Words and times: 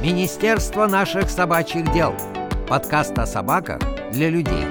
Министерство 0.00 0.86
наших 0.86 1.28
собачьих 1.28 1.92
дел. 1.92 2.14
Подкаст 2.68 3.18
о 3.18 3.26
собаках 3.26 3.80
для 4.12 4.30
людей. 4.30 4.64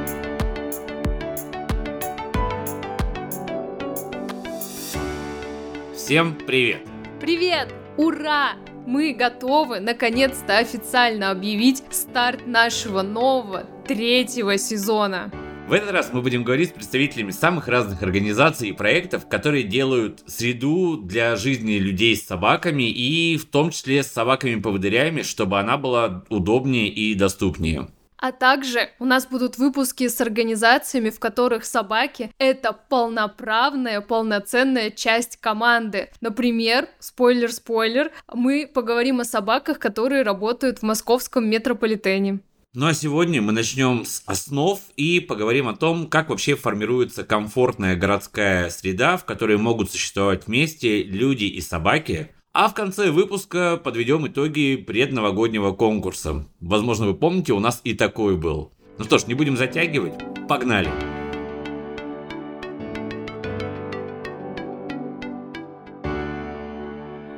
Всем 5.94 6.34
привет! 6.34 6.80
Привет! 7.20 7.74
Ура! 7.98 8.54
Мы 8.86 9.14
готовы 9.14 9.82
наконец-то 9.82 10.60
официально 10.60 11.32
объявить 11.32 11.84
старт 11.92 12.48
нашего 12.48 13.02
нового 13.02 13.66
третьего 13.86 14.58
сезона. 14.58 15.30
В 15.68 15.74
этот 15.74 15.92
раз 15.92 16.12
мы 16.14 16.22
будем 16.22 16.46
говорить 16.46 16.70
с 16.70 16.72
представителями 16.72 17.32
самых 17.32 17.68
разных 17.68 18.02
организаций 18.02 18.70
и 18.70 18.72
проектов, 18.72 19.28
которые 19.28 19.64
делают 19.64 20.24
среду 20.26 20.96
для 20.96 21.36
жизни 21.36 21.74
людей 21.74 22.16
с 22.16 22.26
собаками 22.26 22.90
и 22.90 23.36
в 23.36 23.44
том 23.44 23.72
числе 23.72 24.02
с 24.02 24.08
собаками-поводырями, 24.08 25.24
чтобы 25.24 25.60
она 25.60 25.78
была 25.78 26.24
удобнее 26.30 26.88
и 26.88 27.14
доступнее. 27.16 27.90
А 28.16 28.32
также 28.32 28.92
у 28.98 29.04
нас 29.04 29.28
будут 29.28 29.58
выпуски 29.58 30.08
с 30.08 30.22
организациями, 30.22 31.10
в 31.10 31.20
которых 31.20 31.66
собаки— 31.66 32.32
это 32.38 32.72
полноправная, 32.72 34.00
полноценная 34.00 34.90
часть 34.90 35.36
команды. 35.36 36.10
Например, 36.22 36.88
спойлер-спойлер, 37.00 38.12
мы 38.34 38.72
поговорим 38.74 39.20
о 39.20 39.26
собаках, 39.26 39.80
которые 39.80 40.24
работают 40.24 40.80
в 40.80 40.84
московском 40.84 41.46
метрополитене. 41.50 42.40
Ну 42.80 42.86
а 42.86 42.94
сегодня 42.94 43.42
мы 43.42 43.54
начнем 43.54 44.06
с 44.06 44.22
основ 44.28 44.80
и 44.98 45.20
поговорим 45.20 45.68
о 45.68 45.76
том, 45.76 46.06
как 46.06 46.30
вообще 46.30 46.54
формируется 46.54 47.24
комфортная 47.24 47.96
городская 47.96 48.70
среда, 48.70 49.18
в 49.18 49.26
которой 49.26 49.58
могут 49.58 49.90
существовать 49.90 50.46
вместе 50.46 51.02
люди 51.02 51.46
и 51.46 51.60
собаки. 51.60 52.30
А 52.54 52.68
в 52.68 52.76
конце 52.76 53.10
выпуска 53.10 53.82
подведем 53.84 54.28
итоги 54.28 54.76
предновогоднего 54.76 55.72
конкурса. 55.72 56.46
Возможно, 56.60 57.08
вы 57.08 57.16
помните, 57.16 57.54
у 57.54 57.60
нас 57.60 57.82
и 57.84 57.96
такой 57.96 58.38
был. 58.38 58.72
Ну 59.00 59.06
что 59.06 59.18
ж, 59.18 59.26
не 59.26 59.34
будем 59.34 59.58
затягивать, 59.58 60.14
погнали! 60.48 60.92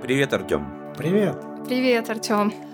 Привет, 0.02 0.34
Артем. 0.34 0.66
Привет. 0.98 1.38
Привет, 1.66 2.10
Артем. 2.10 2.69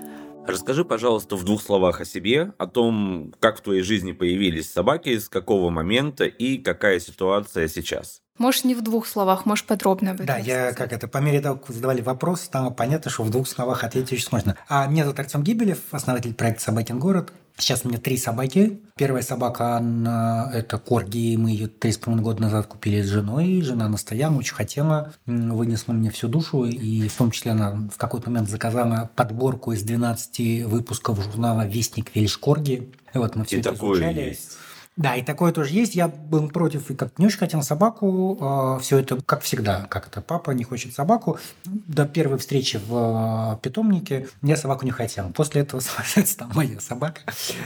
Расскажи, 0.47 0.85
пожалуйста, 0.85 1.35
в 1.35 1.43
двух 1.43 1.61
словах 1.61 2.01
о 2.01 2.05
себе, 2.05 2.53
о 2.57 2.67
том, 2.67 3.33
как 3.39 3.57
в 3.57 3.61
твоей 3.61 3.81
жизни 3.81 4.11
появились 4.11 4.71
собаки, 4.71 5.17
с 5.17 5.27
какого 5.27 5.69
момента 5.69 6.25
и 6.25 6.57
какая 6.57 6.99
ситуация 6.99 7.67
сейчас. 7.67 8.21
Можешь 8.38 8.66
не 8.66 8.75
в 8.75 8.81
двух 8.81 9.07
словах, 9.07 9.45
можешь 9.45 9.66
подробно 9.66 10.11
об 10.11 10.17
этом 10.17 10.27
Да, 10.27 10.38
я 10.38 10.73
как 10.73 10.91
это, 10.91 11.07
по 11.07 11.19
мере 11.19 11.39
того, 11.39 11.57
как 11.57 11.69
вы 11.69 11.73
задавали 11.73 12.01
вопрос, 12.01 12.41
стало 12.41 12.69
понятно, 12.69 13.09
что 13.09 13.23
в 13.23 13.29
двух 13.31 13.47
словах 13.47 13.83
ответить 13.83 14.11
очень 14.11 14.25
сложно. 14.25 14.57
А 14.67 14.85
меня 14.88 15.03
зовут 15.03 15.19
Артем 15.19 15.41
Гибелев, 15.41 15.79
основатель 15.91 16.33
проекта 16.33 16.63
«Собакин 16.63 16.99
город». 16.99 17.31
Сейчас 17.57 17.85
у 17.85 17.87
меня 17.87 17.99
три 17.99 18.17
собаки. 18.17 18.81
Первая 18.97 19.23
собака, 19.23 19.77
она, 19.77 20.51
это 20.53 20.77
Корги, 20.77 21.37
мы 21.37 21.51
ее 21.51 21.67
три 21.67 21.91
с 21.91 21.97
половиной 21.97 22.23
года 22.23 22.41
назад 22.41 22.67
купили 22.67 23.01
с 23.01 23.07
женой. 23.07 23.61
Жена 23.61 23.87
настояла, 23.87 24.35
очень 24.35 24.55
хотела, 24.55 25.13
вынесла 25.25 25.93
мне 25.93 26.11
всю 26.11 26.27
душу. 26.27 26.65
И 26.65 27.07
в 27.07 27.15
том 27.15 27.31
числе 27.31 27.51
она 27.51 27.71
в 27.71 27.97
какой-то 27.97 28.29
момент 28.29 28.49
заказала 28.49 29.09
подборку 29.15 29.71
из 29.71 29.83
12 29.83 30.65
выпусков 30.65 31.23
журнала 31.23 31.65
«Вестник 31.65 32.13
Вельш 32.13 32.37
Корги». 32.37 32.91
И 33.13 33.17
вот 33.17 33.35
мы 33.35 33.45
все 33.45 33.57
и 33.57 33.59
это 33.61 33.71
такое 33.71 33.93
изучали. 33.93 34.21
есть. 34.21 34.57
Да, 34.97 35.15
и 35.15 35.23
такое 35.23 35.51
тоже 35.51 35.73
есть. 35.73 35.93
Я 35.95 36.07
был 36.07 36.47
против 36.47 36.89
и 36.89 36.95
как 36.95 37.19
не 37.19 37.25
очень 37.25 37.38
хотел 37.38 37.61
собаку. 37.63 38.79
Все 38.81 38.99
это, 38.99 39.17
как 39.21 39.41
всегда, 39.41 39.88
как 39.89 40.07
это 40.07 40.21
папа 40.21 40.51
не 40.51 40.63
хочет 40.63 40.93
собаку. 40.93 41.38
До 41.65 42.05
первой 42.05 42.38
встречи 42.38 42.79
в 42.88 43.55
э, 43.55 43.61
питомнике 43.61 44.27
я 44.41 44.55
собаку 44.55 44.85
не 44.85 44.91
хотел. 44.91 45.29
После 45.31 45.61
этого, 45.61 45.81
стала 46.25 46.51
моя 46.53 46.79
собака. 46.79 47.22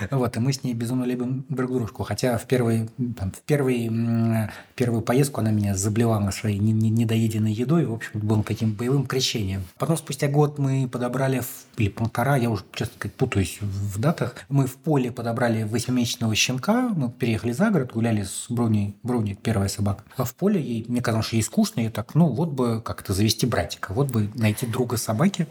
Вот, 0.10 0.38
и 0.38 0.40
мы 0.40 0.54
с 0.54 0.64
ней 0.64 0.74
безумно 0.74 1.04
любим 1.04 1.46
друг 1.50 1.72
дружку. 1.72 2.04
Хотя 2.04 2.38
в, 2.40 2.46
первый, 2.46 2.90
там, 3.18 3.32
в 3.32 3.42
первый, 3.42 3.86
м, 3.88 4.50
первую 4.76 5.02
поездку 5.04 5.42
она 5.42 5.52
меня 5.52 5.76
заблевала 5.76 6.32
своей 6.32 6.58
не- 6.58 6.72
не- 6.72 6.90
недоеденной 6.90 7.54
едой. 7.54 7.86
В 7.86 7.94
общем, 7.94 8.12
было 8.20 8.44
таким 8.44 8.74
боевым 8.74 9.06
крещением. 9.06 9.64
Потом, 9.78 9.98
спустя 9.98 10.28
год, 10.30 10.58
мы 10.58 10.88
подобрали, 10.88 11.44
или 11.78 11.90
полтора, 11.90 12.38
я 12.38 12.50
уже, 12.50 12.64
честно 12.74 12.96
сказать, 12.96 13.16
путаюсь 13.16 13.60
в 13.62 14.00
датах, 14.00 14.36
мы 14.50 14.66
в 14.66 14.76
поле 14.78 15.12
подобрали 15.12 15.64
восьмимесячного 15.64 16.34
щенка, 16.34 16.90
мы 16.90 17.10
переехали 17.20 17.52
за 17.52 17.70
город, 17.70 17.92
гуляли 17.94 18.24
с 18.24 18.46
Бруни, 18.50 18.96
Бруни, 19.04 19.36
первая 19.36 19.68
собака. 19.70 20.04
А 20.18 20.24
в 20.24 20.34
поле 20.36 20.62
ей, 20.62 20.86
мне 20.88 21.02
казалось, 21.02 21.28
что 21.28 21.36
ей 21.36 21.44
скучно, 21.44 21.82
я 21.82 21.92
так, 21.92 22.16
ну 22.16 22.28
вот 22.28 22.50
бы 22.50 22.82
как-то 22.82 23.14
завести 23.14 23.46
братика, 23.46 23.94
вот 23.94 24.10
бы 24.12 24.30
найти 24.36 24.66
друга 24.66 24.98
собаки. 24.98 25.48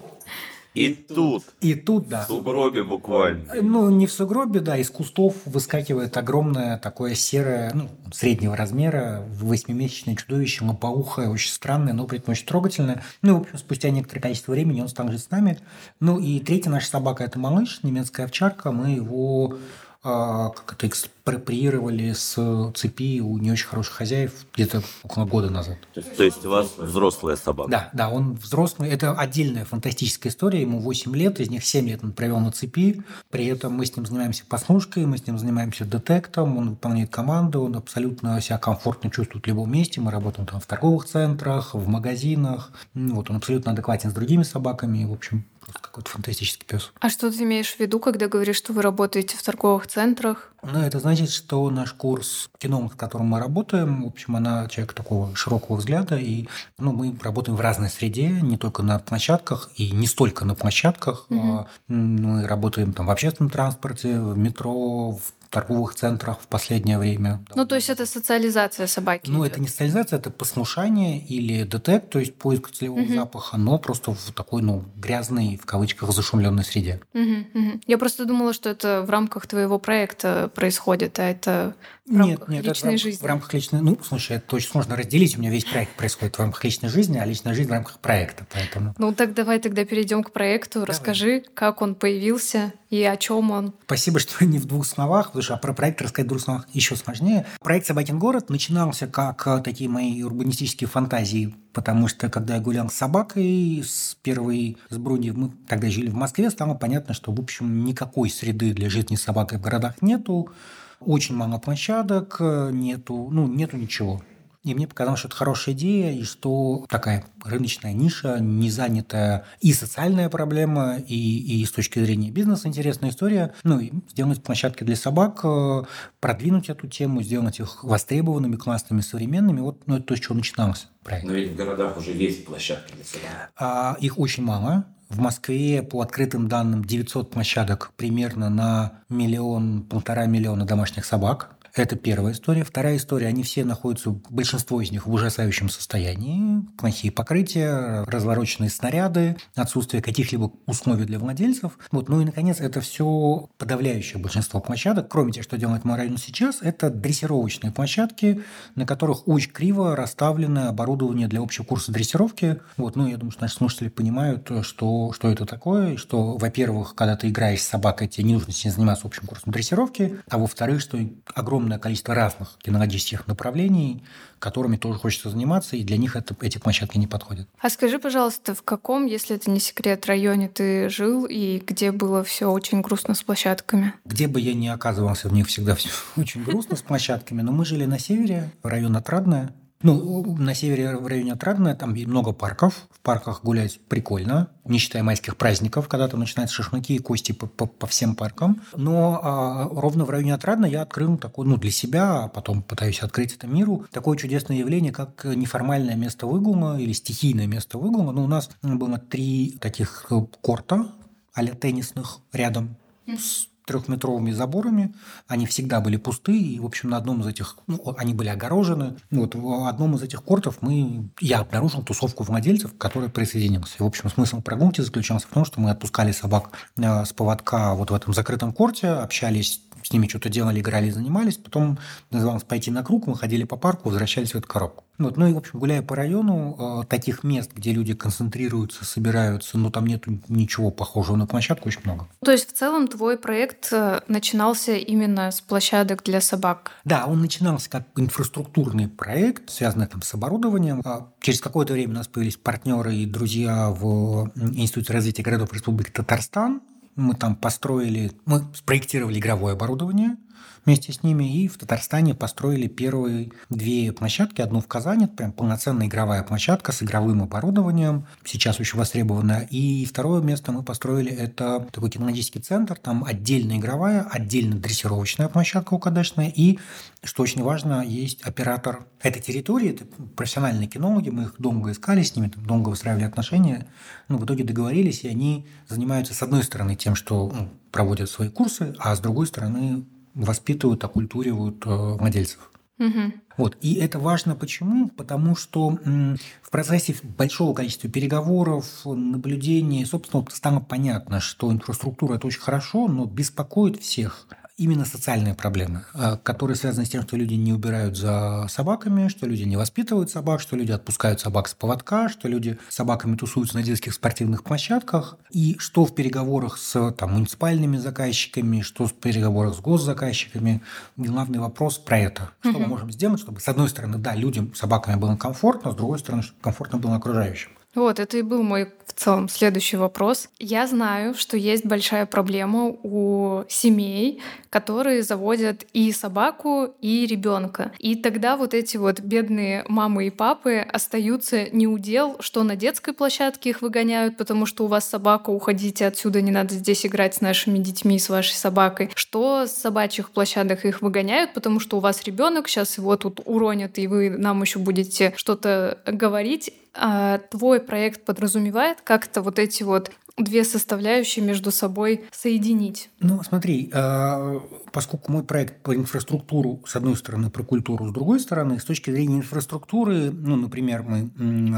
И 0.74 0.94
тут, 0.94 1.44
И 1.60 1.74
тут, 1.74 2.08
да, 2.08 2.24
в 2.24 2.28
сугробе 2.28 2.84
буквально. 2.84 3.54
ну, 3.62 3.90
не 3.90 4.06
в 4.06 4.12
сугробе, 4.12 4.60
да, 4.60 4.76
из 4.76 4.90
кустов 4.90 5.34
выскакивает 5.44 6.16
огромное 6.16 6.78
такое 6.78 7.14
серое, 7.14 7.72
ну, 7.74 7.88
среднего 8.12 8.54
размера, 8.54 9.24
восьмимесячное 9.40 10.14
чудовище, 10.14 10.64
лопоухое, 10.64 11.30
очень 11.30 11.50
странное, 11.50 11.94
но 11.94 12.06
при 12.06 12.18
этом 12.18 12.32
очень 12.32 12.46
трогательное. 12.46 13.02
Ну, 13.22 13.38
в 13.38 13.40
общем, 13.40 13.58
спустя 13.58 13.90
некоторое 13.90 14.20
количество 14.20 14.52
времени 14.52 14.80
он 14.80 14.88
стал 14.88 15.10
жить 15.10 15.22
с 15.22 15.30
нами. 15.30 15.58
Ну, 15.98 16.20
и 16.20 16.38
третья 16.38 16.70
наша 16.70 16.86
собака– 16.86 17.24
это 17.24 17.38
малыш, 17.40 17.80
немецкая 17.82 18.24
овчарка. 18.24 18.70
Мы 18.70 18.90
его 18.90 19.58
а, 20.04 20.50
как 20.50 20.74
это 20.74 20.86
экспроприировали 21.28 22.12
с 22.12 22.72
цепи 22.74 23.20
у 23.20 23.38
не 23.38 23.52
очень 23.52 23.66
хороших 23.66 23.94
хозяев 23.94 24.32
где-то 24.54 24.82
около 25.02 25.24
года 25.24 25.50
назад. 25.50 25.76
То 26.16 26.22
есть 26.22 26.44
у 26.44 26.50
вас 26.50 26.74
взрослая 26.76 27.36
собака? 27.36 27.70
Да, 27.70 27.90
да, 27.92 28.08
он 28.08 28.34
взрослый. 28.34 28.90
Это 28.90 29.12
отдельная 29.12 29.64
фантастическая 29.64 30.30
история. 30.30 30.62
Ему 30.62 30.80
8 30.80 31.14
лет, 31.16 31.40
из 31.40 31.50
них 31.50 31.64
7 31.64 31.88
лет 31.88 32.00
он 32.02 32.12
провел 32.12 32.40
на 32.40 32.52
цепи. 32.52 33.02
При 33.30 33.46
этом 33.46 33.74
мы 33.74 33.86
с 33.86 33.96
ним 33.96 34.06
занимаемся 34.06 34.44
послушкой, 34.46 35.06
мы 35.06 35.18
с 35.18 35.26
ним 35.26 35.38
занимаемся 35.38 35.84
детектом, 35.84 36.56
он 36.56 36.70
выполняет 36.70 37.10
команду, 37.10 37.62
он 37.62 37.76
абсолютно 37.76 38.40
себя 38.40 38.58
комфортно 38.58 39.10
чувствует 39.10 39.44
в 39.44 39.48
любом 39.48 39.70
месте. 39.70 40.00
Мы 40.00 40.10
работаем 40.10 40.46
там 40.46 40.60
в 40.60 40.66
торговых 40.66 41.06
центрах, 41.06 41.74
в 41.74 41.86
магазинах. 41.88 42.72
Ну, 42.94 43.16
Вот 43.16 43.30
он 43.30 43.36
абсолютно 43.36 43.72
адекватен 43.72 44.10
с 44.10 44.14
другими 44.14 44.42
собаками. 44.42 45.04
В 45.04 45.12
общем, 45.12 45.44
просто 45.60 45.80
какой-то 45.80 46.10
фантастический 46.10 46.66
пес. 46.66 46.92
А 47.00 47.10
что 47.10 47.30
ты 47.30 47.42
имеешь 47.42 47.74
в 47.74 47.80
виду, 47.80 48.00
когда 48.00 48.28
говоришь, 48.28 48.56
что 48.56 48.72
вы 48.72 48.82
работаете 48.82 49.36
в 49.36 49.42
торговых 49.42 49.86
центрах? 49.86 50.52
Ну, 50.62 50.80
это 50.80 50.98
значит, 50.98 51.30
что 51.30 51.70
наш 51.70 51.92
курс 51.92 52.50
кино, 52.58 52.90
с 52.92 52.96
которым 52.96 53.28
мы 53.28 53.38
работаем, 53.38 54.02
в 54.02 54.06
общем, 54.08 54.36
она 54.36 54.66
человек 54.68 54.92
такого 54.92 55.34
широкого 55.36 55.76
взгляда, 55.76 56.16
и 56.16 56.48
ну, 56.78 56.92
мы 56.92 57.16
работаем 57.22 57.56
в 57.56 57.60
разной 57.60 57.88
среде, 57.88 58.28
не 58.28 58.58
только 58.58 58.82
на 58.82 58.98
площадках, 58.98 59.70
и 59.76 59.90
не 59.92 60.06
столько 60.06 60.44
на 60.44 60.54
площадках. 60.54 61.26
а, 61.30 61.66
Мы 61.86 62.46
работаем 62.46 62.92
там 62.92 63.06
в 63.06 63.10
общественном 63.10 63.50
транспорте, 63.50 64.20
в 64.20 64.36
метро, 64.36 65.12
в 65.12 65.32
торговых 65.50 65.94
центрах 65.94 66.40
в 66.40 66.46
последнее 66.46 66.98
время. 66.98 67.44
Ну, 67.54 67.66
то 67.66 67.74
есть 67.74 67.90
это 67.90 68.06
социализация 68.06 68.86
собаки. 68.86 69.30
Ну, 69.30 69.42
идет. 69.42 69.52
это 69.52 69.60
не 69.60 69.68
социализация, 69.68 70.18
это 70.18 70.30
послушание 70.30 71.20
или 71.20 71.64
детект, 71.64 72.10
то 72.10 72.18
есть 72.18 72.34
поиск 72.34 72.70
целевого 72.70 73.06
запаха, 73.08 73.56
но 73.56 73.78
просто 73.78 74.12
в 74.12 74.32
такой, 74.32 74.62
ну, 74.62 74.84
грязной, 74.96 75.58
в 75.62 75.66
кавычках, 75.66 76.12
зашумленной 76.12 76.64
среде. 76.64 77.00
Мгм, 77.12 77.46
мгм. 77.54 77.80
Я 77.86 77.98
просто 77.98 78.24
думала, 78.24 78.52
что 78.52 78.70
это 78.70 79.02
в 79.02 79.10
рамках 79.10 79.46
твоего 79.46 79.78
проекта 79.78 80.50
происходит, 80.54 81.18
а 81.18 81.24
это 81.24 81.74
Нет, 82.08 82.48
нет, 82.48 82.66
это 82.66 82.90
в 82.90 82.98
жизни. 82.98 83.22
в 83.22 83.26
рамках 83.26 83.54
личной... 83.54 83.80
Ну, 83.80 83.98
слушай, 84.02 84.36
это 84.36 84.56
очень 84.56 84.68
сложно 84.68 84.96
разделить. 84.96 85.36
У 85.36 85.40
меня 85.40 85.50
весь 85.50 85.64
проект 85.64 85.94
происходит 85.94 86.36
в 86.36 86.40
рамках 86.40 86.64
личной 86.64 86.88
жизни, 86.88 87.18
а 87.18 87.24
личная 87.24 87.54
жизнь 87.54 87.68
в 87.68 87.72
рамках 87.72 87.98
проекта. 87.98 88.46
Поэтому 88.52 88.94
Ну 88.98 89.12
так 89.12 89.34
давай 89.34 89.58
тогда 89.58 89.84
перейдем 89.84 90.22
к 90.22 90.32
проекту. 90.32 90.84
Расскажи, 90.84 91.44
как 91.54 91.82
он 91.82 91.94
появился 91.94 92.72
и 92.90 93.02
о 93.02 93.16
чем 93.16 93.50
он. 93.50 93.74
спасибо, 93.84 94.18
что 94.18 94.44
не 94.44 94.58
в 94.58 94.64
двух 94.64 94.86
словах, 94.86 95.26
потому 95.26 95.42
что 95.42 95.56
про 95.58 95.74
проект 95.74 96.00
рассказать 96.00 96.26
в 96.26 96.28
двух 96.30 96.40
словах 96.40 96.68
еще 96.72 96.96
сложнее. 96.96 97.46
Проект 97.60 97.86
«Собакин 97.86 98.18
город» 98.18 98.48
начинался 98.48 99.06
как 99.06 99.46
э, 99.46 99.60
такие 99.62 99.90
мои 99.90 100.22
урбанистические 100.22 100.88
фантазии, 100.88 101.54
потому 101.74 102.08
что 102.08 102.30
когда 102.30 102.54
я 102.54 102.60
гулял 102.60 102.88
с 102.88 102.94
собакой, 102.94 103.82
с 103.84 104.16
первой 104.22 104.78
с 104.88 104.96
Бруни, 104.96 105.32
мы 105.32 105.52
тогда 105.68 105.90
жили 105.90 106.08
в 106.08 106.14
Москве, 106.14 106.50
стало 106.50 106.74
понятно, 106.74 107.12
что, 107.12 107.30
в 107.30 107.38
общем, 107.38 107.84
никакой 107.84 108.30
среды 108.30 108.72
для 108.72 108.88
жизни 108.88 109.16
с 109.16 109.22
собакой 109.22 109.58
в 109.58 109.60
городах 109.60 110.00
нету. 110.00 110.50
Очень 111.00 111.36
мало 111.36 111.58
площадок, 111.58 112.36
э, 112.40 112.70
нету, 112.72 113.28
ну, 113.30 113.46
нету 113.46 113.76
ничего. 113.76 114.22
И 114.64 114.74
мне 114.74 114.88
показалось, 114.88 115.20
что 115.20 115.28
это 115.28 115.36
хорошая 115.36 115.74
идея, 115.74 116.12
и 116.12 116.24
что 116.24 116.84
такая 116.88 117.24
рыночная 117.44 117.92
ниша, 117.92 118.38
не 118.40 118.70
занятая 118.70 119.44
и 119.60 119.72
социальная 119.72 120.28
проблема, 120.28 120.98
и, 120.98 121.60
и 121.62 121.64
с 121.64 121.70
точки 121.70 122.00
зрения 122.00 122.30
бизнеса 122.30 122.68
интересная 122.68 123.10
история. 123.10 123.54
Ну, 123.62 123.78
и 123.78 123.92
сделать 124.10 124.42
площадки 124.42 124.84
для 124.84 124.96
собак, 124.96 125.40
э, 125.44 125.84
продвинуть 126.20 126.68
эту 126.68 126.88
тему, 126.88 127.22
сделать 127.22 127.60
их 127.60 127.84
востребованными, 127.84 128.56
классными, 128.56 129.00
современными. 129.00 129.60
Вот 129.60 129.86
ну, 129.86 129.96
это 129.96 130.04
то, 130.04 130.16
с 130.16 130.20
чего 130.20 130.34
начинался 130.34 130.88
проект. 131.04 131.26
Но 131.26 131.32
ведь 131.32 131.52
в 131.52 131.56
городах 131.56 131.96
уже 131.96 132.10
есть 132.10 132.44
площадки 132.44 132.92
для 132.94 133.04
собак. 133.04 133.52
А, 133.56 133.96
их 134.00 134.18
очень 134.18 134.42
мало. 134.42 134.84
В 135.08 135.20
Москве, 135.20 135.82
по 135.82 136.02
открытым 136.02 136.48
данным, 136.48 136.84
900 136.84 137.30
площадок 137.30 137.92
примерно 137.96 138.50
на 138.50 139.02
миллион, 139.08 139.82
полтора 139.82 140.26
миллиона 140.26 140.66
домашних 140.66 141.04
собак. 141.04 141.56
Это 141.78 141.94
первая 141.94 142.32
история. 142.32 142.64
Вторая 142.64 142.96
история, 142.96 143.28
они 143.28 143.44
все 143.44 143.64
находятся, 143.64 144.10
большинство 144.30 144.80
из 144.80 144.90
них 144.90 145.06
в 145.06 145.12
ужасающем 145.12 145.68
состоянии. 145.68 146.60
Плохие 146.76 147.12
покрытия, 147.12 148.02
развороченные 148.04 148.68
снаряды, 148.68 149.36
отсутствие 149.54 150.02
каких-либо 150.02 150.50
условий 150.66 151.04
для 151.04 151.20
владельцев. 151.20 151.78
Вот. 151.92 152.08
Ну 152.08 152.20
и, 152.20 152.24
наконец, 152.24 152.60
это 152.60 152.80
все 152.80 153.48
подавляющее 153.58 154.20
большинство 154.20 154.60
площадок, 154.60 155.08
кроме 155.08 155.30
тех, 155.30 155.44
что 155.44 155.56
делает 155.56 155.84
мой 155.84 155.96
район 155.96 156.16
сейчас, 156.16 156.62
это 156.62 156.90
дрессировочные 156.90 157.70
площадки, 157.70 158.42
на 158.74 158.84
которых 158.84 159.28
очень 159.28 159.52
криво 159.52 159.94
расставлено 159.94 160.68
оборудование 160.68 161.28
для 161.28 161.40
общего 161.40 161.62
курса 161.62 161.92
дрессировки. 161.92 162.60
Вот. 162.76 162.96
Ну, 162.96 163.06
я 163.06 163.18
думаю, 163.18 163.30
что 163.30 163.42
наши 163.42 163.54
слушатели 163.54 163.88
понимают, 163.88 164.50
что, 164.62 165.12
что 165.12 165.30
это 165.30 165.46
такое, 165.46 165.96
что, 165.96 166.36
во-первых, 166.38 166.96
когда 166.96 167.16
ты 167.16 167.28
играешь 167.28 167.62
с 167.62 167.68
собакой, 167.68 168.08
тебе 168.08 168.24
не 168.24 168.34
нужно 168.34 168.52
с 168.52 168.64
ней 168.64 168.72
заниматься 168.72 169.06
общим 169.06 169.28
курсом 169.28 169.52
дрессировки, 169.52 170.18
а 170.28 170.38
во-вторых, 170.38 170.80
что 170.80 170.98
огромное 171.34 171.67
количество 171.76 172.14
разных 172.14 172.56
кинологических 172.62 173.26
направлений, 173.26 174.04
которыми 174.38 174.76
тоже 174.76 174.98
хочется 174.98 175.30
заниматься, 175.30 175.76
и 175.76 175.82
для 175.82 175.96
них 175.96 176.16
это, 176.16 176.36
эти 176.40 176.58
площадки 176.58 176.96
не 176.96 177.06
подходят. 177.06 177.48
А 177.60 177.68
скажи, 177.68 177.98
пожалуйста, 177.98 178.54
в 178.54 178.62
каком, 178.62 179.06
если 179.06 179.36
это 179.36 179.50
не 179.50 179.60
секрет, 179.60 180.06
районе 180.06 180.48
ты 180.48 180.88
жил 180.88 181.26
и 181.26 181.62
где 181.66 181.92
было 181.92 182.24
все 182.24 182.50
очень 182.50 182.80
грустно 182.80 183.14
с 183.14 183.22
площадками? 183.22 183.92
Где 184.04 184.28
бы 184.28 184.40
я 184.40 184.54
ни 184.54 184.68
оказывался, 184.68 185.28
в 185.28 185.32
них 185.32 185.48
всегда 185.48 185.74
все 185.74 185.90
очень 186.16 186.44
грустно 186.44 186.76
с 186.76 186.82
площадками, 186.82 187.42
но 187.42 187.52
мы 187.52 187.64
жили 187.64 187.84
на 187.84 187.98
севере, 187.98 188.50
район 188.62 188.96
Отрадное, 188.96 189.52
ну, 189.82 190.36
на 190.36 190.54
севере, 190.54 190.96
в 190.96 191.06
районе 191.06 191.32
Отрадное, 191.32 191.74
там 191.74 191.90
много 191.90 192.32
парков. 192.32 192.88
В 192.90 193.00
парках 193.00 193.42
гулять 193.42 193.80
прикольно, 193.88 194.48
не 194.64 194.78
считая 194.78 195.02
майских 195.02 195.36
праздников, 195.36 195.88
когда 195.88 196.08
там 196.08 196.20
начинаются 196.20 196.56
шашлыки 196.56 196.96
и 196.96 196.98
кости 196.98 197.32
по, 197.32 197.46
по, 197.46 197.66
по 197.66 197.86
всем 197.86 198.14
паркам. 198.14 198.60
Но 198.76 199.20
а, 199.22 199.68
ровно 199.70 200.04
в 200.04 200.10
районе 200.10 200.34
Отрадное 200.34 200.68
я 200.68 200.82
открыл 200.82 201.16
такое, 201.16 201.46
ну, 201.46 201.56
для 201.56 201.70
себя, 201.70 202.24
а 202.24 202.28
потом 202.28 202.62
пытаюсь 202.62 203.00
открыть 203.00 203.34
это 203.34 203.46
миру, 203.46 203.86
такое 203.92 204.16
чудесное 204.18 204.56
явление, 204.56 204.92
как 204.92 205.24
неформальное 205.24 205.96
место 205.96 206.26
выгула 206.26 206.78
или 206.78 206.92
стихийное 206.92 207.46
место 207.46 207.78
выгула. 207.78 208.12
Ну, 208.12 208.24
у 208.24 208.28
нас 208.28 208.50
было 208.62 208.98
три 208.98 209.56
таких 209.60 210.06
корта 210.40 210.88
а 211.34 211.46
теннисных 211.46 212.18
рядом 212.32 212.76
с 213.06 213.46
трехметровыми 213.68 214.32
заборами. 214.32 214.94
Они 215.26 215.46
всегда 215.46 215.80
были 215.80 215.96
пустые. 215.96 216.42
И, 216.42 216.58
в 216.58 216.66
общем, 216.66 216.90
на 216.90 216.96
одном 216.96 217.20
из 217.20 217.26
этих, 217.26 217.56
ну, 217.66 217.94
они 217.96 218.14
были 218.14 218.28
огорожены. 218.28 218.96
Вот 219.10 219.34
в 219.34 219.68
одном 219.68 219.94
из 219.94 220.02
этих 220.02 220.24
кортов 220.24 220.58
мы, 220.62 221.10
я 221.20 221.40
обнаружил 221.40 221.82
тусовку 221.82 222.24
владельцев, 222.24 222.72
который 222.78 223.10
присоединился. 223.10 223.76
И, 223.78 223.82
в 223.82 223.86
общем, 223.86 224.10
смысл 224.10 224.40
прогулки 224.40 224.80
заключался 224.80 225.26
в 225.28 225.30
том, 225.30 225.44
что 225.44 225.60
мы 225.60 225.70
отпускали 225.70 226.12
собак 226.12 226.50
э, 226.76 227.04
с 227.04 227.12
поводка 227.12 227.74
вот 227.74 227.90
в 227.90 227.94
этом 227.94 228.12
закрытом 228.14 228.52
корте, 228.52 228.88
общались 228.88 229.60
с 229.88 229.92
ними 229.92 230.06
что-то 230.06 230.28
делали, 230.28 230.60
играли, 230.60 230.90
занимались. 230.90 231.38
Потом 231.38 231.78
называлось 232.10 232.44
пойти 232.44 232.70
на 232.70 232.84
круг, 232.84 233.06
мы 233.06 233.16
ходили 233.16 233.44
по 233.44 233.56
парку, 233.56 233.88
возвращались 233.88 234.32
в 234.32 234.34
эту 234.36 234.46
коробку. 234.46 234.84
Вот. 234.98 235.16
Ну 235.16 235.28
и, 235.28 235.32
в 235.32 235.38
общем, 235.38 235.58
гуляя 235.58 235.80
по 235.80 235.96
району, 235.96 236.82
э, 236.82 236.86
таких 236.86 237.24
мест, 237.24 237.52
где 237.54 237.72
люди 237.72 237.94
концентрируются, 237.94 238.84
собираются, 238.84 239.56
но 239.56 239.70
там 239.70 239.86
нет 239.86 240.04
ничего 240.28 240.70
похожего 240.70 241.16
на 241.16 241.26
площадку, 241.26 241.68
очень 241.68 241.80
много. 241.84 242.06
То 242.22 242.32
есть, 242.32 242.50
в 242.50 242.52
целом, 242.52 242.86
твой 242.86 243.16
проект 243.16 243.72
э, 243.72 244.00
начинался 244.08 244.74
именно 244.74 245.30
с 245.30 245.40
площадок 245.40 246.02
для 246.04 246.20
собак? 246.20 246.72
Да, 246.84 247.06
он 247.06 247.20
начинался 247.22 247.70
как 247.70 247.86
инфраструктурный 247.96 248.88
проект, 248.88 249.48
связанный 249.48 249.86
там 249.86 250.02
с 250.02 250.12
оборудованием. 250.12 250.82
А 250.84 251.08
через 251.20 251.40
какое-то 251.40 251.72
время 251.72 251.92
у 251.92 251.96
нас 251.96 252.08
появились 252.08 252.36
партнеры 252.36 252.94
и 252.94 253.06
друзья 253.06 253.70
в 253.70 254.30
Институте 254.36 254.92
развития 254.92 255.22
городов 255.22 255.52
Республики 255.54 255.90
Татарстан, 255.90 256.60
мы 256.98 257.14
там 257.14 257.34
построили, 257.36 258.12
мы 258.26 258.44
спроектировали 258.54 259.18
игровое 259.18 259.54
оборудование– 259.54 260.16
вместе 260.64 260.92
с 260.92 261.02
ними. 261.02 261.24
И 261.24 261.48
в 261.48 261.56
Татарстане 261.56 262.14
построили 262.14 262.66
первые 262.66 263.30
две 263.48 263.92
площадки. 263.92 264.40
Одну 264.40 264.60
в 264.60 264.66
Казани, 264.66 265.06
это 265.06 265.14
прям 265.14 265.32
полноценная 265.32 265.86
игровая 265.86 266.22
площадка 266.22 266.72
с 266.72 266.82
игровым 266.82 267.22
оборудованием, 267.22 268.06
сейчас 268.24 268.60
очень 268.60 268.78
востребованная. 268.78 269.48
И 269.50 269.84
второе 269.86 270.20
место 270.20 270.52
мы 270.52 270.62
построили, 270.62 271.10
это 271.10 271.66
такой 271.72 271.90
кинологический 271.90 272.40
центр, 272.40 272.76
там 272.76 273.04
отдельно 273.04 273.56
игровая, 273.56 274.06
отдельно 274.10 274.56
дрессировочная 274.56 275.28
площадка 275.28 275.74
УКДшная, 275.74 276.32
и, 276.34 276.58
что 277.02 277.22
очень 277.22 277.42
важно, 277.42 277.84
есть 277.84 278.22
оператор 278.22 278.86
этой 279.02 279.22
территории, 279.22 279.70
это 279.70 279.84
профессиональные 280.16 280.68
кинологи, 280.68 281.10
мы 281.10 281.24
их 281.24 281.34
долго 281.38 281.72
искали 281.72 282.02
с 282.02 282.14
ними, 282.16 282.30
долго 282.36 282.68
выстраивали 282.68 283.04
отношения, 283.04 283.66
но 284.08 284.18
в 284.18 284.24
итоге 284.24 284.44
договорились, 284.44 285.04
и 285.04 285.08
они 285.08 285.46
занимаются, 285.68 286.14
с 286.14 286.22
одной 286.22 286.42
стороны, 286.42 286.76
тем, 286.76 286.94
что 286.94 287.30
ну, 287.34 287.48
проводят 287.70 288.10
свои 288.10 288.28
курсы, 288.28 288.74
а 288.78 288.94
с 288.94 289.00
другой 289.00 289.26
стороны, 289.26 289.84
воспитывают, 290.14 290.84
оккультуривают 290.84 291.64
э, 291.66 291.68
владельцев. 291.70 292.50
Угу. 292.78 293.12
Вот. 293.38 293.56
И 293.60 293.74
это 293.74 293.98
важно 293.98 294.34
почему? 294.34 294.88
Потому 294.88 295.34
что 295.36 295.70
в 295.70 296.50
процессе 296.50 296.94
большого 297.02 297.54
количества 297.54 297.90
переговоров, 297.90 298.66
наблюдений, 298.84 299.84
собственно, 299.84 300.24
стало 300.30 300.60
понятно, 300.60 301.20
что 301.20 301.52
инфраструктура– 301.52 302.14
это 302.16 302.26
очень 302.26 302.40
хорошо, 302.40 302.88
но 302.88 303.04
беспокоит 303.04 303.80
всех 303.80 304.26
именно 304.58 304.84
социальные 304.84 305.34
проблемы, 305.34 305.84
а, 305.94 306.16
которые 306.16 306.56
связаны 306.56 306.84
с 306.84 306.90
тем, 306.90 307.02
что 307.02 307.16
люди 307.16 307.34
не 307.34 307.52
убирают 307.52 307.96
за 307.96 308.46
собаками, 308.50 309.08
что 309.08 309.24
люди 309.24 309.44
не 309.44 309.56
воспитывают 309.56 310.10
собак, 310.10 310.40
что 310.40 310.56
люди 310.56 310.72
отпускают 310.72 311.20
собак 311.20 311.48
с 311.48 311.54
поводка, 311.54 312.08
что 312.08 312.28
люди 312.28 312.58
с 312.68 312.74
собаками 312.74 313.16
тусуются 313.16 313.56
на 313.56 313.62
детских 313.62 313.94
спортивных 313.94 314.42
площадках, 314.42 315.16
и 315.30 315.56
что 315.58 315.84
в 315.84 315.94
переговорах 315.94 316.58
с 316.58 316.90
там, 316.92 317.12
муниципальными 317.12 317.76
заказчиками, 317.76 318.60
что 318.60 318.86
в 318.86 318.94
переговорах 318.94 319.54
с 319.54 319.60
госзаказчиками. 319.60 320.60
Главный 320.96 321.38
вопрос 321.38 321.78
про 321.78 321.98
это. 321.98 322.30
Что 322.40 322.50
угу. 322.50 322.60
мы 322.60 322.66
можем 322.66 322.90
сделать, 322.90 323.20
чтобы, 323.20 323.40
с 323.40 323.48
одной 323.48 323.68
стороны, 323.68 323.98
да, 323.98 324.16
людям 324.16 324.52
собаками 324.54 324.96
было 324.96 325.14
комфортно, 325.16 325.70
с 325.70 325.76
другой 325.76 326.00
стороны, 326.00 326.22
чтобы 326.24 326.40
комфортно 326.40 326.78
было 326.78 326.96
окружающим. 326.96 327.50
Вот, 327.74 328.00
это 328.00 328.16
и 328.16 328.22
был 328.22 328.42
мой 328.42 328.72
в 328.88 329.00
целом 329.00 329.28
следующий 329.28 329.76
вопрос. 329.76 330.28
Я 330.38 330.66
знаю, 330.66 331.14
что 331.14 331.36
есть 331.36 331.64
большая 331.64 332.06
проблема 332.06 332.66
у 332.82 333.44
семей, 333.48 334.20
которые 334.50 335.02
заводят 335.02 335.64
и 335.72 335.92
собаку, 335.92 336.74
и 336.80 337.06
ребенка. 337.06 337.72
И 337.78 337.94
тогда 337.96 338.36
вот 338.36 338.54
эти 338.54 338.76
вот 338.76 339.00
бедные 339.00 339.64
мамы 339.68 340.06
и 340.06 340.10
папы 340.10 340.58
остаются 340.58 341.48
не 341.50 341.66
у 341.66 341.78
дел, 341.78 342.16
что 342.20 342.42
на 342.42 342.56
детской 342.56 342.92
площадке 342.92 343.50
их 343.50 343.62
выгоняют, 343.62 344.16
потому 344.16 344.46
что 344.46 344.64
у 344.64 344.68
вас 344.68 344.88
собака, 344.88 345.30
уходите 345.30 345.86
отсюда, 345.86 346.20
не 346.20 346.30
надо 346.30 346.54
здесь 346.54 346.86
играть 346.86 347.14
с 347.14 347.20
нашими 347.20 347.58
детьми, 347.58 347.98
с 347.98 348.08
вашей 348.08 348.34
собакой. 348.34 348.90
Что 348.94 349.46
с 349.46 349.52
собачьих 349.52 350.10
площадок 350.10 350.64
их 350.64 350.82
выгоняют, 350.82 351.34
потому 351.34 351.60
что 351.60 351.76
у 351.76 351.80
вас 351.80 352.02
ребенок, 352.04 352.48
сейчас 352.48 352.78
его 352.78 352.96
тут 352.96 353.20
уронят, 353.24 353.78
и 353.78 353.86
вы 353.86 354.10
нам 354.10 354.42
еще 354.42 354.58
будете 354.58 355.12
что-то 355.16 355.78
говорить. 355.86 356.52
А 356.80 357.18
твой 357.18 357.60
проект 357.60 358.04
подразумевает 358.04 358.77
как-то 358.84 359.22
вот 359.22 359.38
эти 359.38 359.62
вот 359.62 359.90
две 360.16 360.44
составляющие 360.44 361.24
между 361.24 361.50
собой 361.50 362.04
соединить? 362.12 362.90
Ну, 363.00 363.22
смотри, 363.22 363.70
а, 363.72 364.40
поскольку 364.72 365.12
мой 365.12 365.22
проект 365.22 365.62
по 365.62 365.74
инфраструктуру, 365.74 366.62
с 366.66 366.76
одной 366.76 366.96
стороны, 366.96 367.30
про 367.30 367.42
культуру, 367.42 367.88
с 367.88 367.92
другой 367.92 368.20
стороны, 368.20 368.58
с 368.58 368.64
точки 368.64 368.90
зрения 368.90 369.16
инфраструктуры, 369.16 370.10
ну, 370.10 370.36
например, 370.36 370.82
мы 370.82 371.10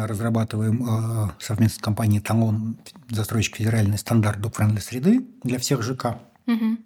разрабатываем 0.07 0.85
а, 0.89 1.35
совместно 1.39 1.79
с 1.79 1.83
компанией 1.83 2.21
«Талон» 2.21 2.77
застройщик 3.09 3.57
федеральный 3.57 3.99
стандарт 3.99 4.41
док-френдли 4.41 4.81
среды 4.81 5.27
для 5.43 5.59
всех 5.59 5.83
ЖК. 5.83 6.19
Угу. 6.47 6.77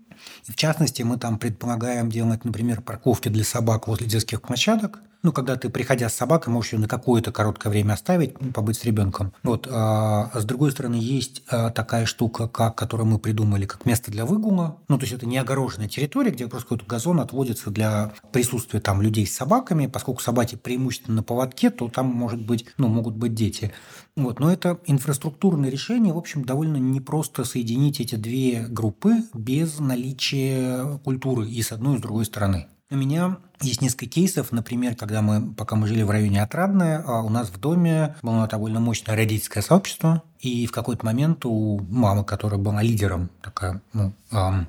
И 0.46 0.52
в 0.52 0.56
частности, 0.56 1.02
мы 1.02 1.18
там 1.18 1.38
предполагаем 1.38 2.08
делать, 2.08 2.44
например, 2.44 2.80
парковки 2.80 3.28
для 3.28 3.44
собак 3.44 3.88
возле 3.88 4.06
детских 4.06 4.42
площадок– 4.42 5.00
ну, 5.24 5.32
когда 5.32 5.56
ты, 5.56 5.70
приходя 5.70 6.10
с 6.10 6.14
собакой, 6.14 6.52
можешь 6.52 6.74
ее 6.74 6.78
на 6.78 6.86
какое-то 6.86 7.32
короткое 7.32 7.70
время 7.70 7.94
оставить, 7.94 8.38
ну, 8.40 8.52
побыть 8.52 8.76
с 8.76 8.84
ребенком. 8.84 9.32
Вот. 9.42 9.66
А, 9.70 10.30
а 10.32 10.40
с 10.40 10.44
другой 10.44 10.70
стороны, 10.70 10.96
есть 10.96 11.42
а, 11.48 11.70
такая 11.70 12.04
штука, 12.04 12.46
как, 12.46 12.76
которую 12.76 13.06
мы 13.06 13.18
придумали, 13.18 13.64
как 13.64 13.86
место 13.86 14.10
для 14.10 14.26
выгула. 14.26 14.76
Ну, 14.88 14.98
то 14.98 15.04
есть 15.04 15.14
это 15.14 15.24
не 15.24 15.38
огороженная 15.38 15.88
территория, 15.88 16.30
где 16.30 16.46
просто 16.46 16.68
какой-то 16.68 16.84
газон 16.84 17.20
отводится 17.20 17.70
для 17.70 18.12
присутствия 18.32 18.80
там 18.80 19.00
людей 19.00 19.26
с 19.26 19.34
собаками. 19.34 19.86
Поскольку 19.86 20.20
собаки 20.20 20.56
преимущественно 20.56 21.16
на 21.16 21.22
поводке, 21.22 21.70
то 21.70 21.88
там 21.88 22.06
может 22.06 22.44
быть, 22.44 22.66
ну, 22.76 22.88
могут 22.88 23.16
быть 23.16 23.34
дети. 23.34 23.72
Вот. 24.16 24.40
Но 24.40 24.52
это 24.52 24.78
инфраструктурное 24.84 25.70
решение. 25.70 26.12
В 26.12 26.18
общем, 26.18 26.44
довольно 26.44 26.76
непросто 26.76 27.44
соединить 27.44 27.98
эти 27.98 28.16
две 28.16 28.66
группы 28.68 29.22
без 29.32 29.78
наличия 29.78 30.98
культуры 31.02 31.48
и 31.48 31.62
с 31.62 31.72
одной, 31.72 31.94
и 31.94 31.98
с 31.98 32.02
другой 32.02 32.26
стороны. 32.26 32.68
У 32.94 32.96
меня 32.96 33.38
есть 33.60 33.82
несколько 33.82 34.06
кейсов, 34.06 34.52
например, 34.52 34.94
когда 34.94 35.20
мы, 35.20 35.52
пока 35.52 35.74
мы 35.74 35.88
жили 35.88 36.04
в 36.04 36.10
районе 36.10 36.40
Отрадное, 36.40 37.02
а 37.04 37.22
у 37.22 37.28
нас 37.28 37.48
в 37.48 37.58
доме 37.58 38.14
было 38.22 38.46
довольно 38.46 38.78
мощное 38.78 39.16
родительское 39.16 39.64
сообщество, 39.64 40.22
и 40.38 40.64
в 40.68 40.70
какой-то 40.70 41.04
момент 41.04 41.44
у 41.44 41.80
мамы, 41.88 42.24
которая 42.24 42.60
была 42.60 42.82
лидером, 42.82 43.30
такая, 43.42 43.82
ну, 43.92 44.12
эм, 44.30 44.68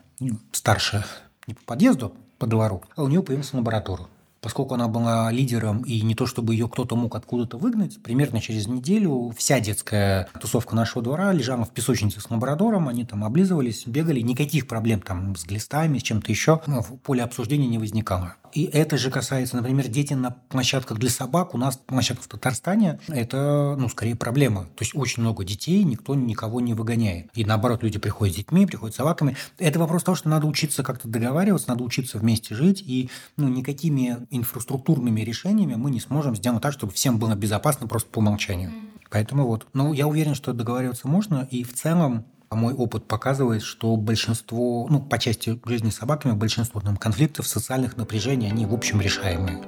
старшая, 0.51 1.05
не 1.45 1.53
по 1.53 1.61
подъезду, 1.65 2.15
по 2.39 2.47
двору, 2.47 2.81
а 2.95 3.03
у 3.03 3.07
нее 3.09 3.21
появился 3.21 3.57
лаборатория 3.57 4.07
поскольку 4.45 4.75
она 4.75 4.87
была 4.87 5.31
лидером, 5.31 5.81
и 5.81 6.01
не 6.01 6.13
то 6.13 6.27
чтобы 6.27 6.53
ее 6.53 6.69
кто-то 6.69 6.95
мог 6.95 7.15
откуда-то 7.15 7.57
выгнать, 7.57 7.99
примерно 8.03 8.39
через 8.39 8.67
неделю 8.67 9.33
вся 9.35 9.59
детская 9.59 10.27
тусовка 10.39 10.75
нашего 10.75 11.01
двора 11.03 11.33
лежала 11.33 11.65
в 11.65 11.71
песочнице 11.71 12.21
с 12.21 12.29
лабрадором, 12.29 12.87
они 12.87 13.05
там 13.05 13.23
облизывались, 13.23 13.87
бегали, 13.87 14.19
никаких 14.19 14.67
проблем 14.67 15.01
там 15.01 15.35
с 15.35 15.45
глистами, 15.45 15.97
с 15.97 16.03
чем-то 16.03 16.31
еще 16.31 16.61
в 16.63 16.97
поле 16.97 17.23
обсуждения 17.23 17.65
не 17.65 17.79
возникало. 17.79 18.35
И 18.55 18.63
это 18.71 18.97
же 18.97 19.11
касается, 19.11 19.57
например, 19.57 19.89
дети 19.89 20.13
на 20.13 20.31
площадках 20.31 20.97
для 20.97 21.09
собак. 21.09 21.53
У 21.53 21.57
нас 21.57 21.75
площадка 21.75 22.23
в 22.23 22.27
Татарстане– 22.27 22.99
это, 23.09 23.75
ну, 23.77 23.89
скорее 23.89 24.15
проблема. 24.15 24.63
То 24.63 24.83
есть 24.85 24.95
очень 24.95 25.23
много 25.23 25.43
детей, 25.43 25.83
никто 25.83 26.15
никого 26.15 26.61
не 26.61 26.73
выгоняет. 26.73 27.29
И 27.33 27.43
наоборот, 27.43 27.83
люди 27.83 27.99
приходят 27.99 28.33
с 28.33 28.37
детьми, 28.37 28.65
приходят 28.65 28.95
с 28.95 28.97
собаками. 28.97 29.35
Это 29.57 29.77
вопрос 29.77 30.03
того, 30.03 30.15
что 30.15 30.29
надо 30.29 30.47
учиться 30.47 30.83
как-то 30.83 31.09
договариваться, 31.09 31.67
надо 31.67 31.83
учиться 31.83 32.17
вместе 32.17 32.55
жить. 32.55 32.81
И 32.81 33.09
ну, 33.35 33.49
никакими 33.49 34.25
инфраструктурными 34.31 35.19
решениями 35.19 35.75
мы 35.75 35.91
не 35.91 35.99
сможем 35.99 36.33
сделать 36.33 36.61
так, 36.61 36.71
чтобы 36.71 36.93
всем 36.93 37.19
было 37.19 37.35
безопасно 37.35 37.87
просто 37.87 38.09
по 38.09 38.19
умолчанию. 38.19 38.71
Поэтому 39.09 39.45
вот. 39.45 39.67
Но 39.73 39.93
я 39.93 40.07
уверен, 40.07 40.33
что 40.33 40.53
договариваться 40.53 41.09
можно. 41.09 41.45
И 41.51 41.65
в 41.65 41.73
целом 41.73 42.23
мой 42.51 42.73
опыт 42.73 43.07
показывает, 43.07 43.63
что 43.63 43.95
большинство, 43.95 44.87
ну, 44.89 45.01
по 45.01 45.17
части 45.17 45.59
жизни 45.65 45.89
с 45.89 45.97
собаками, 45.97 46.33
большинство 46.33 46.81
там, 46.81 46.97
конфликтов, 46.97 47.47
социальных 47.47 47.97
напряжений, 47.97 48.47
они 48.47 48.65
в 48.65 48.73
общем 48.73 49.01
решаемые. 49.01 49.61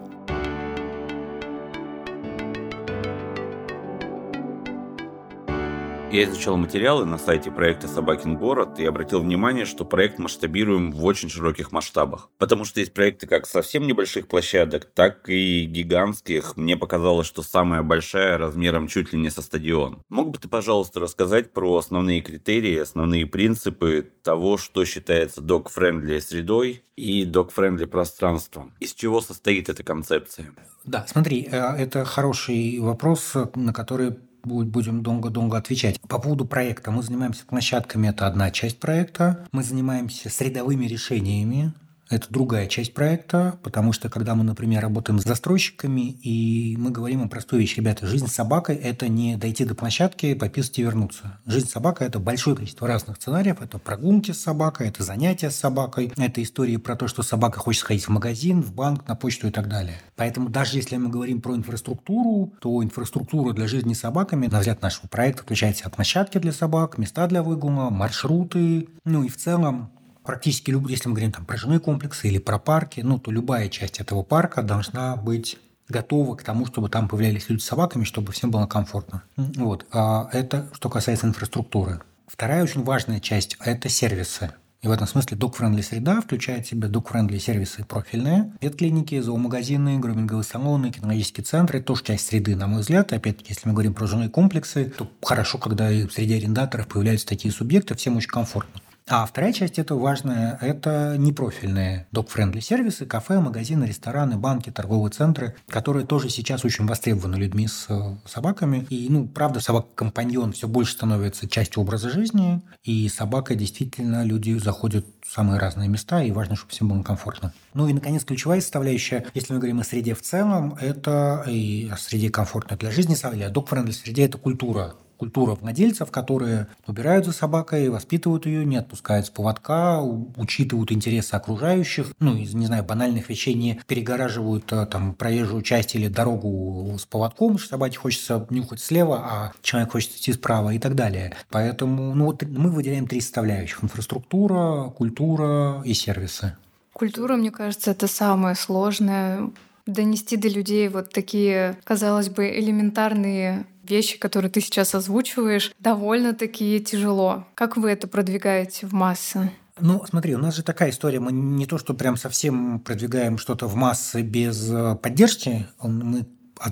Я 6.10 6.24
изучал 6.24 6.56
материалы 6.56 7.06
на 7.06 7.18
сайте 7.18 7.52
проекта 7.52 7.90
«Собакин 7.90 8.38
город» 8.38 8.80
и 8.80 8.86
обратил 8.86 9.20
внимание, 9.20 9.66
что 9.66 9.84
проект 9.84 10.20
масштабируем 10.20 10.94
в 10.94 11.04
очень 11.04 11.30
широких 11.30 11.74
масштабах. 11.74 12.30
Потому 12.38 12.64
что 12.64 12.80
есть 12.80 12.94
проекты 12.94 13.28
как 13.28 13.46
совсем 13.46 13.86
небольших 13.86 14.30
площадок, 14.30 14.86
так 14.86 15.28
и 15.28 15.66
гигантских. 15.66 16.56
Мне 16.56 16.78
показалось, 16.78 17.28
что 17.28 17.44
самая 17.44 17.84
большая 17.84 18.38
размером 18.38 18.88
чуть 18.88 19.12
ли 19.12 19.20
не 19.20 19.30
со 19.30 19.42
стадион. 19.42 20.02
Мог 20.08 20.32
бы 20.32 20.38
ты, 20.38 20.48
пожалуйста, 20.48 21.02
рассказать 21.02 21.52
про 21.52 21.76
основные 21.76 22.22
критерии, 22.22 22.78
основные 22.78 23.26
принципы 23.26 24.10
того, 24.24 24.58
что 24.58 24.86
считается 24.86 25.42
dog-friendly 25.42 26.20
средой 26.20 26.84
и 26.96 27.26
dog-friendly 27.26 27.84
пространством? 27.84 28.74
Из 28.80 28.94
чего 28.94 29.20
состоит 29.20 29.68
эта 29.68 29.84
концепция? 29.84 30.54
Да, 30.86 31.06
смотри, 31.06 31.48
э, 31.52 31.58
это 31.58 32.06
хороший 32.06 32.80
вопрос, 32.80 33.34
на 33.56 33.74
который 33.74 34.16
будем 34.48 35.04
долго-долго 35.04 35.58
отвечать. 35.58 36.00
По 36.02 36.20
поводу 36.20 36.46
проекта. 36.46 36.92
Мы 36.92 37.04
занимаемся 37.04 37.46
площадками, 37.46 38.08
это 38.08 38.28
одна 38.28 38.52
часть 38.52 38.80
проекта. 38.80 39.46
Мы 39.52 39.64
занимаемся 39.64 40.30
средовыми 40.30 40.86
решениями, 40.86 41.74
это 42.10 42.28
другая 42.30 42.68
часть 42.68 42.94
проекта, 42.94 43.60
потому 43.64 43.94
что 43.94 44.10
когда 44.10 44.36
мы, 44.36 44.44
например, 44.44 44.82
работаем 44.82 45.20
с 45.20 45.24
застройщиками, 45.24 46.12
и 46.12 46.76
мы 46.78 46.92
говорим 46.92 47.24
им 47.24 47.30
простую 47.30 47.62
вещь, 47.62 47.78
ребята, 47.78 48.08
жизнь 48.08 48.28
с 48.28 48.34
собакой– 48.34 48.76
это 48.84 49.08
не 49.08 49.36
дойти 49.36 49.66
до 49.66 49.76
площадки, 49.76 50.34
пописать 50.34 50.80
и 50.80 50.84
вернуться. 50.84 51.40
Жизнь 51.46 51.68
с 51.68 51.72
собакой– 51.72 52.08
это 52.08 52.20
большое 52.20 52.56
количество 52.56 52.88
разных 52.88 53.18
сценариев. 53.18 53.62
Это 53.62 53.78
прогулки 53.78 54.32
с 54.32 54.42
собакой, 54.42 54.88
это 54.88 55.04
занятия 55.04 55.50
с 55.50 55.56
собакой, 55.56 56.12
это 56.18 56.42
истории 56.42 56.78
про 56.78 56.96
то, 56.96 57.08
что 57.08 57.24
собака 57.24 57.60
хочет 57.60 57.82
сходить 57.82 58.06
в 58.06 58.10
магазин, 58.10 58.62
в 58.62 58.74
банк, 58.74 59.08
на 59.08 59.16
почту 59.16 59.48
и 59.48 59.52
так 59.52 59.68
далее. 59.68 59.98
Поэтому 60.16 60.50
даже 60.50 60.78
если 60.78 60.98
мы 60.98 61.10
говорим 61.10 61.42
про 61.42 61.56
инфраструктуру, 61.56 62.54
то 62.60 62.84
инфраструктура 62.84 63.54
для 63.54 63.68
жизни 63.68 63.94
с 63.94 64.00
собаками, 64.00 64.48
на 64.48 64.60
взгляд 64.60 64.82
нашего 64.82 65.08
проекта, 65.08 65.44
включает 65.44 65.76
в 65.76 65.80
себя 65.80 65.90
площадки 65.90 66.38
для 66.38 66.52
собак, 66.52 66.98
места 66.98 67.28
для 67.28 67.44
выгула, 67.44 67.90
маршруты, 67.90 68.88
ну 69.06 69.24
и 69.24 69.30
в 69.30 69.38
целом 69.38 69.92
практически, 70.28 70.70
если 70.90 71.10
мы 71.10 71.16
говорим 71.16 71.32
там, 71.32 71.46
про 71.46 71.58
жилые 71.58 71.80
комплексы 71.80 72.28
или 72.28 72.38
про 72.38 72.60
парки, 72.60 73.00
ну, 73.02 73.18
то 73.18 73.32
любая 73.32 73.70
часть 73.70 74.00
этого 74.00 74.22
парка 74.22 74.62
должна 74.62 75.16
быть 75.16 75.58
готова 75.90 76.36
к 76.36 76.44
тому, 76.44 76.66
чтобы 76.66 76.90
там 76.90 77.08
появлялись 77.08 77.50
люди 77.50 77.62
с 77.62 77.66
собаками, 77.66 78.04
чтобы 78.04 78.34
всем 78.34 78.52
было 78.52 78.68
комфортно. 78.68 79.24
Вот. 79.38 79.86
А 79.92 80.30
это 80.34 80.70
что 80.74 80.90
касается 80.90 81.26
инфраструктуры. 81.28 82.02
Вторая 82.28 82.62
очень 82.62 82.84
важная 82.84 83.22
часть– 83.22 83.58
это 83.64 83.88
сервисы. 83.88 84.52
И 84.82 84.88
в 84.88 84.92
этом 84.92 85.08
смысле 85.08 85.38
dog-friendly 85.38 85.82
среда 85.82 86.22
включает 86.22 86.66
в 86.66 86.70
себя 86.70 86.88
dog-friendly 86.88 87.40
сервисы 87.40 87.84
профильные, 87.84 88.52
ветклиники, 88.62 89.20
зоомагазины, 89.20 89.98
груминговые 89.98 90.44
салоны, 90.44 90.92
кинологические 90.92 91.46
центры. 91.46 91.80
Это 91.80 91.88
тоже 91.88 92.04
часть 92.04 92.28
среды, 92.28 92.56
на 92.56 92.68
мой 92.68 92.82
взгляд. 92.82 93.12
И 93.12 93.16
опять-таки, 93.16 93.54
если 93.54 93.68
мы 93.68 93.74
говорим 93.74 93.94
про 93.94 94.06
жилые 94.06 94.30
комплексы, 94.30 94.94
то 94.96 95.10
хорошо, 95.24 95.58
когда 95.58 95.90
среди 96.10 96.36
арендаторов 96.36 96.88
появляются 96.88 97.26
такие 97.26 97.52
субъекты, 97.52 97.96
всем 97.96 98.18
очень 98.18 98.30
комфортно. 98.30 98.82
А 99.10 99.26
вторая 99.26 99.54
часть 99.54 99.80
этого 99.80 100.00
важная– 100.00 100.58
это 100.62 101.16
непрофильные 101.18 102.08
dog-friendly 102.12 102.60
сервисы, 102.60 103.06
кафе, 103.06 103.40
магазины, 103.40 103.86
рестораны, 103.86 104.36
банки, 104.36 104.70
торговые 104.70 105.12
центры, 105.12 105.56
которые 105.70 106.06
тоже 106.06 106.28
сейчас 106.30 106.66
очень 106.66 106.86
востребованы 106.86 107.38
людьми 107.38 107.70
с 107.70 107.86
э, 107.88 108.18
собаками. 108.26 108.86
И, 108.90 109.08
ну, 109.10 109.26
правда, 109.26 109.62
собака-компаньон 109.62 110.52
все 110.52 110.68
больше 110.68 110.92
становится 110.92 111.48
частью 111.48 111.84
образа 111.84 112.10
жизни, 112.10 112.62
и 112.84 113.08
собака 113.08 113.56
действительно 113.56 114.26
люди 114.26 114.58
заходят 114.58 115.06
в 115.26 115.32
самые 115.34 115.58
разные 115.58 115.88
места, 115.88 116.22
и 116.22 116.32
важно, 116.32 116.58
чтобы 116.58 116.74
всем 116.74 116.90
было 116.90 117.02
комфортно. 117.02 117.54
Ну 117.74 117.88
и, 117.88 117.94
наконец, 117.94 118.26
ключевая 118.26 118.60
составляющая, 118.60 119.26
если 119.34 119.54
мы 119.54 119.60
говорим 119.60 119.80
о 119.80 119.86
среде 119.86 120.16
в 120.16 120.22
целом, 120.22 120.78
это 120.82 121.46
и 121.48 121.90
о 121.90 121.96
среде 121.96 122.30
комфортной 122.30 122.78
для 122.78 122.92
жизни, 122.92 123.16
или 123.34 123.44
о 123.44 123.52
dog-friendly 123.52 123.94
среде– 123.94 124.26
это 124.26 124.38
культура 124.38 124.96
культура 125.18 125.56
владельцев, 125.56 126.12
которые 126.12 126.68
убирают 126.86 127.26
за 127.26 127.32
собакой, 127.32 127.90
воспитывают 127.90 128.46
ее, 128.46 128.66
не 128.66 128.78
отпускают 128.78 129.26
с 129.26 129.30
поводка, 129.30 130.02
учитывают 130.02 130.92
интересы 130.92 131.34
окружающих, 131.34 132.14
ну, 132.20 132.36
из, 132.36 132.54
не 132.54 132.66
знаю, 132.66 132.84
банальных 132.84 133.30
вещей 133.30 133.54
не 133.54 133.80
перегораживают 133.88 134.72
э, 134.72 134.86
там 134.86 135.14
проезжую 135.14 135.62
часть 135.62 135.96
или 135.96 136.08
дорогу 136.08 136.96
с 137.00 137.06
поводком, 137.06 137.58
что 137.58 137.70
собаке 137.70 137.98
хочется 137.98 138.46
нюхать 138.50 138.80
слева, 138.80 139.18
а 139.18 139.52
человек 139.62 139.92
хочет 139.92 140.12
идти 140.12 140.34
справа 140.34 140.74
и 140.74 140.80
так 140.80 140.96
далее. 140.96 141.36
Поэтому 141.50 142.14
ну, 142.14 142.26
вот 142.26 142.44
мы 142.44 142.70
выделяем 142.70 143.08
три 143.08 143.22
составляющих– 143.22 143.84
инфраструктура, 143.84 144.90
культура 144.90 145.82
и 145.86 145.94
сервисы. 145.94 146.56
Культура, 146.94 147.36
мне 147.36 147.52
кажется, 147.52 147.92
это 147.92 148.08
самое 148.08 148.56
сложное 148.56 149.52
донести 149.86 150.36
до 150.36 150.48
людей 150.48 150.90
вот 150.90 151.12
такие, 151.12 151.78
казалось 151.84 152.30
бы, 152.30 152.48
элементарные 152.50 153.66
вещи, 153.90 154.18
которые 154.18 154.52
ты 154.52 154.62
сейчас 154.62 154.96
озвучиваешь, 154.96 155.72
довольно-таки 155.80 156.80
тяжело. 156.80 157.46
Как 157.56 157.78
вы 157.78 157.90
это 157.90 158.08
продвигаете 158.08 158.88
в 158.88 158.94
массы? 158.94 159.52
Ну, 159.80 160.04
смотри, 160.10 160.36
у 160.36 160.40
нас 160.40 160.56
же 160.56 160.64
такая 160.64 160.90
история. 160.90 161.20
Мы 161.20 161.32
не 161.32 161.66
то, 161.66 161.78
что 161.78 161.94
прям 161.94 162.18
совсем 162.18 162.80
продвигаем 162.80 163.38
что-то 163.38 163.68
в 163.68 163.76
массы 163.76 164.22
без 164.22 164.72
э, 164.72 164.96
поддержки. 164.96 165.68
Мы 165.82 166.26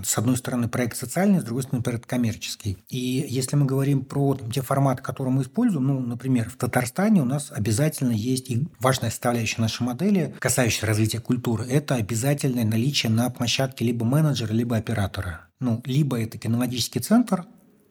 с 0.03 0.17
одной 0.17 0.37
стороны, 0.37 0.67
проект 0.67 0.97
социальный, 0.97 1.39
с 1.39 1.43
другой 1.43 1.63
стороны, 1.63 1.83
проект 1.83 2.05
коммерческий. 2.05 2.77
И 2.89 3.25
если 3.29 3.55
мы 3.55 3.65
говорим 3.65 4.03
про 4.03 4.37
те 4.53 4.61
форматы, 4.61 5.03
которые 5.03 5.33
мы 5.33 5.43
используем, 5.43 5.87
ну, 5.87 5.99
например, 5.99 6.49
в 6.49 6.55
Татарстане 6.55 7.21
у 7.21 7.25
нас 7.25 7.51
обязательно 7.51 8.11
есть 8.11 8.49
и 8.49 8.67
важная 8.79 9.09
составляющая 9.09 9.61
нашей 9.61 9.83
модели, 9.83 10.35
касающаяся 10.39 10.87
развития 10.87 11.19
культуры, 11.19 11.65
это 11.65 11.95
обязательное 11.95 12.65
наличие 12.65 13.11
на 13.11 13.29
площадке 13.29 13.85
либо 13.85 14.05
менеджера, 14.05 14.53
либо 14.53 14.77
оператора. 14.77 15.47
Ну, 15.59 15.81
либо 15.85 16.19
это 16.21 16.37
кинологический 16.37 17.01
центр, 17.01 17.45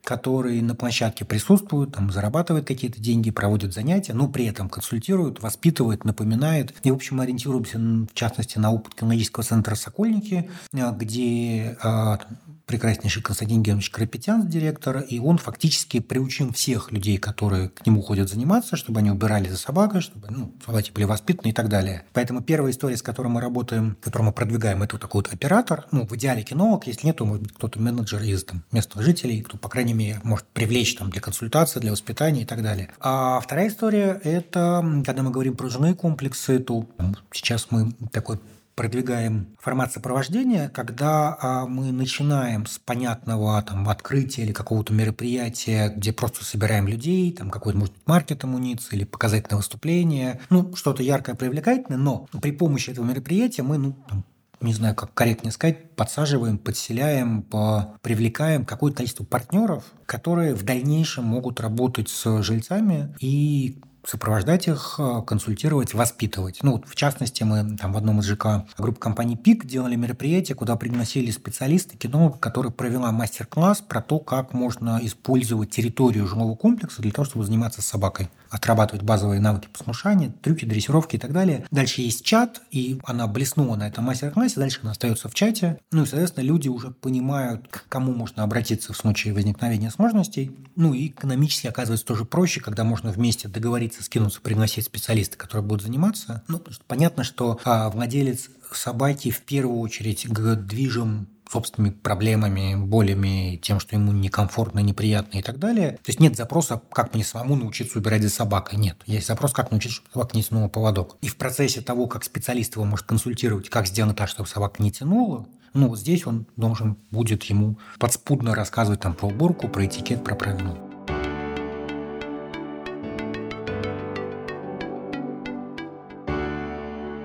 который 0.04 0.60
на 0.60 0.74
площадке 0.74 1.24
присутствует, 1.24 1.92
там, 1.92 2.10
зарабатывает 2.10 2.66
какие-то 2.66 3.00
деньги, 3.00 3.30
проводит 3.30 3.72
занятия, 3.72 4.12
но 4.12 4.28
при 4.28 4.46
этом 4.46 4.68
консультирует, 4.68 5.42
воспитывает, 5.42 6.04
напоминает. 6.04 6.74
И, 6.82 6.90
в 6.90 6.94
общем, 6.94 7.20
ориентируемся, 7.20 7.78
в 7.78 8.14
частности, 8.14 8.58
на 8.58 8.70
опыт 8.70 8.94
кинологического 8.94 9.44
центра 9.44 9.74
«Сокольники», 9.74 10.50
где 10.72 11.76
а, 11.82 12.20
прекраснейший 12.66 13.22
Константин 13.22 13.62
Георгиевич 13.62 13.90
Крапетян, 13.90 14.48
директор, 14.48 15.00
и 15.00 15.18
он 15.18 15.38
фактически 15.38 16.00
приучил 16.00 16.52
всех 16.52 16.92
людей, 16.92 17.18
которые 17.18 17.68
к 17.68 17.86
нему 17.86 18.02
ходят 18.02 18.28
заниматься, 18.28 18.76
чтобы 18.76 19.00
они 19.00 19.10
убирали 19.10 19.48
за 19.48 19.56
собакой, 19.56 20.00
чтобы 20.00 20.28
ну, 20.30 20.54
собаки 20.64 20.90
были 20.92 21.04
воспитаны 21.04 21.50
и 21.50 21.52
так 21.52 21.68
далее. 21.68 22.04
Поэтому 22.12 22.42
первая 22.42 22.72
история, 22.72 22.96
с 22.96 23.02
которой 23.02 23.28
мы 23.28 23.40
работаем, 23.40 23.96
которую 24.00 24.28
мы 24.28 24.32
продвигаем, 24.32 24.82
это 24.82 24.94
вот 24.94 25.02
такой 25.02 25.22
вот 25.22 25.32
оператор, 25.32 25.86
ну, 25.90 26.06
в 26.06 26.14
идеале 26.16 26.42
кинолог, 26.42 26.86
если 26.86 27.06
нет, 27.06 27.16
то, 27.16 27.24
может 27.24 27.42
быть, 27.42 27.52
кто-то 27.52 27.80
менеджер 27.80 28.22
из 28.22 28.44
там, 28.44 28.64
местных 28.72 29.04
жителей, 29.04 29.42
кто, 29.42 29.58
по 29.58 29.68
крайней 29.68 29.94
мере, 29.94 30.20
может 30.22 30.46
привлечь 30.46 30.96
там 30.96 31.10
для 31.10 31.20
консультации, 31.20 31.80
для 31.80 31.92
воспитания 31.92 32.42
и 32.42 32.46
так 32.46 32.62
далее. 32.62 32.90
А 33.00 33.40
вторая 33.40 33.68
история– 33.68 34.20
это, 34.24 35.02
когда 35.04 35.22
мы 35.22 35.30
говорим 35.30 35.56
про 35.56 35.68
жилые 35.68 35.94
комплексы, 35.94 36.58
то 36.58 36.86
сейчас 37.32 37.68
мы 37.70 37.92
такой 38.12 38.38
продвигаем 38.74 39.48
формат 39.60 39.92
сопровождения, 39.92 40.68
когда 40.68 41.36
а, 41.40 41.66
мы 41.66 41.92
начинаем 41.92 42.66
с 42.66 42.78
понятного 42.78 43.62
там, 43.62 43.88
открытия 43.88 44.42
или 44.42 44.52
какого-то 44.52 44.92
мероприятия, 44.92 45.88
где 45.88 46.12
просто 46.12 46.44
собираем 46.44 46.88
людей, 46.88 47.32
там 47.32 47.50
какой-то, 47.50 47.78
может 47.78 47.94
быть, 47.94 48.06
маркет 48.06 48.44
амуниции 48.44 48.96
или 48.96 49.04
показательное 49.04 49.58
выступление, 49.58 50.40
ну, 50.50 50.74
что-то 50.74 51.02
яркое, 51.02 51.34
привлекательное, 51.34 51.98
но 51.98 52.26
при 52.40 52.50
помощи 52.50 52.90
этого 52.90 53.04
мероприятия 53.04 53.62
мы, 53.62 53.78
ну, 53.78 53.96
там, 54.08 54.24
не 54.60 54.72
знаю, 54.72 54.94
как 54.94 55.12
корректнее 55.14 55.52
сказать, 55.52 55.90
подсаживаем, 55.90 56.58
подселяем, 56.58 57.42
по, 57.42 57.94
привлекаем 58.02 58.64
какое-то 58.64 58.98
количество 58.98 59.24
партнеров, 59.24 59.84
которые 60.06 60.54
в 60.54 60.62
дальнейшем 60.62 61.24
могут 61.24 61.60
работать 61.60 62.08
с 62.08 62.42
жильцами 62.42 63.14
и 63.20 63.78
сопровождать 64.06 64.68
их, 64.68 64.96
э, 64.98 65.22
консультировать, 65.26 65.94
воспитывать. 65.94 66.58
Ну, 66.62 66.72
вот, 66.72 66.88
в 66.88 66.94
частности, 66.94 67.42
мы 67.42 67.76
там 67.76 67.92
в 67.92 67.96
одном 67.96 68.20
из 68.20 68.26
ЖК 68.26 68.66
группы 68.78 69.00
компании 69.00 69.36
ПИК 69.36 69.64
делали 69.66 69.96
мероприятие, 69.96 70.54
куда 70.54 70.76
пригласили 70.76 71.30
специалисты, 71.30 71.96
кинолога, 71.96 72.38
который 72.38 72.70
провела 72.70 73.12
мастер-класс 73.12 73.80
про 73.80 74.02
то, 74.02 74.18
как 74.18 74.52
можно 74.52 75.00
использовать 75.02 75.70
территорию 75.70 76.26
жилого 76.26 76.54
комплекса 76.54 77.02
для 77.02 77.12
того, 77.12 77.24
чтобы 77.24 77.44
заниматься 77.44 77.82
собакой 77.82 78.28
отрабатывать 78.54 79.02
базовые 79.02 79.40
навыки 79.40 79.68
послушания, 79.72 80.32
трюки, 80.42 80.64
дрессировки 80.64 81.16
и 81.16 81.18
так 81.18 81.32
далее. 81.32 81.66
Дальше 81.72 82.02
есть 82.02 82.24
чат, 82.24 82.62
и 82.70 83.00
она 83.04 83.26
блеснула 83.26 83.74
на 83.74 83.88
этом 83.88 84.04
мастер-классе, 84.04 84.60
дальше 84.60 84.78
она 84.82 84.92
остается 84.92 85.28
в 85.28 85.34
чате. 85.34 85.80
Ну 85.90 86.04
и, 86.04 86.06
соответственно, 86.06 86.44
люди 86.44 86.68
уже 86.68 86.92
понимают, 86.92 87.66
к 87.68 87.88
кому 87.88 88.12
можно 88.14 88.44
обратиться 88.44 88.92
в 88.92 88.96
случае 88.96 89.34
возникновения 89.34 89.90
сложностей. 89.90 90.56
Ну 90.76 90.94
и 90.94 91.08
экономически 91.08 91.66
оказывается 91.66 92.06
тоже 92.06 92.24
проще, 92.24 92.60
когда 92.60 92.84
можно 92.84 93.10
вместе 93.10 93.48
договориться, 93.48 94.04
скинуться, 94.04 94.40
пригласить 94.40 94.84
специалиста, 94.84 95.36
который 95.36 95.62
будет 95.62 95.82
заниматься. 95.82 96.44
Ну, 96.46 96.62
понятно, 96.86 97.24
что 97.24 97.58
а, 97.64 97.90
владелец 97.90 98.50
собаки 98.72 99.30
в 99.30 99.42
первую 99.42 99.80
очередь 99.80 100.26
движим 100.28 101.28
собственными 101.50 101.92
проблемами, 101.92 102.74
болями, 102.74 103.58
тем, 103.62 103.80
что 103.80 103.96
ему 103.96 104.12
некомфортно, 104.12 104.80
неприятно 104.80 105.38
и 105.38 105.42
так 105.42 105.58
далее. 105.58 105.92
То 105.92 106.08
есть 106.08 106.20
нет 106.20 106.36
запроса, 106.36 106.80
как 106.90 107.14
мне 107.14 107.24
самому 107.24 107.56
научиться 107.56 107.98
убирать 107.98 108.22
за 108.22 108.30
собакой. 108.30 108.78
Нет. 108.78 108.96
Есть 109.06 109.26
запрос, 109.26 109.52
как 109.52 109.70
научиться, 109.70 109.96
чтобы 109.96 110.12
собака 110.12 110.36
не 110.36 110.42
тянула 110.42 110.68
поводок. 110.68 111.16
И 111.20 111.28
в 111.28 111.36
процессе 111.36 111.80
того, 111.80 112.06
как 112.06 112.24
специалист 112.24 112.74
его 112.74 112.84
может 112.84 113.06
консультировать, 113.06 113.68
как 113.68 113.86
сделать 113.86 114.16
так, 114.16 114.28
чтобы 114.28 114.48
собака 114.48 114.82
не 114.82 114.90
тянула, 114.90 115.46
ну, 115.74 115.88
вот 115.88 115.98
здесь 115.98 116.26
он 116.26 116.46
должен 116.56 116.96
будет 117.10 117.42
ему 117.44 117.78
подспудно 117.98 118.54
рассказывать 118.54 119.00
там 119.00 119.14
про 119.14 119.26
уборку, 119.26 119.68
про 119.68 119.84
этикет, 119.86 120.22
про 120.22 120.36
правила. 120.36 120.78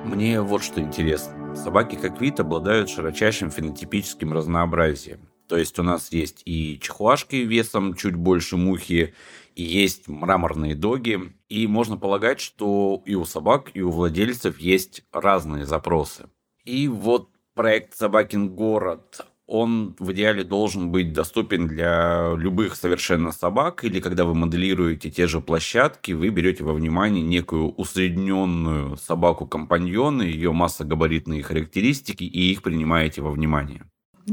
Мне 0.04 0.42
вот 0.42 0.64
что 0.64 0.82
интересно. 0.82 1.38
Собаки 1.56 1.96
как 1.96 2.22
вид 2.22 2.39
обладают 2.39 2.89
широчайшим 2.89 3.51
фенотипическим 3.51 4.34
разнообразием. 4.34 5.29
То 5.48 5.58
есть 5.58 5.77
у 5.79 5.84
нас 5.84 6.12
есть 6.12 6.44
и 6.46 6.79
чихуашки 6.79 7.38
весом 7.38 7.96
чуть 7.96 8.15
больше 8.15 8.56
мухи, 8.56 9.13
и 9.56 9.63
есть 9.63 10.08
мраморные 10.08 10.75
доги. 10.75 11.34
И 11.50 11.68
можно 11.68 11.98
полагать, 11.98 12.39
что 12.39 13.01
и 13.06 13.15
у 13.15 13.25
собак, 13.25 13.72
и 13.74 13.82
у 13.82 13.89
владельцев 13.89 14.60
есть 14.60 15.03
разные 15.12 15.65
запросы. 15.65 16.29
И 16.65 16.88
вот 16.88 17.29
проект 17.56 17.96
«Собакин 17.96 18.50
город» 18.56 19.25
он 19.50 19.96
в 19.98 20.12
идеале 20.12 20.44
должен 20.44 20.91
быть 20.91 21.12
доступен 21.12 21.68
для 21.68 22.34
любых 22.36 22.75
совершенно 22.75 23.32
собак, 23.32 23.84
или 23.84 24.00
когда 24.00 24.24
вы 24.24 24.36
моделируете 24.36 25.10
те 25.10 25.27
же 25.27 25.41
площадки, 25.41 26.12
вы 26.12 26.29
берете 26.29 26.63
во 26.63 26.74
внимание 26.74 27.24
некую 27.24 27.72
усредненную 27.72 28.98
собаку-компаньона, 28.98 30.22
ее 30.22 30.51
массогабаритные 30.51 31.41
характеристики, 31.41 32.24
и 32.24 32.51
их 32.51 32.62
принимаете 32.62 33.22
во 33.22 33.32
внимание. 33.32 33.82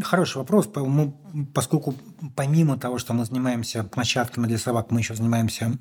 Хороший 0.03 0.39
вопрос. 0.39 0.69
Мы, 0.75 1.15
поскольку 1.55 1.95
помимо 2.35 2.79
того, 2.79 2.99
что 2.99 3.13
мы 3.13 3.25
занимаемся 3.25 3.85
площадками 3.85 4.47
для 4.47 4.59
собак, 4.59 4.91
мы 4.91 5.01
еще 5.01 5.15
занимаемся... 5.15 5.73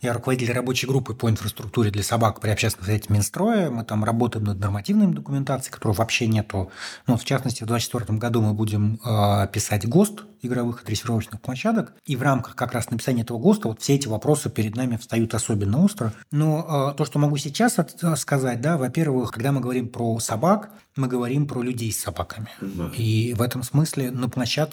Я 0.00 0.12
руководитель 0.12 0.52
рабочей 0.52 0.86
группы 0.86 1.14
по 1.14 1.28
инфраструктуре 1.28 1.90
для 1.90 2.02
собак 2.02 2.40
при 2.40 2.50
общественном 2.50 2.86
совете 2.86 3.12
Минстроя. 3.12 3.70
Мы 3.70 3.84
там 3.84 4.04
работаем 4.04 4.44
над 4.44 4.60
нормативной 4.60 5.08
документацией, 5.08 5.72
которой 5.72 5.96
вообще 5.96 6.26
нету. 6.26 6.70
Ну, 7.06 7.16
в 7.16 7.24
частности, 7.24 7.64
в 7.64 7.66
2024 7.66 8.18
году 8.18 8.40
мы 8.42 8.54
будем 8.54 9.00
э, 9.04 9.48
писать 9.52 9.88
ГОСТ 9.88 10.24
игровых 10.42 10.82
и 10.82 10.86
дрессировочных 10.86 11.40
площадок. 11.40 11.92
И 12.06 12.16
в 12.16 12.22
рамках 12.22 12.56
как 12.56 12.72
раз 12.72 12.90
написания 12.90 13.22
этого 13.22 13.38
ГОСТа 13.38 13.68
вот 13.68 13.80
все 13.82 13.94
эти 13.94 14.08
вопросы 14.08 14.50
перед 14.50 14.76
нами 14.76 14.96
встают 14.96 15.34
особенно 15.34 15.84
остро. 15.84 16.12
Но 16.30 16.92
э, 16.92 16.96
то, 16.96 17.04
что 17.04 17.18
могу 17.18 17.36
сейчас 17.36 17.76
сказать, 18.16 18.60
да, 18.60 18.78
во-первых, 18.78 19.32
когда 19.32 19.52
мы 19.52 19.60
говорим 19.60 19.88
про 19.88 20.18
собак, 20.20 20.70
мы 20.96 21.08
говорим 21.08 21.46
про 21.46 21.62
людей 21.62 21.92
с 21.92 22.00
собаками. 22.00 22.48
Да. 22.60 22.90
И 22.96 23.34
в 23.34 23.42
этом 23.42 23.62
смысле 23.62 24.10
на 24.10 24.28
площадке 24.28 24.69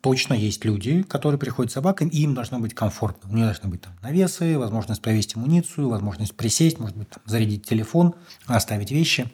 точно 0.00 0.34
есть 0.34 0.64
люди, 0.64 1.02
которые 1.02 1.38
приходят 1.38 1.70
с 1.70 1.74
собакой, 1.74 2.08
и 2.08 2.22
им 2.22 2.34
должно 2.34 2.58
быть 2.58 2.74
комфортно. 2.74 3.30
У 3.30 3.34
них 3.34 3.44
должны 3.44 3.68
быть 3.68 3.82
там 3.82 3.92
навесы, 4.02 4.58
возможность 4.58 5.02
повесить 5.02 5.36
амуницию, 5.36 5.88
возможность 5.88 6.34
присесть, 6.34 6.78
может 6.78 6.96
быть, 6.96 7.10
там, 7.10 7.22
зарядить 7.26 7.66
телефон, 7.66 8.14
оставить 8.46 8.90
вещи. 8.90 9.30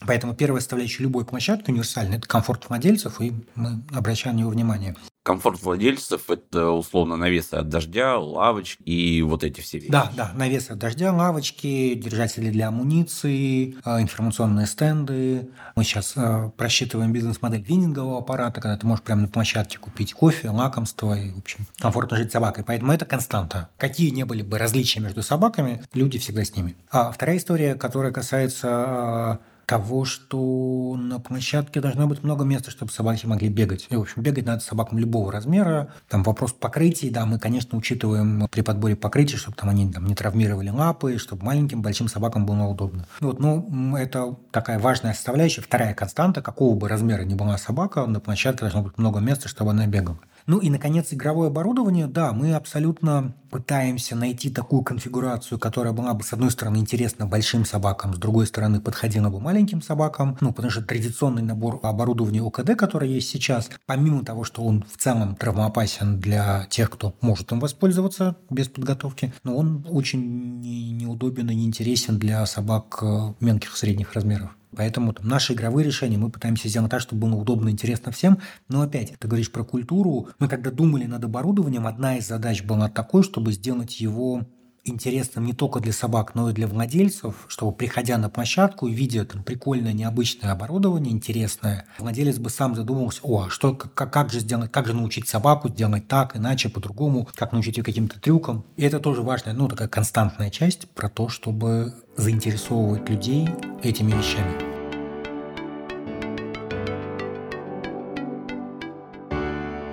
Поэтому 0.00 0.34
первая 0.34 0.60
составляющая 0.60 1.02
любой 1.02 1.24
площадки 1.24 1.70
универсальная– 1.70 2.18
это 2.18 2.28
комфорт 2.28 2.68
владельцев, 2.68 3.20
и 3.20 3.32
мы 3.54 3.82
обращаем 3.92 4.36
на 4.36 4.40
него 4.40 4.50
внимание. 4.50 4.94
Комфорт 5.26 5.60
владельцев– 5.60 6.22
это 6.30 6.70
условно 6.70 7.16
навесы 7.16 7.54
от 7.54 7.68
дождя, 7.68 8.16
лавочки 8.16 8.80
и 8.84 9.20
вот 9.22 9.42
эти 9.42 9.60
все 9.60 9.78
вещи. 9.78 9.90
Да, 9.90 10.12
да, 10.16 10.30
навесы 10.36 10.70
от 10.70 10.78
дождя, 10.78 11.12
лавочки, 11.12 11.94
держатели 11.94 12.48
для 12.48 12.68
амуниции, 12.68 13.74
э, 13.84 14.02
информационные 14.02 14.66
стенды. 14.66 15.50
Мы 15.74 15.82
сейчас 15.82 16.12
э, 16.14 16.52
просчитываем 16.56 17.12
бизнес-модель 17.12 17.60
винингового 17.60 18.20
аппарата, 18.20 18.60
когда 18.60 18.76
ты 18.76 18.86
можешь 18.86 19.02
прямо 19.02 19.22
на 19.22 19.26
площадке 19.26 19.78
купить 19.78 20.14
кофе, 20.14 20.50
лакомство 20.50 21.18
и, 21.18 21.32
в 21.32 21.38
общем, 21.38 21.66
комфортно 21.80 22.18
жить 22.18 22.30
с 22.30 22.32
собакой. 22.32 22.62
Поэтому 22.64 22.92
это 22.92 23.04
константа. 23.04 23.68
Какие 23.78 24.10
не 24.10 24.22
были 24.24 24.42
бы 24.42 24.58
различия 24.58 25.00
между 25.00 25.24
собаками, 25.24 25.82
люди 25.92 26.20
всегда 26.20 26.44
с 26.44 26.54
ними. 26.54 26.76
А 26.88 27.10
вторая 27.10 27.38
история, 27.38 27.74
которая 27.74 28.12
касается 28.12 29.40
э, 29.42 29.55
того, 29.66 30.04
что 30.04 30.96
на 30.96 31.18
площадке 31.18 31.80
должно 31.80 32.06
быть 32.06 32.22
много 32.22 32.44
места, 32.44 32.70
чтобы 32.70 32.92
собаки 32.92 33.26
могли 33.26 33.48
бегать. 33.48 33.88
И, 33.90 33.96
в 33.96 34.02
общем, 34.02 34.22
бегать 34.22 34.46
надо 34.46 34.60
собакам 34.60 34.98
любого 34.98 35.32
размера. 35.32 35.92
Там 36.08 36.22
вопрос 36.22 36.52
покрытий, 36.52 37.10
да, 37.10 37.26
мы, 37.26 37.38
конечно, 37.38 37.76
учитываем 37.76 38.48
при 38.48 38.60
подборе 38.60 38.94
покрытия, 38.94 39.36
чтобы 39.36 39.56
там 39.56 39.68
они 39.68 39.92
там, 39.92 40.06
не 40.06 40.14
травмировали 40.14 40.70
лапы, 40.70 41.18
чтобы 41.18 41.44
маленьким, 41.44 41.82
большим 41.82 42.08
собакам 42.08 42.46
было 42.46 42.62
удобно. 42.62 43.06
Вот, 43.20 43.40
ну, 43.40 43.96
это 43.96 44.36
такая 44.52 44.78
важная 44.78 45.14
составляющая. 45.14 45.62
Вторая 45.62 45.94
константа, 45.94 46.42
какого 46.42 46.76
бы 46.76 46.88
размера 46.88 47.22
ни 47.22 47.34
была 47.34 47.58
собака, 47.58 48.06
на 48.06 48.20
площадке 48.20 48.60
должно 48.60 48.82
быть 48.82 48.96
много 48.98 49.18
места, 49.18 49.48
чтобы 49.48 49.72
она 49.72 49.86
бегала. 49.86 50.18
Ну 50.46 50.58
и, 50.58 50.70
наконец, 50.70 51.12
игровое 51.12 51.48
оборудование. 51.48 52.06
Да, 52.06 52.32
мы 52.32 52.54
абсолютно 52.54 53.34
пытаемся 53.50 54.14
найти 54.14 54.48
такую 54.48 54.82
конфигурацию, 54.82 55.58
которая 55.58 55.92
была 55.92 56.14
бы, 56.14 56.22
с 56.22 56.32
одной 56.32 56.50
стороны, 56.50 56.76
интересна 56.76 57.26
большим 57.26 57.64
собакам, 57.64 58.14
с 58.14 58.18
другой 58.18 58.46
стороны, 58.46 58.80
подходила 58.80 59.28
бы 59.28 59.40
маленьким 59.40 59.82
собакам. 59.82 60.36
Ну, 60.40 60.52
потому 60.52 60.70
что 60.70 60.82
традиционный 60.82 61.42
набор 61.42 61.80
оборудования 61.82 62.42
ОКД, 62.42 62.76
который 62.76 63.10
есть 63.10 63.28
сейчас, 63.28 63.70
помимо 63.86 64.24
того, 64.24 64.44
что 64.44 64.62
он 64.62 64.84
в 64.88 64.96
целом 64.96 65.34
травмоопасен 65.34 66.20
для 66.20 66.66
тех, 66.70 66.90
кто 66.90 67.14
может 67.20 67.50
им 67.50 67.58
воспользоваться 67.58 68.36
без 68.48 68.68
подготовки, 68.68 69.34
но 69.42 69.56
он 69.56 69.84
очень 69.88 70.60
неудобен 70.96 71.50
и 71.50 71.54
неинтересен 71.54 72.18
для 72.18 72.44
собак 72.46 72.98
э, 73.02 73.34
мелких 73.40 73.76
средних 73.76 74.12
размеров. 74.12 74.50
Поэтому 74.74 75.12
там, 75.12 75.28
наши 75.28 75.52
игровые 75.52 75.86
решения 75.86 76.18
мы 76.18 76.30
пытаемся 76.30 76.68
сделать 76.68 76.90
так, 76.90 77.00
чтобы 77.00 77.28
было 77.28 77.36
удобно 77.36 77.68
и 77.68 77.72
интересно 77.72 78.12
всем. 78.12 78.38
Но 78.68 78.82
опять, 78.82 79.14
ты 79.18 79.28
говоришь 79.28 79.52
про 79.52 79.64
культуру. 79.64 80.28
Мы 80.38 80.48
когда 80.48 80.70
думали 80.70 81.04
над 81.04 81.24
оборудованием, 81.24 81.86
одна 81.86 82.16
из 82.16 82.26
задач 82.26 82.62
была 82.62 82.88
такой, 82.88 83.22
чтобы 83.22 83.52
сделать 83.52 84.00
его 84.00 84.46
интересным 84.88 85.44
не 85.44 85.52
только 85.52 85.80
для 85.80 85.92
собак, 85.92 86.34
но 86.34 86.50
и 86.50 86.52
для 86.52 86.66
владельцев, 86.66 87.34
чтобы, 87.48 87.72
приходя 87.72 88.18
на 88.18 88.30
площадку 88.30 88.86
и 88.86 88.94
видя 88.94 89.24
там 89.24 89.42
прикольное, 89.42 89.92
необычное 89.92 90.52
оборудование, 90.52 91.12
интересное, 91.12 91.86
владелец 91.98 92.38
бы 92.38 92.50
сам 92.50 92.74
задумался, 92.74 93.20
о, 93.22 93.46
а 93.46 93.50
что, 93.50 93.74
как, 93.74 94.12
как 94.12 94.30
же 94.30 94.40
сделать, 94.40 94.70
как 94.70 94.86
же 94.86 94.94
научить 94.94 95.28
собаку 95.28 95.68
делать 95.68 96.08
так, 96.08 96.36
иначе, 96.36 96.68
по-другому, 96.68 97.28
как 97.34 97.52
научить 97.52 97.76
ее 97.76 97.84
каким-то 97.84 98.20
трюкам. 98.20 98.64
И 98.76 98.82
это 98.82 99.00
тоже 99.00 99.22
важная, 99.22 99.54
ну, 99.54 99.68
такая 99.68 99.88
константная 99.88 100.50
часть 100.50 100.88
про 100.90 101.08
то, 101.08 101.28
чтобы 101.28 101.94
заинтересовывать 102.16 103.08
людей 103.08 103.48
этими 103.82 104.12
вещами. 104.12 104.76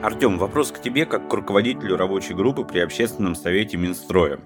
Артем, 0.04 0.38
вопрос 0.38 0.74
к 0.74 0.82
тебе 0.82 1.06
как 1.06 1.30
к 1.30 1.34
руководителю 1.34 1.96
рабочей 1.96 2.34
группы 2.34 2.66
при 2.66 2.80
общественном 2.80 3.36
совете 3.36 3.78
Минстроя 3.78 4.40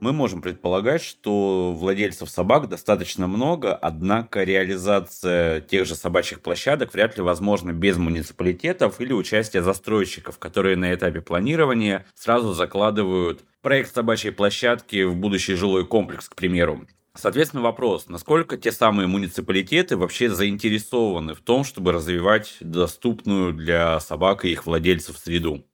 мы 0.00 0.12
можем 0.12 0.42
предполагать, 0.42 1.02
что 1.02 1.72
владельцев 1.72 2.28
собак 2.28 2.68
достаточно 2.68 3.26
много, 3.26 3.74
однако 3.74 4.42
реализация 4.42 5.60
тех 5.60 5.86
же 5.86 5.94
собачьих 5.94 6.40
площадок 6.40 6.92
вряд 6.92 7.16
ли 7.16 7.22
возможна 7.22 7.72
без 7.72 7.96
муниципалитетов 7.96 9.00
или 9.00 9.12
участия 9.12 9.62
застройщиков, 9.62 10.38
которые 10.38 10.76
на 10.76 10.92
этапе 10.92 11.20
планирования 11.20 12.06
сразу 12.14 12.52
закладывают 12.52 13.44
проект 13.62 13.94
собачьей 13.94 14.32
площадки 14.32 15.04
в 15.04 15.16
будущий 15.16 15.54
жилой 15.54 15.86
комплекс, 15.86 16.28
к 16.28 16.34
примеру. 16.34 16.86
Соответственно, 17.16 17.62
вопрос, 17.62 18.08
насколько 18.08 18.58
те 18.58 18.72
самые 18.72 19.06
муниципалитеты 19.06 19.96
вообще 19.96 20.28
заинтересованы 20.28 21.34
в 21.34 21.40
том, 21.40 21.62
чтобы 21.62 21.92
развивать 21.92 22.56
доступную 22.60 23.52
для 23.52 24.00
собак 24.00 24.44
и 24.44 24.50
их 24.50 24.66
владельцев 24.66 25.16
среду? 25.16 25.64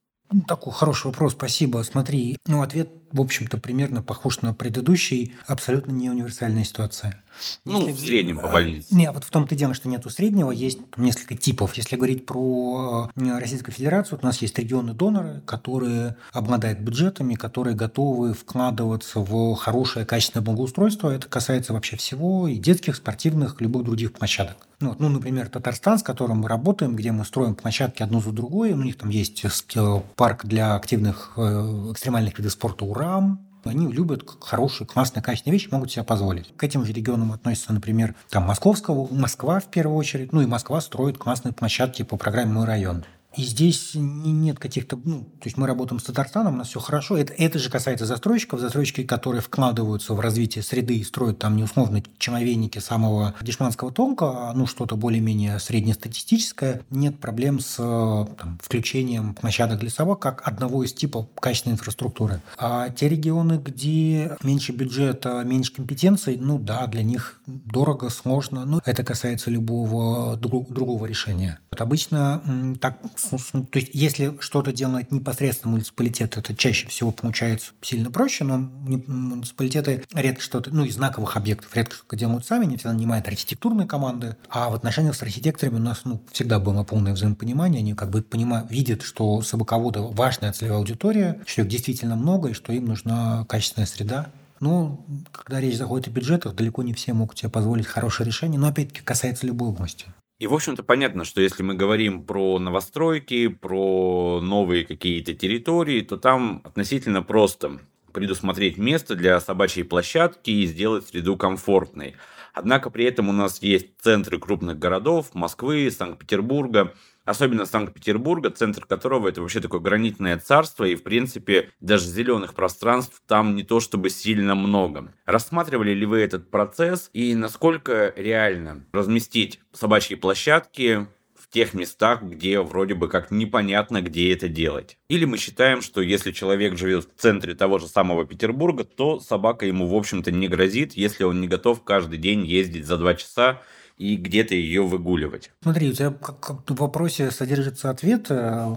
Такой 0.47 0.73
хороший 0.73 1.07
вопрос, 1.09 1.33
спасибо. 1.33 1.83
Смотри, 1.83 2.37
ну, 2.47 2.63
ответ 2.63 2.89
в 3.13 3.21
общем-то, 3.21 3.59
примерно 3.59 4.03
похож 4.03 4.43
на 4.43 4.55
предыдущий, 4.55 5.35
абсолютно 5.47 5.91
не 5.91 6.11
универсальная 6.11 6.65
ситуация. 6.65 7.23
Ну, 7.65 7.87
Если... 7.87 7.93
в 7.93 8.01
среднем 8.01 8.39
по 8.39 8.49
больнице. 8.49 8.95
Не, 8.95 9.11
вот 9.11 9.25
в 9.25 9.31
том-то 9.31 9.55
и 9.55 9.59
дело, 9.59 9.75
что 9.75 9.89
нету 9.89 10.11
среднего, 10.11 10.51
есть 10.51 10.79
несколько 10.97 11.37
типов. 11.37 11.75
Если 11.75 11.97
говорить 11.97 12.27
про 12.27 13.11
э, 13.15 13.39
Российскую 13.39 13.75
Федерацию, 13.75 14.19
у 14.21 14.25
нас 14.25 14.41
есть 14.43 14.59
регионы-доноры, 14.59 15.43
которые 15.47 16.17
обладают 16.33 16.81
бюджетами, 16.81 17.35
которые 17.35 17.77
готовы 17.77 18.35
вкладываться 18.35 19.21
в 19.21 19.55
хорошее, 19.55 20.07
качественное 20.07 20.45
благоустройство. 20.45 21.11
Это 21.11 21.29
касается 21.29 21.73
вообще 21.73 21.97
всего, 21.97 22.49
и 22.49 22.57
детских, 22.57 22.97
спортивных, 22.97 23.61
любых 23.61 23.85
других 23.85 24.13
площадок. 24.13 24.67
Ну, 24.81 24.97
ну, 24.99 25.11
например, 25.11 25.49
Татарстан, 25.49 25.99
с 25.99 26.03
которым 26.03 26.39
мы 26.39 26.49
работаем, 26.49 26.97
где 26.97 27.13
мы 27.13 27.27
строим 27.27 27.55
площадки 27.55 28.03
одну 28.03 28.21
за 28.21 28.33
другой. 28.33 28.73
У 28.73 28.83
них 28.83 28.97
там 28.97 29.11
есть 29.11 29.45
э, 29.45 30.03
парк 30.17 30.47
для 30.47 30.75
активных 30.75 31.33
э, 31.37 31.91
экстремальных 31.93 32.39
видов 32.39 32.53
спорта 32.53 32.87
«Урам», 32.87 33.47
они 33.65 33.91
любят 33.91 34.25
хорошие, 34.41 34.87
классные, 34.87 35.23
качественные 35.23 35.59
вещи, 35.59 35.69
могут 35.71 35.91
себе 35.91 36.05
позволить. 36.05 36.55
К 36.57 36.65
этим 36.65 36.85
же 36.85 36.93
регионам 36.93 37.33
относятся, 37.33 37.73
например, 37.73 38.15
там 38.29 38.45
Московского, 38.45 39.13
Москва 39.13 39.61
в 39.61 39.71
первую 39.71 39.97
очередь. 39.97 40.33
Ну 40.33 40.41
и 40.41 40.47
Москва 40.47 40.81
строит 40.81 41.19
классные 41.19 41.53
площадки 41.53 42.03
по 42.03 42.17
программе 42.17 42.53
«Мой 42.53 42.67
район». 42.67 43.05
И 43.37 43.43
здесь 43.43 43.93
нет 43.95 44.59
каких-то... 44.59 44.99
Ну, 45.05 45.23
то 45.23 45.45
есть 45.45 45.57
мы 45.57 45.67
работаем 45.67 46.01
с 46.01 46.05
Татарстаном, 46.05 46.55
у 46.55 46.57
нас 46.57 46.69
все 46.69 46.81
хорошо. 46.81 47.17
Это, 47.17 47.33
это 47.35 47.59
же 47.59 47.71
касается 47.71 48.05
застройщиков. 48.05 48.59
Застройщики, 48.61 49.05
которые 49.05 49.41
вкладываются 49.41 50.15
в 50.15 50.21
развитие 50.21 50.65
среды 50.65 50.97
и 50.97 51.05
строят 51.05 51.39
там 51.39 51.57
неусловно 51.57 52.03
человейники 52.19 52.81
самого 52.81 53.35
дешманского 53.41 53.93
толка, 53.93 54.53
ну, 54.55 54.67
что-то 54.67 54.97
более-менее 54.97 55.61
среднестатистическое. 55.61 56.83
Нет 56.91 57.21
проблем 57.21 57.61
с 57.61 57.77
там, 57.77 58.59
включением 58.63 59.35
площадок 59.35 59.79
для 59.79 59.91
собак 59.91 60.19
как 60.19 60.47
одного 60.47 60.83
из 60.83 60.93
типов 60.93 61.27
качественной 61.41 61.75
инфраструктуры. 61.75 62.43
А 62.59 62.89
те 62.91 63.09
регионы, 63.09 63.61
где 63.65 64.37
меньше 64.43 64.73
бюджета, 64.73 65.43
меньше 65.45 65.73
компетенций, 65.73 66.37
ну 66.37 66.59
да, 66.59 66.87
для 66.89 67.05
них 67.05 67.41
дорого, 67.47 68.09
сложно. 68.09 68.65
Но 68.65 68.81
это 68.85 69.05
касается 69.05 69.51
любого 69.51 70.37
другого 70.37 71.07
решения. 71.07 71.61
Вот 71.81 71.87
обычно 71.87 72.43
так 72.81 72.99
то 73.01 73.79
есть, 73.79 73.91
если 73.95 74.37
что-то 74.41 74.73
делает 74.73 75.11
непосредственно 75.13 75.73
муниципалитет, 75.73 76.37
это 76.37 76.55
чаще 76.55 76.87
всего 76.89 77.11
получается 77.11 77.73
сильно 77.81 78.11
проще, 78.11 78.45
но 78.45 78.59
муниципалитеты 78.59 80.05
редко 80.15 80.43
что-то, 80.43 80.71
ну, 80.71 80.85
из 80.85 80.95
знаковых 80.95 81.37
объектов 81.37 81.75
редко 81.75 81.97
что-то 81.97 82.17
делают 82.17 82.47
сами, 82.47 82.67
они 82.67 82.77
всегда 82.77 82.93
нанимают 82.93 83.27
архитектурные 83.27 83.87
команды, 83.89 84.37
а 84.51 84.69
в 84.69 84.75
отношениях 84.75 85.17
с 85.17 85.23
архитекторами 85.23 85.77
у 85.77 85.79
нас 85.79 86.03
ну, 86.05 86.23
всегда 86.33 86.59
было 86.59 86.85
полное 86.85 87.15
взаимопонимание, 87.15 87.81
они 87.81 87.95
как 87.95 88.11
бы 88.11 88.23
понимают, 88.23 88.71
видят, 88.71 89.03
что 89.03 89.41
собаководы 89.43 90.01
важная 90.01 90.53
целевая 90.53 90.79
аудитория, 90.79 91.41
что 91.47 91.63
их 91.63 91.69
действительно 91.69 92.17
много, 92.17 92.51
и 92.51 92.53
что 92.53 92.73
им 92.73 92.87
нужна 92.87 93.45
качественная 93.49 93.87
среда, 93.87 94.27
но 94.61 95.03
когда 95.33 95.61
речь 95.61 95.79
заходит 95.79 96.09
о 96.09 96.11
бюджетах, 96.11 96.55
далеко 96.55 96.83
не 96.83 96.93
все 96.93 97.15
могут 97.15 97.39
себе 97.39 97.49
позволить 97.49 97.87
хорошее 97.87 98.27
решение, 98.27 98.61
но 98.61 98.69
опять-таки 98.69 99.01
касается 99.01 99.47
любой 99.47 99.71
области. 99.71 100.07
И, 100.41 100.47
в 100.47 100.55
общем-то, 100.55 100.83
понятно, 100.83 101.25
что 101.25 101.43
если 101.43 101.63
мы 101.63 101.75
говорим 101.75 102.25
про 102.25 102.59
новостройки, 102.59 103.49
про 103.49 104.41
новые 104.41 104.87
какие-то 104.87 105.35
территории, 105.35 106.01
то 106.01 106.17
там 106.17 106.63
относительно 106.65 107.23
просто 107.23 107.79
предусмотреть 108.15 108.79
место 108.79 109.17
для 109.17 109.39
собачьей 109.39 109.85
площадки 109.85 110.51
и 110.51 110.65
сделать 110.65 111.07
среду 111.07 111.37
комфортной. 111.37 112.15
Однако 112.55 112.89
при 112.89 113.05
этом 113.05 113.29
у 113.29 113.33
нас 113.33 113.63
есть 113.63 113.89
центры 114.01 114.39
крупных 114.39 114.79
городов, 114.79 115.35
Москвы, 115.35 115.91
Санкт-Петербурга, 115.91 116.95
особенно 117.31 117.65
Санкт-Петербурга, 117.65 118.51
центр 118.51 118.85
которого 118.85 119.29
это 119.29 119.41
вообще 119.41 119.61
такое 119.61 119.81
гранитное 119.81 120.37
царство, 120.39 120.85
и, 120.85 120.97
в 120.97 121.03
принципе, 121.03 121.71
даже 121.81 122.05
зеленых 122.07 122.55
пространств 122.55 123.23
там 123.27 123.55
не 123.55 123.63
то 123.63 123.81
чтобы 123.81 124.11
сильно 124.11 124.55
много. 124.55 125.13
Рассматривали 125.27 125.93
ли 125.93 126.07
вы 126.07 126.19
этот 126.19 126.51
процесс, 126.51 127.09
и 127.13 127.35
насколько 127.35 128.13
реально 128.17 128.85
разместить 128.93 129.61
собачьи 129.73 130.17
площадки 130.17 131.07
в 131.37 131.49
тех 131.49 131.73
местах, 131.73 132.23
где 132.23 132.61
вроде 132.61 132.95
бы 132.95 133.09
как 133.09 133.31
непонятно, 133.31 134.03
где 134.03 134.33
это 134.33 134.49
делать. 134.49 134.99
Или 135.09 135.25
мы 135.25 135.39
считаем, 135.39 135.83
что 135.83 136.01
если 136.01 136.33
человек 136.33 136.77
живет 136.77 137.05
в 137.05 137.21
центре 137.21 137.55
того 137.55 137.79
же 137.79 137.87
самого 137.87 138.27
Петербурга, 138.27 138.85
то 138.85 139.21
собака 139.21 139.67
ему, 139.67 139.87
в 139.87 139.95
общем-то, 139.95 140.33
не 140.33 140.49
грозит, 140.49 140.95
если 140.95 141.25
он 141.25 141.41
не 141.41 141.49
готов 141.49 141.85
каждый 141.85 142.19
день 142.19 142.45
ездить 142.45 142.87
за 142.87 142.97
два 142.99 143.15
часа 143.15 143.63
и 144.01 144.17
где-то 144.17 144.55
ее 144.55 144.83
выгуливать. 144.83 145.51
Смотри, 145.63 145.91
у 145.91 145.93
тебя 145.93 146.11
как, 146.11 146.71
в 146.71 146.75
вопросе 146.77 147.31
содержится 147.31 147.91
ответ. 147.91 148.31
Э, 148.31 148.75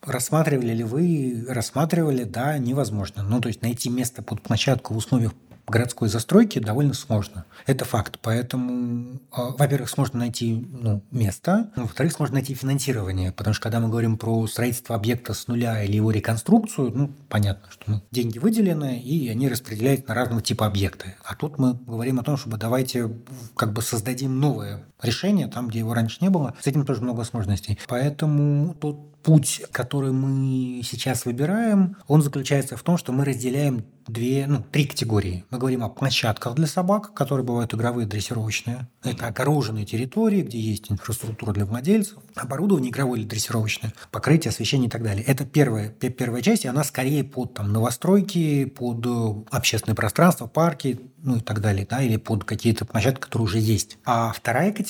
рассматривали 0.00 0.72
ли 0.72 0.84
вы? 0.84 1.44
Рассматривали, 1.48 2.22
да, 2.22 2.56
невозможно. 2.56 3.24
Ну, 3.24 3.40
то 3.40 3.48
есть 3.48 3.62
найти 3.62 3.90
место 3.90 4.22
под 4.22 4.42
площадку 4.42 4.94
в 4.94 4.98
условиях 4.98 5.32
городской 5.70 6.08
застройки 6.08 6.58
довольно 6.58 6.94
сложно. 6.94 7.44
Это 7.66 7.84
факт. 7.84 8.18
Поэтому, 8.22 9.20
а, 9.30 9.50
во-первых, 9.50 9.88
сложно 9.88 10.20
найти 10.20 10.66
ну, 10.70 11.02
место, 11.10 11.70
во-вторых, 11.76 12.12
сложно 12.12 12.34
найти 12.34 12.54
финансирование, 12.54 13.32
потому 13.32 13.54
что 13.54 13.62
когда 13.62 13.80
мы 13.80 13.88
говорим 13.88 14.18
про 14.18 14.46
строительство 14.46 14.96
объекта 14.96 15.34
с 15.34 15.48
нуля 15.48 15.82
или 15.82 15.96
его 15.96 16.10
реконструкцию, 16.10 16.92
ну, 16.94 17.10
понятно, 17.28 17.70
что 17.70 17.82
ну, 17.86 18.02
деньги 18.10 18.38
выделены, 18.38 19.00
и 19.00 19.28
они 19.28 19.48
распределяются 19.48 20.08
на 20.08 20.14
разного 20.14 20.42
типа 20.42 20.66
объекты. 20.66 21.14
А 21.24 21.34
тут 21.34 21.58
мы 21.58 21.74
говорим 21.74 22.20
о 22.20 22.22
том, 22.22 22.36
чтобы 22.36 22.56
давайте 22.56 23.10
как 23.56 23.72
бы 23.72 23.82
создадим 23.82 24.38
новое 24.38 24.84
решение 25.02 25.46
там, 25.46 25.68
где 25.68 25.80
его 25.80 25.94
раньше 25.94 26.18
не 26.20 26.30
было. 26.30 26.54
С 26.60 26.66
этим 26.66 26.84
тоже 26.84 27.02
много 27.02 27.24
сложностей. 27.24 27.78
Поэтому 27.88 28.74
тут 28.74 29.10
путь, 29.22 29.62
который 29.70 30.12
мы 30.12 30.82
сейчас 30.82 31.24
выбираем, 31.24 31.96
он 32.06 32.22
заключается 32.22 32.76
в 32.76 32.82
том, 32.82 32.96
что 32.96 33.12
мы 33.12 33.24
разделяем 33.24 33.84
две, 34.06 34.46
ну, 34.46 34.62
три 34.62 34.86
категории. 34.86 35.44
Мы 35.50 35.58
говорим 35.58 35.84
о 35.84 35.88
площадках 35.88 36.54
для 36.54 36.66
собак, 36.66 37.14
которые 37.14 37.44
бывают 37.44 37.72
игровые, 37.74 38.06
дрессировочные. 38.06 38.88
Это 39.04 39.26
огороженные 39.26 39.84
территории, 39.84 40.42
где 40.42 40.58
есть 40.58 40.90
инфраструктура 40.90 41.52
для 41.52 41.64
владельцев, 41.64 42.18
оборудование 42.34 42.90
игровое 42.90 43.20
или 43.20 43.28
дрессировочное, 43.28 43.92
покрытие, 44.10 44.50
освещение 44.50 44.88
и 44.88 44.90
так 44.90 45.02
далее. 45.02 45.22
Это 45.24 45.44
первая, 45.44 45.90
первая 45.90 46.42
часть, 46.42 46.64
и 46.64 46.68
она 46.68 46.82
скорее 46.82 47.22
под 47.24 47.54
там, 47.54 47.72
новостройки, 47.72 48.64
под 48.64 49.06
э, 49.06 49.44
общественное 49.50 49.94
пространство, 49.94 50.46
парки, 50.46 51.00
ну 51.22 51.36
и 51.36 51.40
так 51.40 51.60
далее, 51.60 51.86
да, 51.88 52.02
или 52.02 52.16
под 52.16 52.44
какие-то 52.44 52.84
площадки, 52.84 53.20
которые 53.20 53.44
уже 53.44 53.58
есть. 53.58 53.98
А 54.04 54.32
вторая 54.32 54.72
категория 54.72 54.89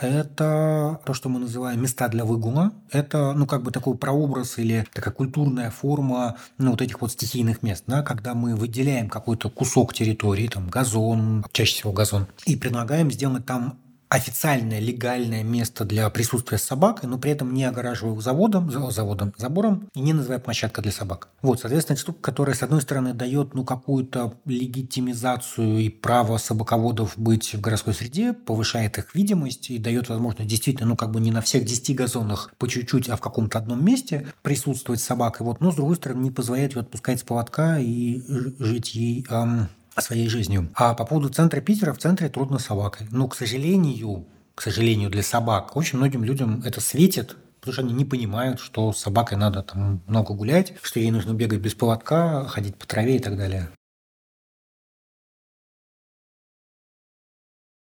это 0.00 1.00
то, 1.04 1.14
что 1.14 1.28
мы 1.28 1.40
называем 1.40 1.82
места 1.82 2.08
для 2.08 2.24
выгула. 2.24 2.72
Это, 2.90 3.32
ну, 3.32 3.46
как 3.46 3.62
бы 3.62 3.70
такой 3.70 3.96
прообраз 3.96 4.58
или 4.58 4.86
такая 4.92 5.12
культурная 5.12 5.70
форма, 5.70 6.36
ну, 6.58 6.72
вот 6.72 6.82
этих 6.82 7.00
вот 7.00 7.12
стихийных 7.12 7.62
мест, 7.62 7.84
да, 7.86 8.02
когда 8.02 8.34
мы 8.34 8.56
выделяем 8.56 9.08
какой-то 9.08 9.50
кусок 9.50 9.94
территории, 9.94 10.48
там, 10.48 10.68
газон, 10.68 11.44
чаще 11.52 11.74
всего 11.74 11.92
газон, 11.92 12.26
и 12.46 12.56
предлагаем 12.56 13.10
сделать 13.10 13.46
там 13.46 13.78
официальное 14.08 14.80
легальное 14.80 15.42
место 15.42 15.84
для 15.84 16.08
присутствия 16.10 16.58
с 16.58 16.62
собакой, 16.62 17.08
но 17.08 17.18
при 17.18 17.32
этом 17.32 17.52
не 17.52 17.64
огораживая 17.64 18.18
заводом, 18.20 18.70
заводом, 18.70 19.34
забором 19.36 19.88
и 19.94 20.00
не 20.00 20.12
называя 20.12 20.38
площадка 20.38 20.82
для 20.82 20.92
собак. 20.92 21.28
Вот, 21.42 21.60
соответственно, 21.60 21.94
это 21.94 22.02
штука, 22.02 22.20
которая, 22.20 22.54
с 22.54 22.62
одной 22.62 22.80
стороны, 22.82 23.12
дает 23.12 23.54
ну, 23.54 23.64
какую-то 23.64 24.34
легитимизацию 24.46 25.78
и 25.78 25.88
право 25.88 26.38
собаководов 26.38 27.14
быть 27.16 27.54
в 27.54 27.60
городской 27.60 27.94
среде, 27.94 28.32
повышает 28.32 28.98
их 28.98 29.14
видимость 29.14 29.70
и 29.70 29.78
дает 29.78 30.08
возможность 30.08 30.48
действительно, 30.48 30.88
ну, 30.88 30.96
как 30.96 31.10
бы 31.10 31.20
не 31.20 31.30
на 31.30 31.40
всех 31.40 31.64
10 31.64 31.94
газонах 31.94 32.50
по 32.58 32.68
чуть-чуть, 32.68 33.08
а 33.08 33.16
в 33.16 33.20
каком-то 33.20 33.58
одном 33.58 33.84
месте 33.84 34.28
присутствовать 34.42 35.00
с 35.00 35.04
собакой. 35.04 35.46
Вот, 35.46 35.60
но, 35.60 35.70
с 35.70 35.76
другой 35.76 35.96
стороны, 35.96 36.22
не 36.22 36.30
позволяет 36.30 36.74
ее 36.74 36.80
отпускать 36.80 37.20
с 37.20 37.22
поводка 37.22 37.78
и 37.78 38.22
жить 38.58 38.94
ей 38.94 39.26
эм, 39.28 39.68
своей 40.02 40.28
жизнью. 40.28 40.70
А 40.74 40.94
по 40.94 41.04
поводу 41.04 41.28
центра 41.28 41.60
Питера, 41.60 41.92
в 41.92 41.98
центре 41.98 42.28
трудно 42.28 42.58
с 42.58 42.66
собакой. 42.66 43.06
Но, 43.10 43.28
к 43.28 43.34
сожалению, 43.34 44.26
к 44.54 44.62
сожалению, 44.62 45.08
для 45.08 45.22
собак, 45.22 45.76
очень 45.76 45.98
многим 45.98 46.24
людям 46.24 46.62
это 46.64 46.80
светит, 46.80 47.36
потому 47.60 47.72
что 47.72 47.82
они 47.82 47.92
не 47.92 48.04
понимают, 48.04 48.58
что 48.60 48.92
с 48.92 48.98
собакой 48.98 49.38
надо 49.38 49.62
там 49.62 50.02
много 50.06 50.34
гулять, 50.34 50.74
что 50.82 50.98
ей 50.98 51.10
нужно 51.10 51.32
бегать 51.32 51.60
без 51.60 51.74
поводка, 51.74 52.44
ходить 52.46 52.76
по 52.76 52.86
траве 52.86 53.16
и 53.16 53.18
так 53.20 53.36
далее. 53.36 53.70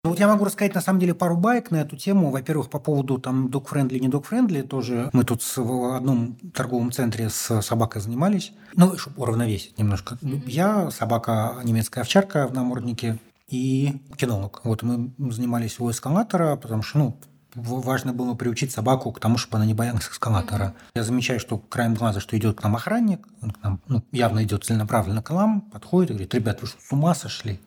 Ну 0.06 0.10
вот 0.10 0.20
я 0.20 0.28
могу 0.28 0.44
рассказать 0.44 0.72
на 0.72 0.80
самом 0.80 1.00
деле 1.00 1.14
пару 1.14 1.36
байк 1.36 1.72
на 1.72 1.78
эту 1.78 1.96
тему. 1.96 2.30
Во-первых, 2.30 2.70
по 2.70 2.78
поводу 2.78 3.18
там 3.18 3.48
dog-friendly, 3.48 3.98
не 3.98 4.06
dog-friendly 4.06 4.62
тоже. 4.62 5.10
Мы 5.12 5.24
тут 5.24 5.42
в 5.56 5.96
одном 5.96 6.36
торговом 6.54 6.92
центре 6.92 7.28
с 7.28 7.60
собакой 7.60 8.00
занимались. 8.00 8.52
Ну, 8.76 8.96
чтобы 8.96 9.20
уравновесить 9.20 9.76
немножко. 9.78 10.16
Mm-hmm. 10.22 10.42
Я 10.46 10.92
собака 10.92 11.56
немецкая 11.64 12.02
овчарка 12.02 12.46
в 12.46 12.54
наморднике 12.54 13.18
и 13.48 14.00
кинолог. 14.16 14.60
Вот 14.62 14.84
мы 14.84 15.10
занимались 15.32 15.80
у 15.80 15.90
эскалатора, 15.90 16.54
потому 16.54 16.84
что, 16.84 16.98
ну, 16.98 17.18
важно 17.56 18.12
было 18.12 18.34
приучить 18.34 18.70
собаку 18.70 19.10
к 19.10 19.18
тому, 19.18 19.38
чтобы 19.38 19.56
она 19.56 19.66
не 19.66 19.74
боялась 19.74 20.08
эскалатора. 20.08 20.66
Mm-hmm. 20.66 20.90
Я 20.94 21.02
замечаю, 21.02 21.40
что 21.40 21.58
краем 21.58 21.94
глаза, 21.94 22.20
что 22.20 22.38
идет 22.38 22.56
к 22.56 22.62
нам 22.62 22.76
охранник, 22.76 23.26
он 23.42 23.50
к 23.50 23.60
нам 23.60 23.80
ну, 23.88 24.04
явно 24.12 24.44
идет 24.44 24.62
целенаправленно 24.62 25.24
к 25.24 25.30
нам, 25.30 25.62
подходит 25.62 26.10
и 26.10 26.12
говорит, 26.12 26.34
ребят, 26.34 26.62
вы 26.62 26.68
что, 26.68 26.78
с 26.80 26.92
ума 26.92 27.12
сошли? 27.12 27.58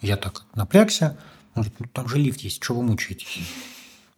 Я 0.00 0.16
так 0.16 0.44
напрягся, 0.54 1.16
он 1.58 1.66
ну 1.78 1.86
там 1.92 2.08
же 2.08 2.18
лифт 2.18 2.40
есть, 2.40 2.62
что 2.62 2.74
вы 2.74 2.82
мучаетесь? 2.82 3.40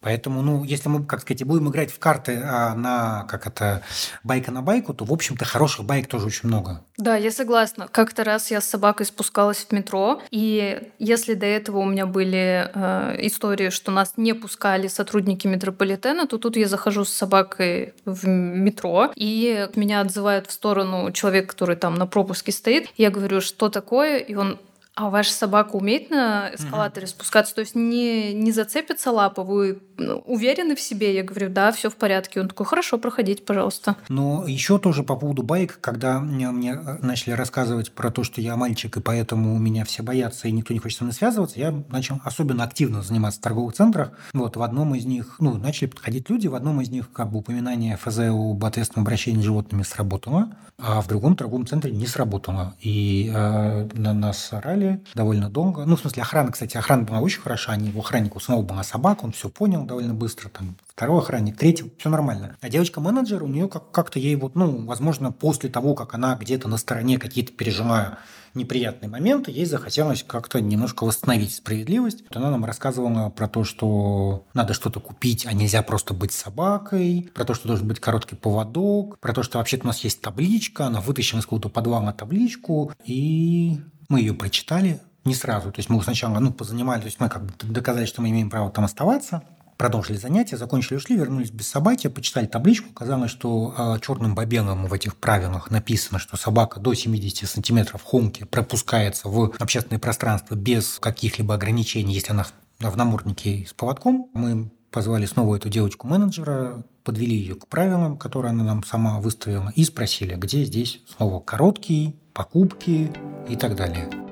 Поэтому, 0.01 0.41
ну, 0.41 0.65
если 0.65 0.89
мы, 0.89 1.05
как 1.05 1.21
сказать, 1.21 1.45
будем 1.45 1.69
играть 1.69 1.93
в 1.93 1.99
карты 1.99 2.41
а, 2.43 2.75
на, 2.75 3.25
как 3.29 3.47
это, 3.47 3.83
байка 4.25 4.51
на 4.51 4.63
байку, 4.63 4.95
то, 4.95 5.05
в 5.05 5.13
общем-то, 5.13 5.45
хороших 5.45 5.85
байк 5.85 6.07
тоже 6.07 6.27
очень 6.27 6.49
много. 6.49 6.83
Да, 6.97 7.17
я 7.17 7.31
согласна. 7.31 7.87
Как-то 7.87 8.25
раз 8.25 8.51
я 8.51 8.63
с 8.63 8.67
собакой 8.67 9.05
спускалась 9.05 9.59
в 9.59 9.73
метро, 9.73 10.23
и 10.31 10.89
если 10.99 11.35
до 11.35 11.45
этого 11.45 11.79
у 11.79 11.85
меня 11.85 12.07
были 12.07 12.71
э, 12.73 13.27
истории, 13.27 13.69
что 13.69 13.91
нас 13.91 14.15
не 14.17 14.33
пускали 14.33 14.89
сотрудники 14.89 15.47
метрополитена, 15.47 16.27
то 16.27 16.39
тут 16.39 16.57
я 16.57 16.67
захожу 16.67 17.05
с 17.05 17.13
собакой 17.13 17.93
в 18.07 18.27
метро, 18.27 19.11
и 19.15 19.69
меня 19.75 20.01
отзывают 20.01 20.47
в 20.47 20.53
сторону 20.53 21.13
человека, 21.13 21.49
который 21.49 21.77
там 21.77 21.95
на 21.97 22.07
пропуске 22.07 22.53
стоит. 22.53 22.89
Я 22.97 23.11
говорю, 23.11 23.43
что 23.43 23.69
такое? 23.69 24.17
И 24.17 24.35
он 24.35 24.59
а 25.01 25.09
ваша 25.09 25.33
собака 25.33 25.77
умеет 25.77 26.11
на 26.11 26.55
эскалаторе 26.55 27.07
угу. 27.07 27.11
спускаться? 27.11 27.55
То 27.55 27.63
есть 27.63 27.75
не, 27.75 28.35
не 28.35 28.53
зацепится 28.53 29.11
лапа? 29.11 29.43
Вы 29.43 29.81
ну, 29.97 30.19
уверены 30.27 30.77
в 30.77 30.81
себе? 30.81 31.15
Я 31.15 31.23
говорю, 31.23 31.49
да, 31.49 31.73
все 31.73 31.89
в 31.89 31.97
порядке. 31.97 32.41
Он 32.41 32.49
такой, 32.49 32.67
хорошо, 32.67 32.99
проходите, 32.99 33.43
пожалуйста. 33.43 33.97
Но 34.09 34.47
еще 34.47 34.79
тоже 34.79 35.03
по 35.03 35.17
поводу 35.17 35.43
байк, 35.43 35.79
когда 35.81 36.21
мне, 36.21 36.51
мне 36.51 36.75
начали 37.01 37.33
рассказывать 37.33 37.93
про 37.93 38.11
то, 38.11 38.25
что 38.25 38.43
я 38.43 38.57
мальчик, 38.57 38.99
и 38.99 39.01
поэтому 39.01 39.59
меня 39.59 39.87
все 39.87 40.03
боятся, 40.03 40.49
и 40.49 40.53
никто 40.53 40.75
не 40.75 40.81
хочет 40.81 40.99
со 40.99 41.05
мной 41.05 41.15
связываться, 41.15 41.59
я 41.59 41.73
начал 41.89 42.21
особенно 42.25 42.65
активно 42.65 43.03
заниматься 43.03 43.41
в 43.41 43.43
торговых 43.43 43.75
центрах. 43.75 44.13
Вот 44.35 44.57
в 44.57 44.63
одном 44.63 44.95
из 44.95 45.07
них, 45.07 45.37
ну, 45.39 45.55
начали 45.55 45.89
подходить 45.89 46.29
люди, 46.29 46.47
в 46.47 46.55
одном 46.55 46.83
из 46.83 46.91
них 46.91 47.11
как 47.13 47.31
бы 47.31 47.39
упоминание 47.39 47.97
ФЗ 47.97 48.19
об 48.31 48.63
ответственном 48.65 49.07
обращении 49.07 49.41
с 49.41 49.45
животными 49.45 49.83
сработало, 49.83 50.51
а 50.79 51.01
в 51.01 51.09
другом 51.09 51.37
торговом 51.37 51.67
центре 51.67 51.91
не 51.91 52.07
сработало. 52.07 52.75
И 52.81 53.31
э, 53.33 53.89
на 53.95 54.15
нас 54.15 54.53
орали, 54.53 54.90
довольно 55.15 55.49
долго. 55.49 55.85
Ну, 55.85 55.97
в 55.97 56.01
смысле, 56.01 56.23
охрана, 56.23 56.53
кстати, 56.53 56.77
охрана 56.77 57.05
была 57.05 57.21
очень 57.21 57.41
хороша. 57.41 57.73
Они, 57.73 57.93
у 57.95 58.01
охранника 58.01 58.37
у 58.37 58.41
самого 58.41 58.63
была 58.63 58.83
собака, 58.83 59.25
он 59.25 59.33
все 59.33 59.49
понял 59.49 59.85
довольно 59.85 60.15
быстро. 60.15 60.49
Там, 60.49 60.77
второй 60.89 61.19
охранник, 61.21 61.57
третий, 61.57 61.93
все 61.99 62.09
нормально. 62.09 62.57
А 62.61 62.69
девочка-менеджер, 62.69 63.43
у 63.43 63.49
нее 63.49 63.69
как- 63.69 63.91
как-то 63.91 64.19
ей 64.19 64.37
вот, 64.37 64.55
ну, 64.55 64.85
возможно, 64.87 65.33
после 65.33 65.71
того, 65.71 65.95
как 65.95 66.15
она 66.15 66.35
где-то 66.37 66.69
на 66.69 66.77
стороне 66.77 67.19
какие-то 67.19 67.53
пережила 67.53 68.19
неприятные 68.55 69.09
моменты, 69.09 69.51
ей 69.51 69.65
захотелось 69.65 70.23
как-то 70.23 70.61
немножко 70.61 71.05
восстановить 71.05 71.55
справедливость. 71.55 72.23
Вот 72.29 72.37
она 72.37 72.51
нам 72.51 72.65
рассказывала 72.65 73.31
про 73.31 73.49
то, 73.49 73.65
что 73.65 74.45
надо 74.55 74.75
что-то 74.75 75.01
купить, 75.01 75.47
а 75.47 75.53
нельзя 75.53 75.83
просто 75.83 76.15
быть 76.15 76.33
собакой, 76.33 77.31
про 77.35 77.45
то, 77.45 77.55
что 77.55 77.69
должен 77.69 77.87
быть 77.89 78.01
короткий 78.01 78.37
поводок, 78.37 79.19
про 79.19 79.33
то, 79.33 79.43
что 79.43 79.59
вообще-то 79.59 79.85
у 79.85 79.89
нас 79.89 80.01
есть 80.05 80.21
табличка, 80.21 80.87
она 80.87 81.01
вытащила 81.01 81.41
из 81.41 81.45
какого-то 81.45 81.69
подвала 81.69 82.13
табличку, 82.13 82.93
и 83.05 83.81
мы 84.09 84.21
ее 84.21 84.35
прочитали 84.35 85.01
не 85.25 85.35
сразу. 85.35 85.71
То 85.71 85.79
есть 85.79 85.91
мы 85.91 86.03
сначала 86.03 86.39
ну, 86.39 86.53
позанимали, 86.53 87.01
то 87.01 87.07
есть 87.07 87.21
мы 87.21 87.29
как 87.29 87.45
бы 87.45 87.53
доказали, 87.63 88.07
что 88.07 88.23
мы 88.23 88.31
имеем 88.31 88.51
право 88.51 88.71
там 88.71 88.85
оставаться, 88.85 89.43
продолжили 89.81 90.19
занятия, 90.19 90.59
закончили, 90.59 90.99
ушли, 90.99 91.17
вернулись 91.17 91.51
без 91.51 91.67
собаки, 91.67 92.09
почитали 92.09 92.45
табличку, 92.45 92.91
оказалось, 92.91 93.31
что 93.31 93.75
а, 93.79 93.99
черным 93.99 94.35
по 94.35 94.45
белому 94.45 94.89
в 94.89 94.93
этих 94.93 95.17
правилах 95.17 95.71
написано, 95.71 96.19
что 96.19 96.37
собака 96.37 96.81
до 96.81 96.93
70 96.93 97.49
сантиметров 97.49 98.03
хомки 98.03 98.45
пропускается 98.45 99.31
в 99.31 99.55
общественное 99.59 99.99
пространство 99.99 100.55
без 100.55 100.99
каких-либо 100.99 101.55
ограничений, 101.55 102.13
если 102.13 102.33
она 102.33 102.45
в 102.79 102.95
наморднике 102.95 103.65
с 103.67 103.73
поводком. 103.73 104.27
Мы 104.35 104.71
позвали 104.91 105.25
снова 105.25 105.57
эту 105.57 105.71
девочку-менеджера, 105.71 106.85
подвели 107.03 107.37
ее 107.37 107.55
к 107.55 107.67
правилам, 107.67 108.19
которые 108.19 108.51
она 108.51 108.65
нам 108.65 108.85
сама 108.85 109.19
выставила, 109.19 109.73
и 109.75 109.85
спросили, 109.85 110.35
где 110.35 110.63
здесь 110.65 111.01
снова 111.17 111.41
короткий, 111.41 112.17
покупки 112.35 113.11
и 113.49 113.57
так 113.57 113.77
далее. 113.77 114.30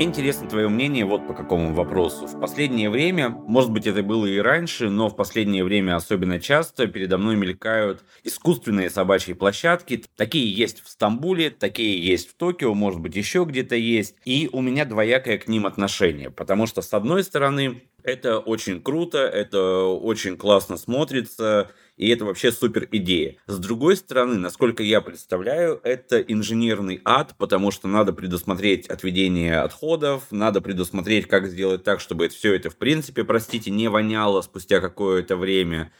Мне 0.00 0.08
интересно 0.08 0.48
твое 0.48 0.70
мнение 0.70 1.04
вот 1.04 1.26
по 1.26 1.34
какому 1.34 1.74
вопросу. 1.74 2.26
В 2.26 2.40
последнее 2.40 2.88
время, 2.88 3.28
может 3.28 3.70
быть 3.70 3.86
это 3.86 4.02
было 4.02 4.24
и 4.24 4.38
раньше, 4.38 4.88
но 4.88 5.10
в 5.10 5.14
последнее 5.14 5.62
время 5.62 5.94
особенно 5.94 6.40
часто 6.40 6.86
передо 6.86 7.18
мной 7.18 7.36
мелькают 7.36 8.02
искусственные 8.24 8.88
собачьи 8.88 9.34
площадки. 9.34 10.02
Такие 10.16 10.50
есть 10.50 10.82
в 10.82 10.88
Стамбуле, 10.88 11.50
такие 11.50 12.02
есть 12.02 12.30
в 12.30 12.34
Токио, 12.34 12.72
может 12.72 12.98
быть 13.00 13.14
еще 13.14 13.44
где-то 13.44 13.76
есть. 13.76 14.16
И 14.24 14.48
у 14.50 14.62
меня 14.62 14.86
двоякое 14.86 15.36
к 15.36 15.48
ним 15.48 15.66
отношение, 15.66 16.30
потому 16.30 16.66
что 16.66 16.80
с 16.80 16.94
одной 16.94 17.22
стороны 17.22 17.82
это 18.04 18.38
очень 18.38 18.82
круто, 18.82 19.18
это 19.18 19.84
очень 19.84 20.36
классно 20.36 20.76
смотрится, 20.76 21.70
и 21.96 22.08
это 22.08 22.24
вообще 22.24 22.50
супер 22.50 22.88
идея. 22.92 23.36
С 23.46 23.58
другой 23.58 23.96
стороны, 23.96 24.36
насколько 24.36 24.82
я 24.82 25.00
представляю, 25.00 25.80
это 25.82 26.18
инженерный 26.20 27.00
ад, 27.04 27.34
потому 27.36 27.70
что 27.70 27.88
надо 27.88 28.12
предусмотреть 28.12 28.86
отведение 28.86 29.60
отходов, 29.60 30.24
надо 30.30 30.60
предусмотреть, 30.62 31.26
как 31.26 31.46
сделать 31.46 31.84
так, 31.84 32.00
чтобы 32.00 32.28
все 32.28 32.54
это, 32.54 32.70
в 32.70 32.76
принципе, 32.76 33.24
простите, 33.24 33.70
не 33.70 33.88
воняло 33.88 34.40
спустя 34.40 34.80
какое-то 34.80 35.36
время. 35.36 35.92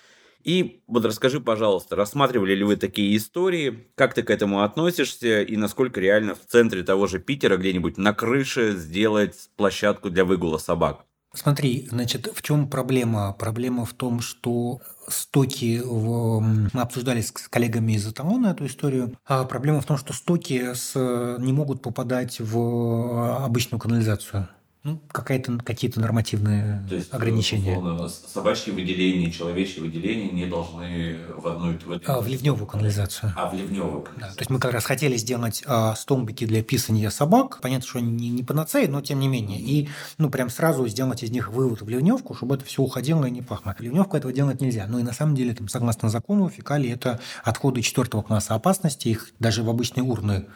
И 0.43 0.83
вот 0.87 1.05
расскажи, 1.05 1.39
пожалуйста, 1.39 1.97
рассматривали 1.97 2.55
ли 2.55 2.65
вы 2.65 2.77
такие 2.77 3.15
истории, 3.17 3.87
как 3.95 4.15
ты 4.15 4.23
к 4.23 4.31
этому 4.31 4.63
относишься 4.63 5.43
и 5.43 5.57
насколько 5.57 6.01
реально 6.01 6.35
в 6.35 6.47
центре 6.47 6.83
того 6.83 7.07
же 7.07 7.19
Питера 7.19 7.59
где-нибудь 7.59 7.99
на 7.99 8.15
крыше 8.15 8.73
сделать 8.73 9.51
площадку 9.57 10.09
для 10.09 10.25
выгула 10.25 10.57
собак? 10.57 11.05
Смотри, 11.33 11.87
значит, 11.91 12.29
в 12.35 12.43
чем 12.43 12.69
проблема? 12.69 13.33
Проблема 13.33 13.85
в 13.85 13.93
том, 13.93 14.21
что 14.21 14.81
стоки, 15.07 15.81
в... 15.85 16.41
мы 16.41 16.81
обсуждали 16.81 17.21
с 17.21 17.31
коллегами 17.31 17.93
из 17.93 18.07
Аталона 18.07 18.49
эту 18.49 18.67
историю, 18.67 19.17
а 19.27 19.45
проблема 19.45 19.81
в 19.81 19.87
том, 19.87 19.97
что 19.97 20.13
стоки 20.13 20.75
с... 20.75 20.95
не 21.39 21.53
могут 21.53 21.83
попадать 21.83 22.41
в 22.41 23.45
обычную 23.45 23.81
канализацию 23.81 24.49
ну, 24.83 24.99
какие-то 25.09 26.01
нормативные 26.01 26.83
То 26.89 26.95
есть, 26.95 27.13
ограничения. 27.13 27.77
Условно, 27.77 28.09
собачьи 28.09 28.73
выделения, 28.73 29.31
человечьи 29.31 29.79
выделения 29.79 30.31
не 30.31 30.47
должны 30.47 31.19
в 31.37 31.47
одну 31.47 31.73
в, 31.73 32.01
а, 32.07 32.21
в 32.21 32.27
ливневую 32.27 32.67
канализацию. 32.67 33.35
А, 33.37 33.51
в 33.51 33.55
ливневую 33.55 34.01
канализацию. 34.01 34.31
Да, 34.31 34.35
то 34.35 34.41
есть 34.41 34.51
мы 34.51 34.59
как 34.59 34.73
раз 34.73 34.85
хотели 34.87 35.19
сделать 35.19 35.63
а, 35.67 35.95
столбики 35.95 36.47
для 36.47 36.63
писания 36.63 37.11
собак. 37.11 37.61
Понятно, 37.61 37.87
что 37.87 37.99
они 37.99 38.11
не, 38.11 38.31
не 38.31 38.43
панацеи, 38.43 38.87
но 38.87 39.03
тем 39.03 39.21
не 39.21 39.29
менее. 39.29 39.61
И 39.61 39.91
ну 40.17 40.31
прям 40.31 40.49
сразу 40.49 40.89
сделать 40.89 41.23
из 41.23 41.31
них 41.31 41.51
вывод 41.51 41.83
в 41.83 41.89
ливневку, 41.89 42.35
чтобы 42.35 42.55
это 42.55 42.65
все 42.65 42.81
уходило 42.81 43.27
и 43.27 43.31
не 43.31 43.43
пахло. 43.43 43.77
Ливневку 43.79 44.17
этого 44.17 44.33
делать 44.33 44.63
нельзя. 44.63 44.87
Ну 44.89 44.99
и 44.99 45.03
на 45.03 45.13
самом 45.13 45.35
деле, 45.35 45.55
там, 45.55 45.69
согласно 45.69 46.09
закону, 46.09 46.49
фекалии– 46.49 46.91
это 46.93 47.21
отходы 47.45 47.83
четвертого 47.83 48.23
класса 48.23 48.55
опасности. 48.55 49.09
Их 49.09 49.29
даже 49.39 49.63
в 49.63 49.69
обычные 49.69 50.05
урны 50.05 50.47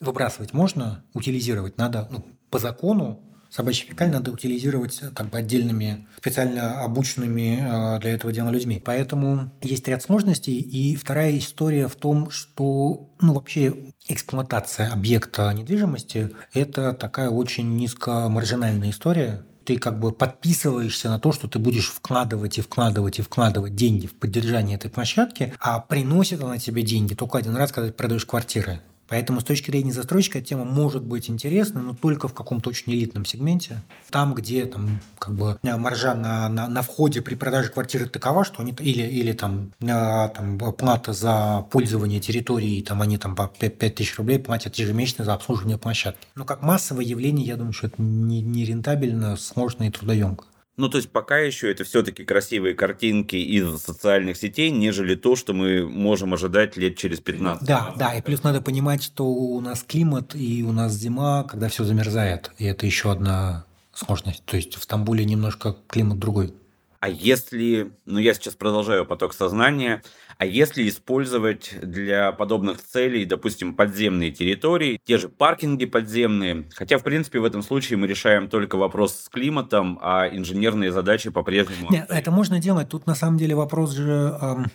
выбрасывать 0.00 0.52
можно, 0.52 1.02
утилизировать 1.14 1.78
надо 1.78 2.08
ну, 2.10 2.26
по 2.50 2.58
закону 2.58 3.20
собачий 3.50 3.86
фекаль 3.88 4.10
надо 4.10 4.32
утилизировать 4.32 5.00
как 5.14 5.28
бы 5.28 5.38
отдельными, 5.38 6.06
специально 6.18 6.82
обученными 6.82 7.58
э, 7.60 8.00
для 8.00 8.12
этого 8.12 8.32
дела 8.32 8.50
людьми. 8.50 8.80
Поэтому 8.84 9.50
есть 9.62 9.86
ряд 9.88 10.02
сложностей. 10.02 10.58
И 10.58 10.96
вторая 10.96 11.36
история 11.38 11.88
в 11.88 11.96
том, 11.96 12.30
что 12.30 13.10
ну, 13.20 13.34
вообще 13.34 13.74
эксплуатация 14.08 14.90
объекта 14.90 15.52
недвижимости– 15.52 16.30
это 16.54 16.92
такая 16.92 17.30
очень 17.30 17.76
низкомаржинальная 17.76 18.90
история, 18.90 19.44
ты 19.64 19.78
как 19.78 20.00
бы 20.00 20.10
подписываешься 20.10 21.08
на 21.10 21.20
то, 21.20 21.32
что 21.32 21.46
ты 21.46 21.58
будешь 21.58 21.90
вкладывать 21.90 22.58
и 22.58 22.60
вкладывать 22.60 23.18
и 23.18 23.22
вкладывать 23.22 23.76
деньги 23.76 24.06
в 24.06 24.14
поддержание 24.14 24.76
этой 24.76 24.90
площадки, 24.90 25.54
а 25.60 25.78
приносит 25.78 26.42
она 26.42 26.58
тебе 26.58 26.82
деньги 26.82 27.14
только 27.14 27.38
один 27.38 27.56
раз, 27.56 27.70
когда 27.70 27.88
ты 27.88 27.94
продаешь 27.94 28.24
квартиры. 28.24 28.80
Поэтому 29.10 29.40
с 29.40 29.44
точки 29.44 29.72
зрения 29.72 29.92
застройщика 29.92 30.40
тема 30.40 30.64
может 30.64 31.02
быть 31.02 31.28
интересна, 31.28 31.82
но 31.82 31.94
только 31.94 32.28
в 32.28 32.32
каком-то 32.32 32.70
очень 32.70 32.92
элитном 32.92 33.24
сегменте. 33.24 33.82
Там, 34.08 34.34
где 34.34 34.64
там, 34.66 35.00
как 35.18 35.34
бы, 35.34 35.58
маржа 35.62 36.14
на, 36.14 36.48
на, 36.48 36.68
на 36.68 36.82
входе 36.82 37.20
при 37.20 37.34
продаже 37.34 37.70
квартиры 37.70 38.06
такова, 38.06 38.44
что 38.44 38.62
они 38.62 38.72
или, 38.78 39.02
или 39.02 39.32
там, 39.32 39.72
там 39.80 40.58
плата 40.78 41.12
за 41.12 41.66
пользование 41.72 42.20
территорией, 42.20 42.82
там 42.82 43.02
они 43.02 43.18
там 43.18 43.34
по 43.34 43.48
5, 43.48 43.78
5 43.78 43.94
тысяч 43.96 44.16
рублей 44.16 44.38
платят 44.38 44.76
ежемесячно 44.76 45.24
за 45.24 45.34
обслуживание 45.34 45.76
площадки. 45.76 46.28
Но 46.36 46.44
как 46.44 46.62
массовое 46.62 47.04
явление, 47.04 47.44
я 47.44 47.56
думаю, 47.56 47.72
что 47.72 47.88
это 47.88 48.00
не, 48.00 48.40
не 48.40 48.64
рентабельно, 48.64 49.36
сложно 49.36 49.84
и 49.84 49.90
трудоемко. 49.90 50.44
Ну, 50.80 50.88
то 50.88 50.96
есть 50.96 51.10
пока 51.10 51.36
еще 51.36 51.70
это 51.70 51.84
все-таки 51.84 52.24
красивые 52.24 52.74
картинки 52.74 53.36
из 53.36 53.82
социальных 53.82 54.38
сетей, 54.38 54.70
нежели 54.70 55.14
то, 55.14 55.36
что 55.36 55.52
мы 55.52 55.86
можем 55.86 56.32
ожидать 56.32 56.78
лет 56.78 56.96
через 56.96 57.20
15. 57.20 57.68
Да, 57.68 57.92
да, 57.98 58.14
и 58.14 58.22
плюс 58.22 58.42
надо 58.44 58.62
понимать, 58.62 59.02
что 59.02 59.26
у 59.26 59.60
нас 59.60 59.84
климат 59.86 60.34
и 60.34 60.64
у 60.64 60.72
нас 60.72 60.94
зима, 60.94 61.44
когда 61.44 61.68
все 61.68 61.84
замерзает, 61.84 62.50
и 62.56 62.64
это 62.64 62.86
еще 62.86 63.12
одна 63.12 63.66
сложность. 63.92 64.42
То 64.46 64.56
есть 64.56 64.74
в 64.74 64.82
Стамбуле 64.82 65.26
немножко 65.26 65.76
климат 65.86 66.18
другой. 66.18 66.54
А 67.00 67.08
если, 67.08 67.92
ну 68.04 68.18
я 68.18 68.34
сейчас 68.34 68.54
продолжаю 68.54 69.06
поток 69.06 69.32
сознания, 69.32 70.02
а 70.36 70.44
если 70.44 70.86
использовать 70.86 71.74
для 71.80 72.30
подобных 72.32 72.82
целей, 72.82 73.24
допустим, 73.24 73.74
подземные 73.74 74.30
территории, 74.32 75.00
те 75.04 75.16
же 75.16 75.30
паркинги 75.30 75.86
подземные, 75.86 76.68
хотя, 76.74 76.98
в 76.98 77.02
принципе, 77.02 77.40
в 77.40 77.44
этом 77.44 77.62
случае 77.62 77.96
мы 77.96 78.06
решаем 78.06 78.48
только 78.48 78.76
вопрос 78.76 79.14
с 79.16 79.28
климатом, 79.30 79.98
а 80.02 80.28
инженерные 80.28 80.92
задачи 80.92 81.30
по-прежнему... 81.30 81.88
Нет, 81.90 82.06
это 82.10 82.30
можно 82.30 82.58
делать. 82.58 82.90
Тут, 82.90 83.06
на 83.06 83.14
самом 83.14 83.38
деле, 83.38 83.54
вопрос 83.54 83.92
же... 83.92 84.38
Эм... 84.40 84.66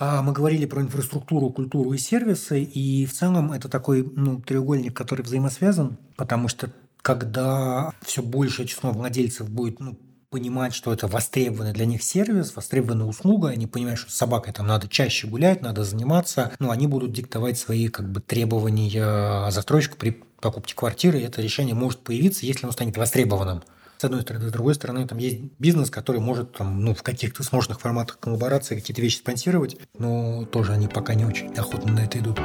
Мы 0.00 0.32
говорили 0.32 0.64
про 0.64 0.80
инфраструктуру, 0.80 1.50
культуру 1.50 1.92
и 1.92 1.98
сервисы, 1.98 2.62
и 2.62 3.04
в 3.04 3.12
целом 3.12 3.50
это 3.50 3.68
такой 3.68 4.04
ну, 4.14 4.40
треугольник, 4.40 4.96
который 4.96 5.22
взаимосвязан, 5.22 5.98
потому 6.16 6.46
что 6.46 6.70
когда 7.02 7.92
все 8.02 8.22
большее 8.22 8.68
число 8.68 8.92
владельцев 8.92 9.50
будет 9.50 9.80
ну, 9.80 9.98
понимать, 10.30 10.74
что 10.74 10.92
это 10.92 11.06
востребованный 11.06 11.72
для 11.72 11.86
них 11.86 12.02
сервис, 12.02 12.54
востребованная 12.54 13.06
услуга, 13.06 13.48
они 13.48 13.66
понимают, 13.66 13.98
что 13.98 14.10
с 14.10 14.14
собакой 14.14 14.52
там 14.52 14.66
надо 14.66 14.88
чаще 14.88 15.26
гулять, 15.26 15.62
надо 15.62 15.84
заниматься, 15.84 16.52
ну, 16.58 16.70
они 16.70 16.86
будут 16.86 17.12
диктовать 17.12 17.58
свои 17.58 17.88
как 17.88 18.10
бы 18.10 18.20
требования 18.20 19.50
застройщику 19.50 19.96
при 19.96 20.22
покупке 20.40 20.74
квартиры, 20.74 21.18
и 21.18 21.22
это 21.24 21.40
решение 21.40 21.74
может 21.74 22.00
появиться, 22.00 22.44
если 22.44 22.64
оно 22.64 22.72
станет 22.72 22.96
востребованным. 22.96 23.62
С 23.96 24.04
одной 24.04 24.22
стороны. 24.22 24.48
С 24.48 24.52
другой 24.52 24.74
стороны, 24.76 25.08
там 25.08 25.18
есть 25.18 25.40
бизнес, 25.58 25.90
который 25.90 26.20
может 26.20 26.52
там, 26.52 26.84
ну, 26.84 26.94
в 26.94 27.02
каких-то 27.02 27.42
сложных 27.42 27.80
форматах 27.80 28.20
коллаборации 28.20 28.76
какие-то 28.76 29.02
вещи 29.02 29.16
спонсировать, 29.16 29.76
но 29.98 30.44
тоже 30.44 30.72
они 30.72 30.86
пока 30.86 31.14
не 31.14 31.24
очень 31.24 31.52
охотно 31.54 31.92
на 31.94 32.00
это 32.00 32.18
идут. 32.18 32.38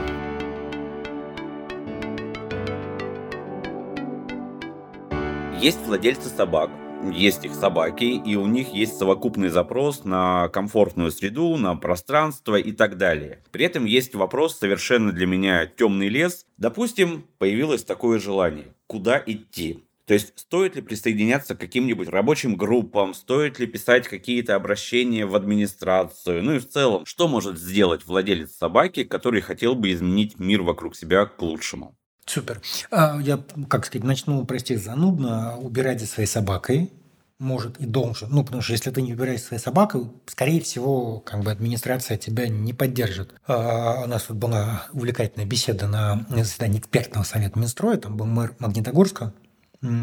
Есть 5.62 5.80
владельцы 5.86 6.30
собак, 6.36 6.72
есть 7.12 7.46
их 7.46 7.54
собаки, 7.54 8.04
и 8.04 8.36
у 8.36 8.46
них 8.46 8.70
есть 8.74 8.98
совокупный 8.98 9.50
запрос 9.50 10.04
на 10.04 10.50
комфортную 10.50 11.12
среду, 11.12 11.58
на 11.58 11.76
пространство 11.76 12.56
и 12.56 12.72
так 12.72 12.98
далее. 12.98 13.42
При 13.52 13.66
этом 13.66 13.86
есть 13.86 14.16
вопрос 14.16 14.58
совершенно 14.58 15.12
для 15.12 15.28
меня 15.28 15.66
темный 15.66 16.10
лес. 16.10 16.46
Допустим, 16.58 17.26
появилось 17.38 17.84
такое 17.84 18.20
желание. 18.20 18.74
Куда 18.88 19.22
идти? 19.26 19.84
То 20.06 20.14
есть 20.14 20.34
стоит 20.38 20.76
ли 20.76 20.82
присоединяться 20.82 21.56
к 21.56 21.60
каким-нибудь 21.60 22.10
рабочим 22.10 22.58
группам, 22.58 23.14
стоит 23.14 23.58
ли 23.60 23.68
писать 23.68 24.08
какие-то 24.08 24.56
обращения 24.56 25.26
в 25.26 25.34
администрацию, 25.34 26.44
ну 26.44 26.56
и 26.56 26.60
в 26.60 26.68
целом, 26.68 27.06
что 27.06 27.30
может 27.30 27.58
сделать 27.58 28.06
владелец 28.06 28.52
собаки, 28.52 29.06
который 29.06 29.40
хотел 29.40 29.76
бы 29.76 29.92
изменить 29.94 30.40
мир 30.40 30.62
вокруг 30.62 30.96
себя 30.98 31.26
к 31.26 31.42
лучшему? 31.42 31.96
Супер. 32.26 32.62
А, 32.92 33.20
я, 33.22 33.40
как 33.68 33.86
сказать, 33.86 34.06
начну, 34.06 34.46
прости, 34.46 34.76
занудно 34.76 35.58
убирать 35.58 36.00
за 36.00 36.08
своей 36.08 36.28
собакой, 36.28 36.92
может 37.40 37.78
и 37.78 37.86
должен. 37.86 38.30
Ну, 38.32 38.44
потому 38.44 38.62
что 38.62 38.74
если 38.74 38.90
ты 38.90 39.02
не 39.02 39.14
убираешь 39.14 39.42
своей 39.42 39.62
собакой, 39.62 40.10
скорее 40.28 40.62
всего, 40.62 41.20
как 41.20 41.42
бы 41.42 41.52
администрация 41.52 42.18
тебя 42.18 42.48
не 42.48 42.74
поддержит. 42.74 43.34
А, 43.46 44.04
у 44.06 44.08
нас 44.08 44.24
тут 44.24 44.38
была 44.38 44.86
увлекательная 44.94 45.46
беседа 45.46 45.88
на 45.88 46.26
заседании 46.30 46.80
экспертного 46.80 47.24
совета 47.24 47.60
Минстроя, 47.60 47.98
там 47.98 48.18
был 48.18 48.26
мэр 48.26 48.56
Магнитогорска, 48.60 49.34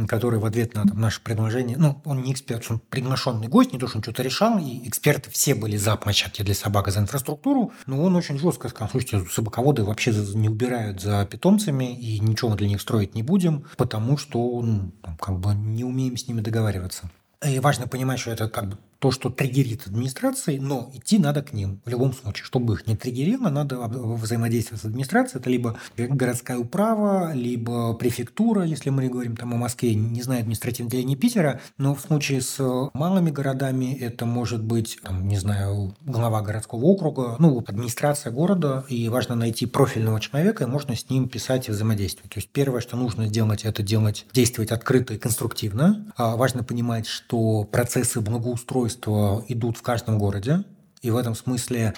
который 0.09 0.39
в 0.39 0.45
ответ 0.45 0.75
на 0.75 0.87
там, 0.87 1.01
наше 1.01 1.21
предложение, 1.23 1.77
ну, 1.79 2.01
он 2.05 2.23
не 2.23 2.33
эксперт, 2.33 2.65
он 2.71 2.81
приглашенный 2.91 3.49
гость, 3.49 3.73
не 3.73 3.79
то, 3.79 3.87
что 3.87 3.99
он 3.99 4.03
что-то 4.03 4.23
решал, 4.23 4.59
и 4.59 4.87
эксперты 4.89 5.31
все 5.31 5.55
были 5.55 5.77
за 5.77 5.97
площадки 5.97 6.43
для 6.43 6.55
собак 6.55 6.91
за 6.91 7.01
инфраструктуру, 7.01 7.73
но 7.87 8.03
он 8.03 8.17
очень 8.17 8.39
жестко 8.39 8.69
сказал, 8.69 8.91
слушайте, 8.91 9.25
собаководы 9.31 9.85
вообще 9.85 10.13
не 10.13 10.49
убирают 10.49 11.01
за 11.01 11.25
питомцами, 11.25 11.97
и 11.97 12.21
ничего 12.21 12.55
для 12.55 12.69
них 12.69 12.81
строить 12.81 13.15
не 13.15 13.23
будем, 13.23 13.65
потому 13.77 14.17
что 14.17 14.63
ну, 14.63 14.93
как 15.19 15.39
бы 15.39 15.55
не 15.55 15.85
умеем 15.85 16.17
с 16.17 16.29
ними 16.29 16.41
договариваться. 16.41 17.11
И 17.47 17.59
важно 17.59 17.87
понимать, 17.87 18.19
что 18.21 18.31
это 18.31 18.49
как 18.49 18.69
бы 18.69 18.79
то, 19.01 19.11
что 19.11 19.31
триггерит 19.31 19.87
администрации, 19.87 20.59
но 20.59 20.91
идти 20.95 21.19
надо 21.19 21.43
к 21.43 21.53
ним 21.53 21.81
в 21.85 21.89
любом 21.89 22.13
случае. 22.13 22.45
Чтобы 22.45 22.75
их 22.75 22.87
не 22.87 22.97
триггерило, 22.97 23.49
надо 23.49 23.79
взаимодействовать 23.79 24.83
с 24.83 24.85
администрацией. 24.85 25.41
Это 25.41 25.51
либо 25.51 25.77
городская 25.97 26.59
управа, 26.59 27.33
либо 27.33 27.95
префектура, 27.95 28.63
если 28.63 28.91
мы 28.91 29.09
говорим 29.09 29.37
там 29.37 29.55
о 29.55 29.57
Москве, 29.57 29.95
не 29.95 30.23
знаю 30.23 30.43
административное 30.43 30.91
деление 30.91 31.17
Питера, 31.17 31.61
но 31.79 31.95
в 31.95 32.01
случае 32.01 32.43
с 32.43 32.61
малыми 32.93 33.31
городами 33.31 33.97
это 33.99 34.27
может 34.27 34.63
быть, 34.63 34.99
там, 35.03 35.27
не 35.27 35.39
знаю, 35.39 35.97
глава 36.05 36.43
городского 36.43 36.85
округа, 36.85 37.37
ну, 37.39 37.65
администрация 37.67 38.33
города, 38.33 38.85
и 38.89 39.09
важно 39.09 39.35
найти 39.35 39.65
профильного 39.65 40.21
человека, 40.21 40.65
и 40.65 40.67
можно 40.67 40.95
с 40.95 41.09
ним 41.09 41.29
писать 41.29 41.69
и 41.69 41.73
взаимодействовать. 41.73 42.33
То 42.33 42.39
есть 42.39 42.51
первое, 42.51 42.83
что 42.83 42.99
нужно 42.99 43.29
сделать, 43.29 43.65
это 43.65 43.83
делать, 43.83 44.27
действовать 44.35 44.73
открыто 44.73 45.15
и 45.15 45.19
конструктивно. 45.19 46.13
А 46.17 46.37
важно 46.37 46.63
понимать, 46.63 47.07
что 47.07 47.65
процессы 47.65 48.21
благоустройства 48.21 48.90
устройства 48.91 49.45
идут 49.49 49.77
в 49.77 49.83
каждом 49.83 50.19
городе. 50.19 50.65
И 51.03 51.11
в 51.11 51.17
этом 51.17 51.35
смысле 51.35 51.95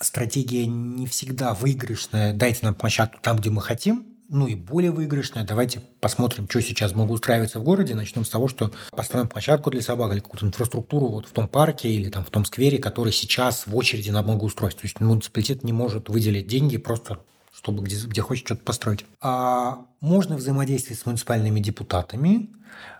стратегия 0.00 0.66
не 0.66 1.06
всегда 1.06 1.54
выигрышная. 1.54 2.34
Дайте 2.34 2.60
нам 2.62 2.74
площадку 2.74 3.18
там, 3.22 3.38
где 3.38 3.48
мы 3.48 3.62
хотим, 3.62 4.04
ну 4.28 4.46
и 4.46 4.54
более 4.54 4.90
выигрышная. 4.90 5.44
Давайте 5.44 5.80
посмотрим, 6.00 6.46
что 6.48 6.60
сейчас 6.60 6.94
могу 6.94 7.14
устраиваться 7.14 7.58
в 7.58 7.62
городе. 7.62 7.94
Начнем 7.94 8.26
с 8.26 8.28
того, 8.28 8.48
что 8.48 8.70
построим 8.90 9.28
площадку 9.28 9.70
для 9.70 9.80
собак 9.80 10.12
или 10.12 10.20
какую-то 10.20 10.46
инфраструктуру 10.46 11.06
вот 11.06 11.26
в 11.26 11.30
том 11.30 11.48
парке 11.48 11.88
или 11.88 12.10
там 12.10 12.22
в 12.22 12.30
том 12.30 12.44
сквере, 12.44 12.76
который 12.78 13.12
сейчас 13.12 13.66
в 13.66 13.74
очереди 13.74 14.10
на 14.10 14.22
благоустройство. 14.22 14.82
То 14.82 14.86
есть 14.86 15.00
муниципалитет 15.00 15.64
не 15.64 15.72
может 15.72 16.10
выделить 16.10 16.46
деньги 16.46 16.76
просто 16.76 17.20
чтобы 17.50 17.82
где, 17.82 17.96
где 17.96 18.20
хочет 18.20 18.46
что-то 18.46 18.62
построить. 18.62 19.04
А 19.20 19.80
можно 20.00 20.36
взаимодействовать 20.36 21.00
с 21.00 21.06
муниципальными 21.06 21.58
депутатами. 21.58 22.50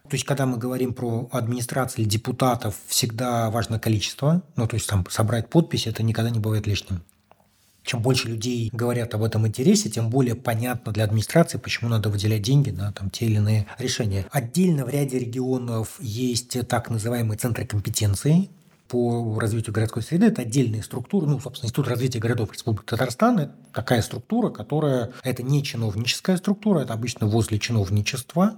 То 0.08 0.14
есть, 0.14 0.24
когда 0.24 0.46
мы 0.46 0.56
говорим 0.56 0.94
про 0.94 1.28
администрацию 1.32 2.02
или 2.02 2.08
депутатов, 2.08 2.74
всегда 2.86 3.50
важно 3.50 3.78
количество. 3.78 4.42
Ну, 4.56 4.66
то 4.66 4.74
есть, 4.74 4.88
там 4.88 5.06
собрать 5.10 5.50
подписи, 5.50 5.88
это 5.88 6.02
никогда 6.02 6.30
не 6.30 6.38
бывает 6.38 6.66
лишним. 6.66 7.02
Чем 7.84 8.02
больше 8.02 8.28
людей 8.28 8.68
говорят 8.72 9.14
об 9.14 9.22
этом 9.22 9.46
интересе, 9.46 9.88
тем 9.88 10.10
более 10.10 10.34
понятно 10.34 10.92
для 10.92 11.04
администрации, 11.04 11.56
почему 11.56 11.88
надо 11.88 12.10
выделять 12.10 12.42
деньги 12.42 12.70
на 12.70 12.92
там, 12.92 13.08
те 13.08 13.26
или 13.26 13.36
иные 13.36 13.66
решения. 13.78 14.26
Отдельно 14.30 14.84
в 14.84 14.90
ряде 14.90 15.18
регионов 15.18 15.96
есть 16.00 16.68
так 16.68 16.90
называемые 16.90 17.38
центры 17.38 17.64
компетенции, 17.64 18.50
по 18.88 19.38
развитию 19.38 19.74
городской 19.74 20.02
среды. 20.02 20.26
Это 20.26 20.42
отдельные 20.42 20.82
структуры. 20.82 21.26
Ну, 21.26 21.38
собственно, 21.38 21.66
Институт 21.66 21.88
развития 21.88 22.18
городов 22.18 22.52
Республики 22.52 22.86
Татарстан– 22.86 23.38
это 23.40 23.52
такая 23.72 24.02
структура, 24.02 24.50
которая… 24.50 25.12
Это 25.22 25.42
не 25.42 25.62
чиновническая 25.62 26.38
структура, 26.38 26.80
это 26.80 26.94
обычно 26.94 27.26
возле 27.26 27.58
чиновничества, 27.58 28.54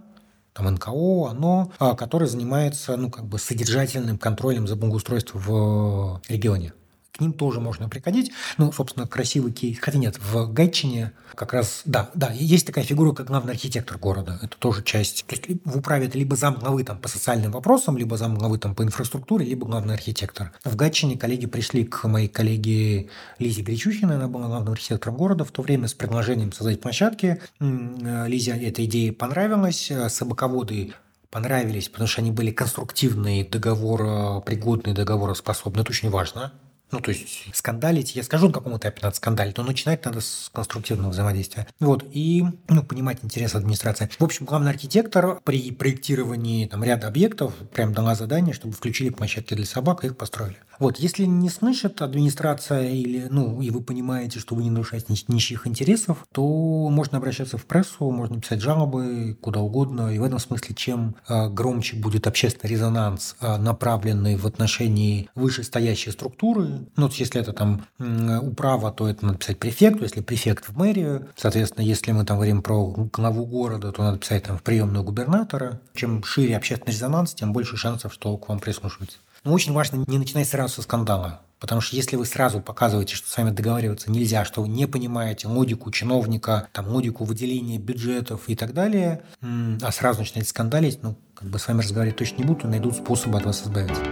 там 0.53 0.67
НКО, 0.75 1.31
оно, 1.31 1.73
а, 1.79 1.95
которое 1.95 2.27
занимается 2.27 2.97
ну, 2.97 3.11
как 3.11 3.27
бы 3.27 3.39
содержательным 3.39 4.19
контролем 4.19 4.67
за 4.67 4.77
благоустройством 4.77 5.41
в 5.41 6.23
регионе 6.29 6.73
ним 7.21 7.33
тоже 7.33 7.61
можно 7.61 7.89
приходить. 7.89 8.33
Ну, 8.59 8.73
собственно, 8.73 9.07
красивый 9.07 9.53
кейс. 9.53 9.79
Хотя 9.81 9.99
нет, 9.99 10.19
в 10.19 10.53
Гатчине 10.53 11.13
как 11.35 11.53
раз, 11.53 11.83
да, 11.85 12.11
да, 12.15 12.31
есть 12.33 12.67
такая 12.67 12.85
фигура, 12.85 13.13
как 13.13 13.27
главный 13.27 13.53
архитектор 13.53 13.99
города. 13.99 14.39
Это 14.43 14.57
тоже 14.59 14.83
часть. 14.83 15.25
То 15.27 15.37
есть 15.37 15.47
в 15.65 15.79
управе 15.79 16.07
это 16.07 16.19
либо 16.19 16.37
зам 16.37 16.57
главы 16.57 16.85
там, 16.85 16.99
по 16.99 17.09
социальным 17.09 17.53
вопросам, 17.53 17.97
либо 17.97 18.17
зам 18.17 18.37
главы 18.37 18.59
там, 18.59 18.75
по 18.75 18.83
инфраструктуре, 18.83 19.47
либо 19.47 19.67
главный 19.67 19.95
архитектор. 19.95 20.53
В 20.65 20.77
Гатчине 20.77 21.17
коллеги 21.17 21.47
пришли 21.47 21.85
к 21.85 22.05
моей 22.09 22.29
коллеге 22.29 23.09
Лизе 23.39 23.63
Гречухиной, 23.63 24.17
она 24.17 24.29
была 24.29 24.49
главным 24.49 24.73
архитектором 24.73 25.17
города 25.17 25.45
в 25.45 25.51
то 25.51 25.63
время 25.63 25.89
с 25.89 25.95
предложением 25.95 26.53
создать 26.53 26.81
площадки. 26.81 27.41
Лизе 27.61 28.53
эта 28.53 28.85
идея 28.85 29.13
понравилась. 29.13 29.91
Собаководы 30.09 30.95
понравились, 31.31 31.89
потому 31.89 32.09
что 32.09 32.21
они 32.21 32.33
были 32.33 32.51
конструктивные, 32.51 33.45
договоропригодные, 33.45 34.95
договороспособные. 34.95 35.83
Это 35.83 35.91
очень 35.93 36.11
важно. 36.11 36.53
Ну, 36.93 37.01
то 37.01 37.11
есть 37.11 37.55
скандалить, 37.55 38.17
я 38.17 38.23
скажу, 38.23 38.49
на 38.49 38.53
каком 38.53 38.77
этапе 38.77 39.01
надо 39.03 39.17
скандалить, 39.17 39.57
но 39.57 39.65
начинать 39.65 40.05
надо 40.05 40.21
с 40.21 40.51
конструктивного 40.53 41.11
взаимодействия. 41.11 41.67
Вот, 41.79 42.05
и 42.13 42.45
ну, 42.69 42.83
понимать 42.83 43.19
интерес 43.23 43.55
администрации. 43.55 44.11
В 44.19 44.25
общем, 44.25 44.47
главный 44.47 44.71
архитектор 44.71 45.41
при 45.45 45.71
проектировании 45.71 46.67
там, 46.67 46.83
ряда 46.83 47.09
объектов 47.09 47.55
прям 47.73 47.93
дала 47.93 48.15
задание, 48.15 48.55
чтобы 48.55 48.75
включили 48.75 49.11
площадки 49.11 49.55
для 49.55 49.67
собак 49.67 50.05
и 50.05 50.09
их 50.09 50.17
построили. 50.17 50.57
Вот, 50.81 50.99
если 50.99 51.25
не 51.25 51.51
слышит 51.51 52.01
администрация 52.01 52.89
или, 52.89 53.29
ну, 53.31 53.61
и 53.61 53.69
вы 53.69 53.83
понимаете, 53.83 54.41
что 54.41 54.55
вы 54.55 54.63
не 54.63 54.71
нарушаете 54.71 55.15
ничьих 55.29 55.67
интересов, 55.67 56.27
то 56.33 56.89
можно 56.89 57.19
обращаться 57.19 57.59
в 57.59 57.67
прессу, 57.67 58.11
можно 58.11 58.41
писать 58.41 58.63
жалобы 58.63 59.37
куда 59.43 59.61
угодно. 59.61 60.13
И 60.15 60.19
в 60.19 60.25
этом 60.25 60.39
смысле, 60.39 60.75
чем 60.75 61.17
а, 61.29 61.51
громче 61.51 61.97
будет 61.97 62.27
общественный 62.27 62.71
резонанс, 62.71 63.37
а, 63.41 63.59
направленный 63.59 64.37
в 64.37 64.47
отношении 64.47 65.29
вышестоящей 65.35 66.13
структуры, 66.13 66.80
ну, 66.97 67.09
если 67.13 67.41
это 67.41 67.53
там 67.53 67.87
управа, 67.99 68.93
то 68.93 69.09
это 69.09 69.27
надо 69.27 69.39
писать 69.39 69.59
префекту, 69.59 70.03
если 70.03 70.21
префект 70.21 70.67
в 70.69 70.77
мэрию. 70.77 71.29
Соответственно, 71.37 71.85
если 71.85 72.13
мы 72.13 72.25
там 72.25 72.37
говорим 72.37 72.63
про 72.63 72.87
главу 73.13 73.47
города, 73.47 73.93
то 73.93 74.03
надо 74.03 74.19
писать 74.19 74.45
там 74.45 74.59
в 74.59 74.63
приемную 74.63 75.05
губернатора. 75.05 75.81
Чем 75.95 76.23
шире 76.25 76.57
общественный 76.57 76.93
резонанс, 76.93 77.35
тем 77.35 77.53
больше 77.53 77.77
шансов, 77.77 78.13
что 78.13 78.37
к 78.37 78.49
вам 78.49 78.59
прислушиваются. 78.61 79.19
Но 79.45 79.53
очень 79.53 79.73
важно 79.73 80.05
не 80.07 80.19
начинать 80.19 80.49
сразу 80.49 80.75
со 80.75 80.83
скандала. 80.83 81.41
Потому 81.61 81.83
что 81.83 81.95
если 81.95 82.17
вы 82.17 82.25
сразу 82.25 82.61
показываете, 82.61 83.15
что 83.15 83.29
с 83.29 83.37
вами 83.37 83.51
договариваться 83.51 84.11
нельзя, 84.11 84.47
что 84.47 84.63
вы 84.63 84.69
не 84.69 84.87
понимаете 84.87 85.47
логику 85.47 85.91
чиновника, 85.91 86.69
там, 86.73 86.89
логику 86.89 87.25
выделения 87.25 87.79
бюджетов 87.79 88.43
и 88.47 88.57
так 88.57 88.73
далее, 88.73 89.23
а 89.43 89.93
сразу 89.93 90.21
начинаете 90.21 90.49
скандалить, 90.49 91.03
ну, 91.03 91.17
как 91.35 91.49
бы 91.51 91.59
с 91.59 91.69
вами 91.69 91.83
разговаривать 91.83 92.17
точно 92.17 92.39
не 92.39 92.45
будут 92.45 92.65
и 92.65 92.69
найдут 92.69 92.97
способы 92.97 93.39
от 93.39 93.45
вас 93.45 93.63
избавиться. 93.63 94.03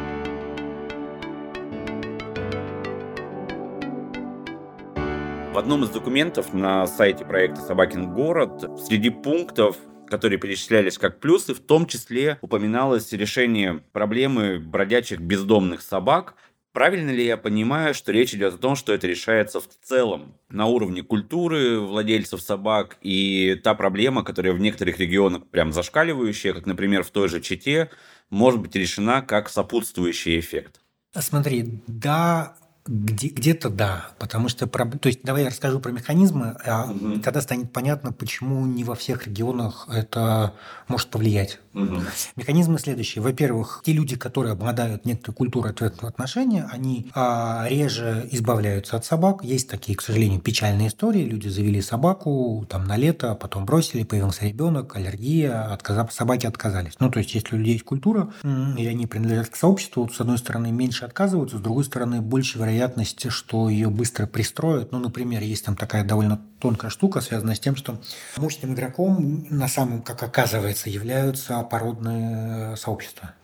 В 5.59 5.61
одном 5.61 5.83
из 5.83 5.91
документов 5.91 6.55
на 6.55 6.87
сайте 6.87 7.25
проекта 7.25 7.61
«Собакин 7.63 8.15
город» 8.15 8.81
среди 8.87 9.11
пунктов 9.11 9.77
которые 10.07 10.39
перечислялись 10.39 10.99
как 10.99 11.19
плюсы, 11.19 11.53
в 11.53 11.59
том 11.59 11.87
числе 11.87 12.39
упоминалось 12.43 13.13
решение 13.13 13.83
проблемы 13.91 14.61
бродячих 14.61 15.19
бездомных 15.21 15.83
собак. 15.83 16.37
Правильно 16.73 17.11
ли 17.11 17.27
я 17.27 17.37
понимаю, 17.37 17.93
что 17.93 18.13
речь 18.13 18.35
идет 18.35 18.55
о 18.55 18.59
том, 18.59 18.77
что 18.77 18.93
это 18.93 19.09
решается 19.09 19.61
в 19.61 19.67
целом 19.83 20.37
на 20.49 20.67
уровне 20.67 21.03
культуры 21.03 21.81
владельцев 21.81 22.41
собак 22.41 22.97
и 23.03 23.61
та 23.65 23.75
проблема, 23.75 24.23
которая 24.23 24.53
в 24.53 24.61
некоторых 24.61 25.01
регионах 25.01 25.45
прям 25.49 25.73
зашкаливающая, 25.73 26.55
как, 26.55 26.67
например, 26.67 27.03
в 27.03 27.11
той 27.11 27.29
же 27.29 27.41
Чите, 27.41 27.91
может 28.31 28.61
быть 28.61 28.77
решена 28.77 29.23
как 29.23 29.49
сопутствующий 29.49 30.39
эффект? 30.39 30.81
Смотри, 31.13 31.83
да, 31.89 32.55
где, 32.89 33.29
где-то 33.29 33.69
да, 33.69 34.09
потому 34.19 34.49
что, 34.49 34.67
то 34.67 35.09
есть, 35.09 35.21
давай 35.23 35.43
я 35.43 35.51
расскажу 35.51 35.79
про 35.79 35.93
механизмы, 35.93 36.57
а 36.65 36.91
угу. 36.91 37.21
тогда 37.21 37.43
станет 37.43 37.71
понятно, 37.71 38.13
почему 38.13 38.65
не 38.65 38.83
во 38.83 38.95
всех 38.95 39.27
регионах 39.27 39.87
это 39.93 40.55
может 40.89 41.09
повлиять. 41.09 41.61
Угу. 41.79 42.03
Механизмы 42.37 42.79
следующие. 42.79 43.23
Во-первых, 43.23 43.83
те 43.85 43.93
люди, 43.93 44.17
которые 44.17 44.53
обладают 44.53 45.05
некоторой 45.05 45.35
культурой 45.35 45.73
ответного 45.73 46.09
отношения, 46.09 46.69
они 46.73 47.11
а, 47.15 47.67
реже 47.69 48.29
избавляются 48.31 48.97
от 48.97 49.05
собак. 49.05 49.45
Есть 49.45 49.69
такие, 49.69 49.97
к 49.97 50.03
сожалению, 50.03 50.41
печальные 50.41 50.89
истории. 50.89 51.23
Люди 51.23 51.49
завели 51.49 51.81
собаку 51.81 52.67
там 52.69 52.85
на 52.85 52.97
лето, 52.97 53.35
потом 53.35 53.65
бросили, 53.65 54.03
появился 54.03 54.45
ребенок, 54.45 54.97
аллергия, 54.97 55.73
отказ... 55.73 56.15
собаки 56.15 56.47
отказались. 56.47 56.95
Ну, 56.99 57.11
то 57.11 57.19
есть, 57.19 57.35
если 57.35 57.55
у 57.55 57.59
людей 57.59 57.75
есть 57.75 57.85
культура, 57.85 58.33
и 58.45 58.87
они 58.87 59.07
принадлежат 59.07 59.51
к 59.51 59.57
сообществу, 59.57 60.09
с 60.09 60.21
одной 60.21 60.39
стороны, 60.39 60.73
меньше 60.73 61.05
отказываются, 61.05 61.59
с 61.59 61.61
другой 61.61 61.85
стороны, 61.85 62.21
больше 62.21 62.59
вероятности, 62.59 63.29
что 63.29 63.69
ее 63.69 63.89
быстро 63.89 64.27
пристроят. 64.27 64.93
Ну, 64.93 64.99
например, 64.99 65.43
есть 65.43 65.65
там 65.65 65.77
такая 65.77 66.05
довольно 66.05 66.41
тонкая 66.59 66.91
штука, 66.91 67.21
связанная 67.21 67.55
с 67.55 67.61
тем, 67.61 67.77
что 67.77 68.01
мощным 68.37 68.75
игроком 68.75 69.47
на 69.51 69.69
самом, 69.69 70.03
как 70.03 70.23
оказывается, 70.23 70.91
являются 70.91 71.61
породные 71.63 72.77
сообщества. 72.77 73.35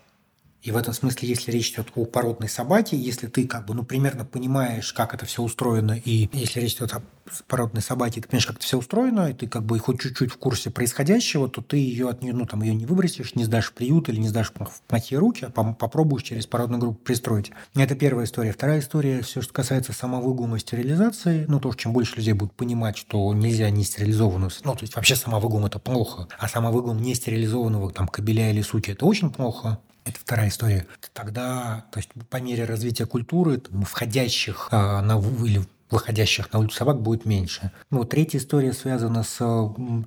И 0.65 0.71
в 0.71 0.79
этом 0.79 0.95
смысле, 0.95 1.29
если 1.29 1.53
речь 1.53 1.73
идет 1.73 1.89
о 1.95 2.07
породной 2.07 2.49
собаке, 2.49 2.97
если 2.97 3.27
ты 3.27 3.47
как 3.47 3.67
бы, 3.67 3.75
ну, 3.75 3.85
примерно 3.85 4.25
понимаешь, 4.25 4.95
как 4.95 5.13
это 5.13 5.27
все 5.27 5.43
устроено, 5.43 5.93
и 5.93 6.31
если 6.33 6.61
речь 6.61 6.77
идет 6.77 6.95
о 6.95 7.03
породной 7.49 7.83
собаке, 7.83 8.23
ты 8.23 8.29
понимаешь, 8.29 8.47
как 8.47 8.57
это 8.57 8.65
все 8.65 8.79
устроено, 8.79 9.29
и 9.29 9.35
ты 9.35 9.47
как 9.47 9.63
бы 9.63 9.79
хоть 9.79 10.01
чуть-чуть 10.01 10.33
в 10.33 10.39
курсе 10.39 10.71
происходящего, 10.71 11.51
то 11.51 11.61
ты 11.61 11.77
ее 11.77 12.09
от 12.09 12.23
нее, 12.23 12.33
ну, 12.33 12.47
там, 12.47 12.63
ее 12.63 12.75
не 12.75 12.87
выбросишь, 12.87 13.35
не 13.35 13.45
сдашь 13.45 13.67
в 13.67 13.73
приют 13.75 14.09
или 14.09 14.19
не 14.19 14.29
сдашь 14.29 14.53
в 14.53 14.81
плохие 14.89 15.19
руки, 15.19 15.45
а 15.45 15.51
попробуешь 15.51 16.23
через 16.23 16.47
породную 16.47 16.81
группу 16.81 16.99
пристроить. 16.99 17.51
Это 17.75 17.95
первая 17.95 18.25
история. 18.25 18.53
Вторая 18.53 18.81
история, 18.81 19.21
все, 19.21 19.43
что 19.43 19.53
касается 19.53 19.93
самовыгума 19.93 20.59
стерилизации, 20.59 21.45
ну, 21.47 21.61
то, 21.61 21.75
чем 21.75 21.93
больше 21.93 22.17
людей 22.17 22.33
будут 22.33 22.55
понимать, 22.55 22.97
что 22.97 23.35
нельзя 23.35 23.69
не 23.69 23.85
стерилизованную, 23.85 24.51
ну, 24.65 24.73
то 24.73 24.81
есть 24.81 24.97
вообще 24.97 25.15
самовыгум– 25.15 25.67
это 25.67 25.79
плохо, 25.79 26.27
а 26.39 26.49
самовыгум 26.49 27.03
не 27.03 27.15
стерилизованного 27.15 27.93
там 27.93 28.09
кобеля 28.09 28.51
или 28.51 28.63
суки– 28.63 28.91
это 28.93 29.05
очень 29.05 29.31
плохо, 29.31 29.79
это 30.05 30.19
вторая 30.19 30.49
история. 30.49 30.87
Тогда, 31.13 31.85
то 31.91 31.99
есть 31.99 32.11
по 32.31 32.37
мере 32.39 32.65
развития 32.65 33.07
культуры, 33.07 33.63
входящих 33.87 34.69
а, 34.71 35.03
на 35.03 35.21
или 35.45 35.63
выходящих 35.91 36.53
на 36.53 36.59
улицу 36.59 36.77
собак 36.77 37.01
будет 37.01 37.25
меньше. 37.25 37.71
Ну, 37.91 38.05
третья 38.05 38.39
история 38.39 38.73
связана 38.73 39.23
с 39.23 39.39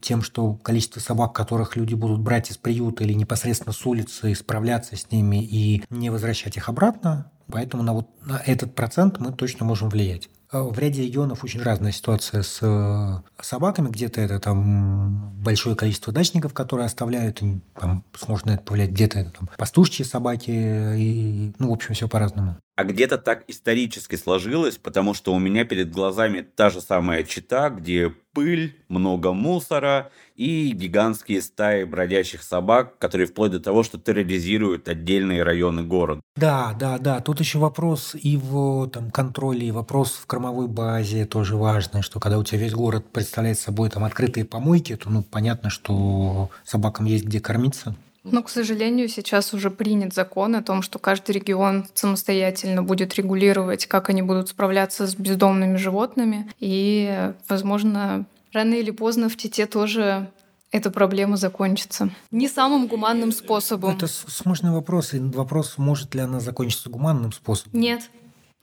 тем, 0.01 0.21
что 0.21 0.53
количество 0.55 0.99
собак, 0.99 1.33
которых 1.33 1.75
люди 1.77 1.93
будут 1.93 2.19
брать 2.19 2.51
из 2.51 2.57
приюта 2.57 3.03
или 3.03 3.13
непосредственно 3.13 3.73
с 3.73 3.85
улицы, 3.85 4.35
справляться 4.35 4.97
с 4.97 5.11
ними 5.11 5.41
и 5.41 5.83
не 5.89 6.09
возвращать 6.09 6.57
их 6.57 6.67
обратно, 6.67 7.31
Поэтому 7.51 7.83
на, 7.83 7.93
вот, 7.93 8.07
на 8.25 8.41
этот 8.45 8.75
процент 8.75 9.19
мы 9.19 9.31
точно 9.31 9.65
можем 9.65 9.89
влиять. 9.89 10.29
Э, 10.51 10.61
в 10.61 10.77
ряде 10.79 11.03
регионов 11.03 11.43
очень 11.43 11.61
разная 11.61 11.91
ситуация 11.91 12.41
с 12.41 12.59
э, 12.61 13.41
собаками. 13.41 13.89
Где-то 13.89 14.21
это 14.21 14.39
там 14.39 15.33
большое 15.43 15.75
количество 15.75 16.13
дачников, 16.13 16.53
которые 16.53 16.85
оставляют, 16.85 17.41
там, 17.79 18.03
сможет 18.17 18.45
на 18.45 18.51
это 18.51 18.63
повлиять. 18.63 18.91
Где-то 18.91 19.19
это 19.19 19.31
там 19.31 19.49
пастушчие 19.57 20.05
собаки, 20.05 20.49
и, 20.49 21.53
ну, 21.59 21.69
в 21.69 21.73
общем, 21.73 21.93
все 21.93 22.07
по-разному. 22.07 22.57
А 22.77 22.83
где-то 22.83 23.17
так 23.17 23.43
исторически 23.47 24.15
сложилось, 24.15 24.77
потому 24.77 25.15
что 25.15 25.33
у 25.33 25.39
меня 25.39 25.65
перед 25.65 25.91
глазами 25.91 26.41
та 26.41 26.69
же 26.69 26.79
самая 26.79 27.23
чита, 27.23 27.69
где 27.69 28.13
пыль, 28.33 28.75
много 28.87 29.33
мусора 29.33 30.11
и 30.38 30.71
гигантские 30.71 31.41
стаи 31.41 31.83
бродячих 31.83 32.43
собак, 32.43 32.97
которые 32.99 33.27
вплоть 33.27 33.51
до 33.51 33.59
того, 33.59 33.83
что 33.83 33.97
терроризируют 33.97 34.88
отдельные 34.88 35.43
районы 35.43 35.83
города. 35.83 36.21
Да, 36.35 36.75
да, 36.79 36.99
да. 36.99 37.19
Тут 37.19 37.39
еще 37.39 37.57
вопрос 37.57 38.15
и 38.15 38.38
в 38.38 38.88
там, 38.89 39.09
контроле, 39.09 39.67
и 39.67 39.71
вопрос 39.71 40.13
в 40.13 40.27
кормовой 40.27 40.67
базе 40.67 41.25
тоже 41.25 41.57
важный, 41.57 42.03
что 42.03 42.19
когда 42.19 42.38
у 42.38 42.43
тебя 42.43 42.59
весь 42.59 42.73
город 42.73 43.05
представляет 43.11 43.59
собой 43.59 43.89
там 43.89 44.03
открытые 44.03 44.45
помойки, 44.45 44.95
то 44.95 45.09
ну, 45.09 45.23
понятно, 45.23 45.71
что 45.71 46.51
собакам 46.63 47.07
есть 47.07 47.25
где 47.25 47.39
кормиться. 47.39 47.95
Но, 48.31 48.43
к 48.43 48.49
сожалению, 48.49 49.07
сейчас 49.07 49.53
уже 49.53 49.71
принят 49.71 50.13
закон 50.13 50.55
о 50.55 50.61
том, 50.61 50.81
что 50.81 50.99
каждый 50.99 51.31
регион 51.31 51.88
самостоятельно 51.93 52.83
будет 52.83 53.15
регулировать, 53.15 53.85
как 53.85 54.09
они 54.09 54.21
будут 54.21 54.49
справляться 54.49 55.07
с 55.07 55.15
бездомными 55.15 55.77
животными. 55.77 56.51
И, 56.59 57.31
возможно, 57.47 58.25
рано 58.58 58.76
или 58.76 58.91
поздно 58.91 59.30
в 59.30 59.38
Тите 59.38 59.66
тоже 59.66 60.30
эта 60.72 60.91
проблема 60.91 61.38
закончится. 61.38 62.10
Не 62.32 62.49
самым 62.49 62.88
гуманным 62.88 63.32
способом. 63.32 63.95
Это 63.95 64.08
сложный 64.08 64.72
вопрос. 64.72 65.14
И 65.14 65.20
вопрос, 65.20 65.78
может 65.78 66.14
ли 66.14 66.22
она 66.22 66.39
закончиться 66.39 66.89
гуманным 66.89 67.32
способом? 67.32 67.80
Нет. 67.80 68.10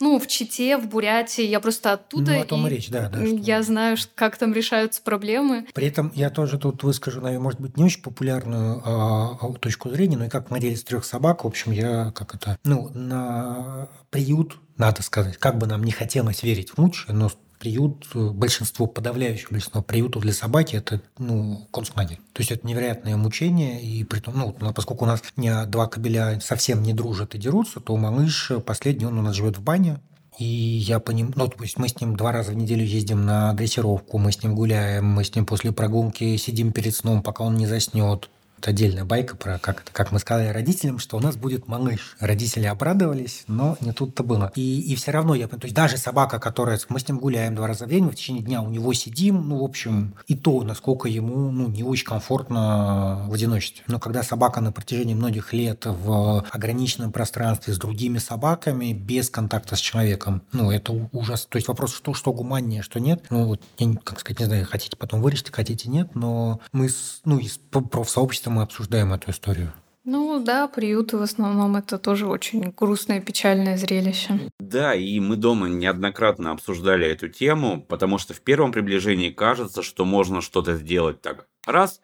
Ну, 0.01 0.19
в 0.19 0.27
Чите, 0.27 0.77
в 0.77 0.89
Бурятии, 0.89 1.45
я 1.45 1.61
просто 1.61 1.93
оттуда. 1.93 2.33
Ну, 2.33 2.41
о 2.41 2.45
том 2.45 2.67
и 2.67 2.71
речь, 2.71 2.91
да. 2.91 3.09
да 3.09 3.25
что... 3.25 3.37
Я 3.37 3.63
знаю, 3.63 3.97
как 4.17 4.37
там 4.37 4.53
решаются 4.53 5.01
проблемы. 5.01 5.67
При 5.73 5.87
этом 5.87 6.11
я 6.15 6.31
тоже 6.31 6.59
тут 6.59 6.83
выскажу, 6.83 7.21
наверное, 7.21 7.43
может 7.43 7.61
быть, 7.61 7.77
не 7.77 7.85
очень 7.85 8.03
популярную 8.03 8.83
а, 8.85 9.39
а, 9.41 9.53
точку 9.55 9.91
зрения, 9.91 10.17
но 10.17 10.25
и 10.27 10.29
как 10.29 10.51
модель 10.51 10.73
из 10.73 10.83
трех 10.83 11.05
собак, 11.05 11.45
в 11.45 11.47
общем, 11.47 11.71
я 11.71 12.11
как 12.11 12.35
это, 12.35 12.59
ну, 12.65 12.91
на 12.93 13.89
приют, 14.11 14.59
надо 14.77 15.03
сказать, 15.03 15.37
как 15.37 15.59
бы 15.59 15.67
нам 15.67 15.85
не 15.85 15.93
хотелось 15.93 16.43
верить 16.43 16.71
в 16.71 16.79
лучшее, 16.79 17.15
но 17.15 17.31
приют, 17.65 18.07
большинство, 18.15 18.87
подавляющее 18.87 19.49
большинство 19.51 19.81
приютов 19.81 20.23
для 20.23 20.35
собаки– 20.35 20.77
это 20.77 21.01
ну, 21.19 21.67
концлагерь. 21.73 22.19
То 22.35 22.41
есть 22.41 22.53
это 22.53 22.67
невероятное 22.67 23.17
мучение, 23.17 23.83
и 23.83 24.05
при 24.05 24.21
том, 24.21 24.35
ну, 24.37 24.73
поскольку 24.75 25.05
у 25.05 25.09
нас 25.09 25.23
не 25.37 25.65
два 25.65 25.87
кабеля 25.87 26.41
совсем 26.41 26.83
не 26.83 26.93
дружат 26.93 27.35
и 27.35 27.39
дерутся, 27.39 27.81
то 27.81 27.97
малыш 27.97 28.53
последний, 28.67 29.07
он 29.07 29.19
у 29.19 29.23
нас 29.23 29.35
живет 29.35 29.57
в 29.57 29.62
бане, 29.62 30.01
и 30.39 30.45
я 30.45 31.01
по 31.01 31.11
ним, 31.12 31.33
ну, 31.37 31.49
то 31.49 31.62
есть 31.62 31.79
мы 31.79 31.89
с 31.89 31.99
ним 31.99 32.17
два 32.17 32.33
раза 32.33 32.51
в 32.51 32.55
неделю 32.55 32.85
ездим 32.85 33.25
на 33.25 33.55
дрессировку, 33.55 34.19
мы 34.19 34.31
с 34.31 34.43
ним 34.43 34.55
гуляем, 34.55 35.07
мы 35.07 35.25
с 35.25 35.35
ним 35.35 35.47
после 35.47 35.73
прогулки 35.73 36.37
сидим 36.37 36.71
перед 36.71 36.95
сном, 36.95 37.23
пока 37.23 37.45
он 37.45 37.57
не 37.57 37.67
заснет 37.67 38.29
это 38.65 38.71
отдельная 38.71 39.05
байка 39.05 39.37
про, 39.37 39.59
как, 39.59 39.85
как 39.93 40.11
мы 40.11 40.19
сказали 40.19 40.49
родителям, 40.49 40.99
что 40.99 41.19
у 41.19 41.21
нас 41.21 41.37
будет 41.37 41.69
малыш. 41.69 42.17
Родители 42.19 42.65
обрадовались, 42.65 43.45
но 43.47 43.77
не 43.81 43.93
тут-то 43.93 44.23
было. 44.23 44.51
И, 44.55 44.81
и 44.81 44.95
все 44.97 45.11
равно, 45.11 45.35
я, 45.35 45.49
то 45.49 45.59
есть 45.62 45.75
даже 45.75 45.99
собака, 45.99 46.39
которая, 46.39 46.81
мы 46.89 46.99
с 46.99 47.07
ним 47.07 47.19
гуляем 47.19 47.55
два 47.55 47.67
раза 47.67 47.85
в 47.85 47.91
день, 47.91 48.05
мы 48.05 48.12
в 48.12 48.15
течение 48.15 48.43
дня 48.43 48.62
у 48.62 48.71
него 48.71 48.93
сидим, 48.95 49.49
ну, 49.51 49.61
в 49.61 49.65
общем, 49.65 50.15
и 50.29 50.35
то, 50.35 50.62
насколько 50.62 51.09
ему, 51.09 51.51
ну, 51.51 51.69
не 51.69 51.83
очень 51.83 52.07
комфортно 52.07 53.27
в 53.29 53.35
одиночестве. 53.35 53.85
Но 53.87 54.01
когда 54.01 54.23
собака 54.23 54.62
на 54.62 54.73
протяжении 54.73 55.15
многих 55.15 55.53
лет 55.53 55.85
в 55.85 56.47
ограниченном 56.51 57.12
пространстве 57.12 57.75
с 57.75 57.79
другими 57.79 58.17
собаками, 58.17 58.95
без 58.95 59.29
контакта 59.29 59.77
с 59.77 59.81
человеком, 59.81 60.43
ну, 60.53 60.71
это 60.71 60.93
ужас. 61.12 61.47
То 61.51 61.57
есть 61.57 61.69
вопрос, 61.69 61.95
что, 61.95 62.15
что 62.15 62.33
гуманнее, 62.33 62.81
что 62.81 62.99
нет. 62.99 63.25
Ну, 63.29 63.45
вот, 63.45 63.61
я, 63.79 63.95
как 64.03 64.21
сказать, 64.21 64.41
не 64.41 64.47
знаю, 64.47 64.65
хотите 64.65 64.97
потом 64.97 65.21
вырежьте, 65.21 65.53
хотите 65.53 65.91
нет, 65.91 66.15
но 66.15 66.61
мы, 66.73 66.89
с, 66.89 67.21
ну, 67.27 67.39
из 67.39 67.59
профсообщества 67.59 68.54
мы 68.55 68.63
обсуждаем 68.63 69.13
эту 69.13 69.31
историю. 69.31 69.73
Ну 70.05 70.43
да, 70.45 70.69
приюты 70.69 71.17
в 71.17 71.23
основном 71.23 71.77
это 71.77 71.99
тоже 71.99 72.27
очень 72.27 72.75
грустное, 72.77 73.21
печальное 73.21 73.79
зрелище. 73.79 74.39
Да, 74.61 74.95
и 74.95 75.19
мы 75.19 75.37
дома 75.37 75.69
неоднократно 75.69 76.51
обсуждали 76.51 77.07
эту 77.07 77.29
тему, 77.29 77.83
потому 77.89 78.19
что 78.19 78.35
в 78.35 78.41
первом 78.41 78.71
приближении 78.73 79.31
кажется, 79.31 79.83
что 79.83 80.05
можно 80.05 80.43
что-то 80.43 80.77
сделать 80.77 81.23
так. 81.23 81.47
Раз 81.67 82.01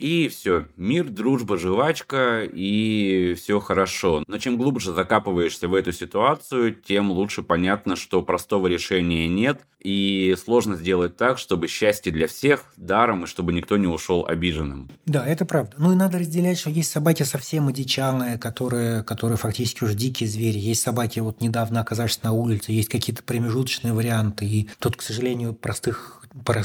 и 0.00 0.28
все, 0.28 0.66
мир, 0.76 1.08
дружба, 1.08 1.58
жвачка, 1.58 2.42
и 2.42 3.34
все 3.34 3.60
хорошо. 3.60 4.24
Но 4.26 4.38
чем 4.38 4.56
глубже 4.56 4.94
закапываешься 4.94 5.68
в 5.68 5.74
эту 5.74 5.92
ситуацию, 5.92 6.74
тем 6.74 7.10
лучше 7.10 7.42
понятно, 7.42 7.96
что 7.96 8.22
простого 8.22 8.66
решения 8.66 9.28
нет, 9.28 9.60
и 9.78 10.34
сложно 10.42 10.76
сделать 10.76 11.16
так, 11.16 11.38
чтобы 11.38 11.68
счастье 11.68 12.12
для 12.12 12.28
всех 12.28 12.64
даром, 12.76 13.24
и 13.24 13.26
чтобы 13.26 13.52
никто 13.52 13.76
не 13.76 13.86
ушел 13.86 14.24
обиженным. 14.26 14.90
Да, 15.06 15.26
это 15.26 15.44
правда. 15.44 15.74
Ну 15.78 15.92
и 15.92 15.96
надо 15.96 16.18
разделять, 16.18 16.58
что 16.58 16.70
есть 16.70 16.90
собаки 16.90 17.22
совсем 17.22 17.68
одичалые, 17.68 18.38
которые, 18.38 19.02
которые 19.04 19.36
фактически 19.36 19.84
уже 19.84 19.94
дикие 19.94 20.28
звери. 20.28 20.58
Есть 20.58 20.82
собаки, 20.82 21.20
вот 21.20 21.40
недавно 21.40 21.80
оказавшись 21.80 22.22
на 22.22 22.32
улице, 22.32 22.72
есть 22.72 22.88
какие-то 22.88 23.22
промежуточные 23.22 23.92
варианты. 23.92 24.46
И 24.46 24.70
тут, 24.78 24.96
к 24.96 25.02
сожалению, 25.02 25.54
простых, 25.54 26.24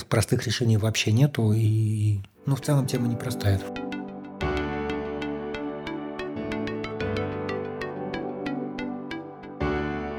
простых 0.09 0.45
решений 0.45 0.77
вообще 0.77 1.11
нету. 1.11 1.53
И 1.53 2.19
но 2.45 2.55
в 2.55 2.61
целом 2.61 2.87
тема 2.87 3.07
непростая. 3.07 3.59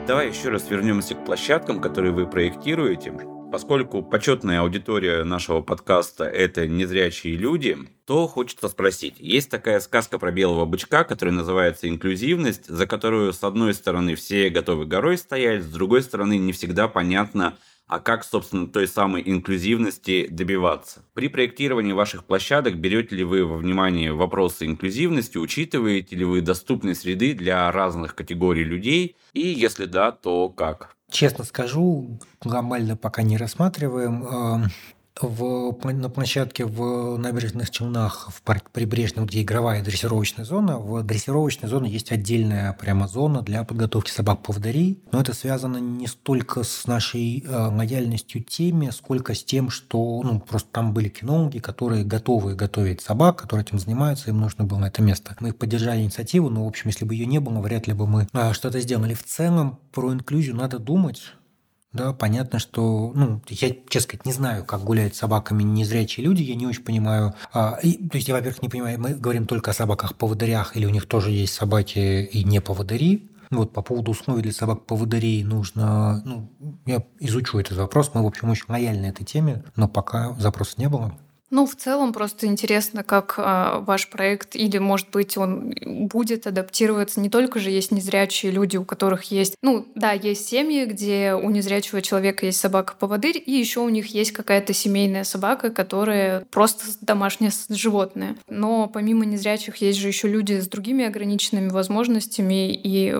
Давай 0.06 0.28
еще 0.28 0.50
раз 0.50 0.70
вернемся 0.70 1.16
к 1.16 1.24
площадкам, 1.24 1.80
которые 1.80 2.12
вы 2.12 2.26
проектируете. 2.28 3.12
поскольку 3.50 4.02
почетная 4.02 4.60
аудитория 4.60 5.24
нашего 5.24 5.62
подкаста– 5.62 6.24
это 6.24 6.66
незрячие 6.66 7.36
люди, 7.36 7.78
то 8.04 8.26
хочется 8.26 8.68
спросить. 8.68 9.14
Есть 9.18 9.50
такая 9.50 9.80
сказка 9.80 10.18
про 10.18 10.30
белого 10.30 10.66
бычка, 10.66 11.04
которая 11.04 11.34
называется 11.34 11.88
«Инклюзивность», 11.88 12.66
за 12.66 12.86
которую, 12.86 13.32
с 13.32 13.42
одной 13.42 13.72
стороны, 13.72 14.14
все 14.14 14.50
готовы 14.50 14.84
горой 14.84 15.16
стоять, 15.16 15.62
с 15.62 15.68
другой 15.68 16.02
стороны, 16.02 16.36
не 16.36 16.52
всегда 16.52 16.86
понятно, 16.86 17.56
а 17.86 18.00
как, 18.00 18.24
собственно, 18.24 18.66
той 18.66 18.88
самой 18.88 19.22
инклюзивности 19.24 20.26
добиваться. 20.28 21.04
При 21.14 21.28
проектировании 21.28 21.92
ваших 21.92 22.24
площадок 22.24 22.76
берете 22.78 23.16
ли 23.16 23.24
вы 23.24 23.44
во 23.44 23.56
внимание 23.56 24.12
вопросы 24.12 24.66
инклюзивности, 24.66 25.38
учитываете 25.38 26.16
ли 26.16 26.24
вы 26.24 26.40
доступные 26.40 26.94
среды 26.94 27.34
для 27.34 27.70
разных 27.70 28.14
категорий 28.14 28.64
людей, 28.64 29.16
и 29.32 29.40
если 29.40 29.84
да, 29.84 30.10
то 30.10 30.48
как? 30.48 30.96
Честно 31.10 31.44
скажу, 31.44 32.18
глобально 32.40 32.96
пока 32.96 33.22
не 33.22 33.36
рассматриваем. 33.36 34.70
В, 35.20 35.74
на 35.92 36.10
площадке 36.10 36.66
в 36.66 37.16
набережных 37.16 37.70
Челнах, 37.70 38.28
в 38.30 38.42
парке 38.42 38.66
Прибрежном, 38.70 39.24
где 39.24 39.42
игровая 39.42 39.82
дрессировочная 39.82 40.44
зона, 40.44 40.78
в 40.78 41.02
дрессировочной 41.02 41.70
зоне 41.70 41.90
есть 41.90 42.12
отдельная 42.12 42.74
прямо 42.74 43.08
зона 43.08 43.40
для 43.40 43.64
подготовки 43.64 44.10
собак-поводырей. 44.10 45.02
Но 45.12 45.20
это 45.20 45.34
связано 45.34 45.78
не 45.78 46.06
столько 46.06 46.64
с 46.64 46.86
нашей 46.86 47.40
э, 47.40 47.50
лояльностью 47.50 48.42
теме, 48.42 48.92
сколько 48.92 49.34
с 49.34 49.42
тем, 49.42 49.70
что 49.70 50.20
ну, 50.22 50.38
просто 50.38 50.68
там 50.70 50.92
были 50.92 51.08
кинологи, 51.08 51.60
которые 51.60 52.04
готовы 52.04 52.54
готовить 52.54 53.00
собак, 53.00 53.36
которые 53.36 53.64
этим 53.64 53.78
занимаются, 53.78 54.28
им 54.28 54.38
нужно 54.38 54.64
было 54.64 54.84
это 54.84 55.00
место. 55.00 55.34
Мы 55.40 55.48
их 55.48 55.56
поддержали 55.56 56.02
инициативу, 56.02 56.50
но, 56.50 56.64
в 56.64 56.68
общем, 56.68 56.90
если 56.90 57.06
бы 57.06 57.14
ее 57.14 57.24
не 57.24 57.38
было, 57.38 57.60
вряд 57.60 57.86
ли 57.86 57.94
бы 57.94 58.06
мы 58.06 58.28
э, 58.30 58.52
что-то 58.52 58.80
сделали. 58.80 59.14
В 59.14 59.24
целом, 59.24 59.78
про 59.92 60.12
инклюзию 60.12 60.56
надо 60.56 60.78
думать, 60.78 61.22
да, 61.96 62.12
понятно, 62.12 62.58
что, 62.58 63.12
ну, 63.14 63.42
я, 63.48 63.70
честно 63.88 64.00
сказать, 64.00 64.26
не 64.26 64.32
знаю, 64.32 64.64
как 64.64 64.84
гуляют 64.84 65.16
с 65.16 65.18
собаками 65.18 65.62
незрячие 65.62 66.26
люди, 66.26 66.42
я 66.42 66.54
не 66.54 66.66
очень 66.66 66.84
понимаю. 66.84 67.34
А, 67.52 67.78
и, 67.82 67.94
то 68.08 68.16
есть 68.16 68.28
я, 68.28 68.34
во-первых, 68.34 68.62
не 68.62 68.68
понимаю, 68.68 69.00
мы 69.00 69.14
говорим 69.14 69.46
только 69.46 69.70
о 69.70 69.74
собаках-поводырях, 69.74 70.76
или 70.76 70.86
у 70.86 70.90
них 70.90 71.06
тоже 71.06 71.30
есть 71.30 71.54
собаки 71.54 72.24
и 72.24 72.44
не 72.44 72.60
поводыри. 72.60 73.30
Вот 73.50 73.72
по 73.72 73.82
поводу 73.82 74.10
условий 74.10 74.42
для 74.42 74.52
собак-поводырей 74.52 75.44
нужно, 75.44 76.22
ну, 76.24 76.50
я 76.84 77.04
изучу 77.20 77.58
этот 77.58 77.78
вопрос, 77.78 78.10
мы, 78.12 78.22
в 78.22 78.26
общем, 78.26 78.50
очень 78.50 78.66
лояльны 78.68 79.06
этой 79.06 79.24
теме, 79.24 79.64
но 79.76 79.88
пока 79.88 80.34
запроса 80.34 80.74
не 80.78 80.88
было. 80.88 81.16
Ну, 81.50 81.64
в 81.66 81.76
целом 81.76 82.12
просто 82.12 82.46
интересно, 82.46 83.04
как 83.04 83.34
а, 83.38 83.80
ваш 83.80 84.10
проект, 84.10 84.56
или, 84.56 84.78
может 84.78 85.10
быть, 85.10 85.36
он 85.36 85.74
будет 85.84 86.46
адаптироваться. 86.46 87.20
Не 87.20 87.30
только 87.30 87.60
же 87.60 87.70
есть 87.70 87.92
незрячие 87.92 88.50
люди, 88.50 88.76
у 88.76 88.84
которых 88.84 89.24
есть... 89.24 89.54
Ну, 89.62 89.86
да, 89.94 90.12
есть 90.12 90.48
семьи, 90.48 90.84
где 90.84 91.34
у 91.34 91.50
незрячего 91.50 92.02
человека 92.02 92.46
есть 92.46 92.58
собака-поводырь, 92.58 93.42
и 93.44 93.52
еще 93.52 93.80
у 93.80 93.88
них 93.88 94.06
есть 94.06 94.32
какая-то 94.32 94.72
семейная 94.72 95.22
собака, 95.24 95.70
которая 95.70 96.44
просто 96.50 96.84
домашнее 97.00 97.52
животное. 97.68 98.36
Но 98.48 98.88
помимо 98.88 99.24
незрячих 99.24 99.76
есть 99.76 99.98
же 99.98 100.08
еще 100.08 100.28
люди 100.28 100.58
с 100.58 100.68
другими 100.68 101.04
ограниченными 101.04 101.68
возможностями, 101.68 102.72
и 102.72 103.14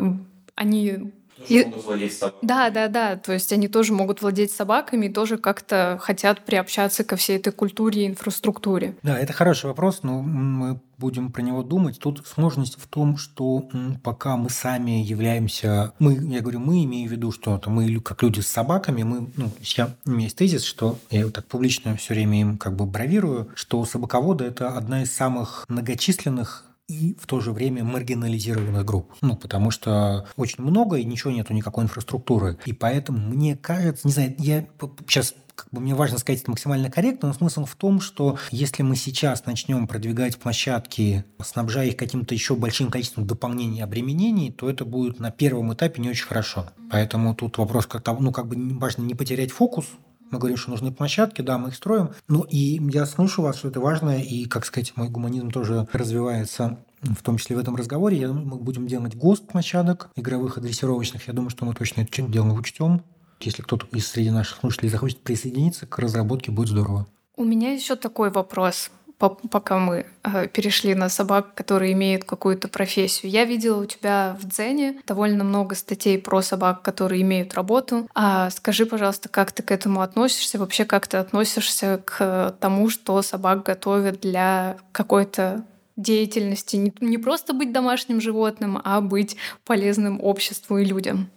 они 0.57 1.13
и... 1.49 1.65
могут 1.65 1.85
владеть 1.85 2.13
собаками. 2.13 2.41
Да, 2.43 2.71
да, 2.71 2.89
да. 2.89 3.17
То 3.17 3.33
есть 3.33 3.53
они 3.53 3.69
тоже 3.69 3.93
могут 3.93 4.23
владеть 4.23 4.53
собаками 4.53 5.07
и 5.07 5.13
тоже 5.13 5.39
как-то 5.39 5.99
хотят 6.01 6.45
приобщаться 6.45 7.05
ко 7.05 7.17
всей 7.17 7.37
этой 7.37 7.53
культуре 7.53 8.05
и 8.05 8.07
инфраструктуре. 8.07 8.97
Да, 9.03 9.19
это 9.19 9.33
хороший 9.33 9.67
вопрос, 9.67 10.03
но 10.03 10.23
мы 10.23 10.81
будем 10.99 11.31
про 11.31 11.43
него 11.43 11.63
думать. 11.63 11.99
Тут 11.99 12.27
сложность 12.27 12.81
в 12.81 12.87
том, 12.87 13.17
что 13.17 13.69
пока 14.03 14.37
мы 14.37 14.51
сами 14.51 15.03
являемся, 15.03 15.93
мы, 15.99 16.15
я 16.15 16.41
говорю, 16.41 16.61
мы 16.61 16.85
имею 16.85 17.09
в 17.09 17.13
виду, 17.13 17.33
что 17.33 17.57
это 17.57 17.71
мы 17.71 18.01
как 18.01 18.23
люди 18.23 18.41
с 18.41 18.47
собаками, 18.47 19.03
мы, 19.03 19.29
ну, 19.37 19.51
я, 19.61 19.95
у 20.07 20.11
меня 20.11 20.25
есть 20.25 20.37
тезис, 20.37 20.65
что 20.65 20.99
я 21.11 21.25
вот 21.25 21.35
так 21.35 21.45
публично 21.47 21.97
все 21.97 22.15
время 22.15 22.41
им 22.41 22.59
как 22.59 22.75
бы 22.77 22.87
бравирую, 22.87 23.51
что 23.55 23.85
собаководы– 23.85 24.45
это 24.47 24.71
одна 24.71 25.03
из 25.03 25.13
самых 25.13 25.65
многочисленных 25.69 26.65
и 26.89 27.17
в 27.21 27.27
то 27.27 27.41
же 27.41 27.53
время 27.53 27.85
маргинализированных 27.85 28.85
групп. 28.85 29.13
Ну, 29.21 29.37
потому 29.37 29.71
что 29.71 30.27
очень 30.37 30.63
много 30.63 30.97
и 30.97 31.05
ничего 31.05 31.33
нету, 31.33 31.53
никакой 31.53 31.85
инфраструктуры. 31.85 32.59
И 32.65 32.73
поэтому 32.73 33.19
мне 33.19 33.57
кажется, 33.57 34.07
не 34.07 34.13
знаю, 34.13 34.35
я 34.39 34.67
сейчас 35.07 35.35
как 35.57 35.69
бы 35.73 35.81
мне 35.81 35.95
важно 35.95 36.19
сказать 36.19 36.43
это 36.43 36.51
максимально 36.51 36.91
корректно, 36.91 37.29
но 37.29 37.35
смысл 37.35 37.65
в 37.65 37.75
том, 37.75 38.01
что 38.01 38.39
если 38.51 38.83
мы 38.83 38.95
сейчас 38.95 39.47
начнем 39.47 39.89
продвигать 39.89 40.37
площадки, 40.37 41.25
снабжая 41.43 41.89
их 41.89 41.97
каким-то 41.97 42.35
еще 42.35 42.55
большим 42.55 42.91
количеством 42.91 43.27
дополнений 43.27 43.79
и 43.79 43.83
обременений, 43.83 44.53
то 44.53 44.69
это 44.69 44.85
будет 44.85 45.19
на 45.19 45.31
первом 45.31 45.73
этапе 45.73 46.03
не 46.03 46.11
очень 46.11 46.27
хорошо. 46.27 46.67
Поэтому 46.91 47.35
тут 47.35 47.59
вопрос 47.59 47.87
как-то, 47.87 48.15
ну, 48.21 48.33
как 48.33 48.47
бы 48.47 48.79
важно 48.79 49.03
не 49.03 49.15
потерять 49.15 49.51
фокус, 49.51 49.87
мы 50.31 50.39
говорим, 50.39 50.57
что 50.57 50.71
нужны 50.71 50.93
площадки, 50.93 51.43
да, 51.43 51.59
мы 51.59 51.69
их 51.69 51.75
строим. 51.75 52.11
Ну 52.29 52.43
и 52.43 52.81
я 52.91 53.07
слышу 53.07 53.43
вас, 53.43 53.57
что 53.57 53.69
это 53.69 53.81
важно, 53.81 54.19
и, 54.19 54.47
как 54.47 54.65
сказать, 54.65 54.93
мой 54.97 55.09
гуманизм 55.09 55.51
тоже 55.51 55.87
развивается 55.93 56.79
в 57.03 57.23
том 57.23 57.39
числе 57.39 57.57
в 57.57 57.59
этом 57.59 57.77
разговоре. 57.77 58.19
Я 58.19 58.29
думаю, 58.29 58.47
мы 58.47 58.57
будем 58.57 58.87
делать 58.87 59.15
ГОСТ 59.15 59.49
площадок 59.49 60.11
игровых 60.17 60.59
и 60.59 60.61
дрессировочных. 60.61 61.27
Я 61.29 61.35
думаю, 61.35 61.51
что 61.51 61.65
мы 61.65 61.75
точно 61.75 62.03
это 62.03 62.23
дело 62.23 62.53
учтем. 62.53 63.03
Если 63.41 63.63
кто-то 63.63 63.87
из 63.93 64.07
среди 64.09 64.31
наших 64.31 64.59
слушателей 64.61 64.89
захочет 64.89 65.21
присоединиться 65.21 65.87
к 65.87 65.99
разработке, 65.99 66.51
будет 66.51 66.69
здорово. 66.69 67.07
У 67.37 67.45
меня 67.45 67.73
еще 67.73 67.97
такой 67.97 68.31
вопрос 68.31 68.91
пока 69.19 69.79
мы 69.79 70.07
э, 70.25 70.47
перешли 70.49 70.95
на 70.95 71.09
собак, 71.09 71.55
которые 71.55 71.93
имеют 71.93 72.25
какую-то 72.25 72.69
профессию. 72.69 73.31
Я 73.31 73.45
видела 73.45 73.83
у 73.83 73.87
тебя 73.87 74.37
в 74.41 74.47
Дзене 74.47 75.01
довольно 75.07 75.45
много 75.45 75.75
статей 75.75 76.19
про 76.19 76.43
собак, 76.43 76.83
которые 76.83 77.23
имеют 77.23 77.55
работу. 77.55 78.09
А 78.15 78.51
скажи, 78.51 78.87
пожалуйста, 78.87 79.29
как 79.29 79.53
ты 79.53 79.63
к 79.63 79.71
этому 79.71 80.03
относишься? 80.03 80.59
Вообще, 80.59 80.85
как 80.85 81.07
ты 81.07 81.17
относишься 81.17 82.01
к 82.05 82.55
тому, 82.61 82.91
что 82.91 83.23
собак 83.23 83.63
готовят 83.63 84.21
для 84.21 84.77
какой-то 84.93 85.65
деятельности, 85.97 86.77
не, 86.77 86.93
не 87.01 87.19
просто 87.19 87.55
быть 87.55 87.73
домашним 87.73 88.21
животным, 88.21 88.81
а 88.85 89.01
быть 89.01 89.37
полезным 89.65 90.21
обществу 90.23 90.79
и 90.79 90.85
людям. 90.85 91.31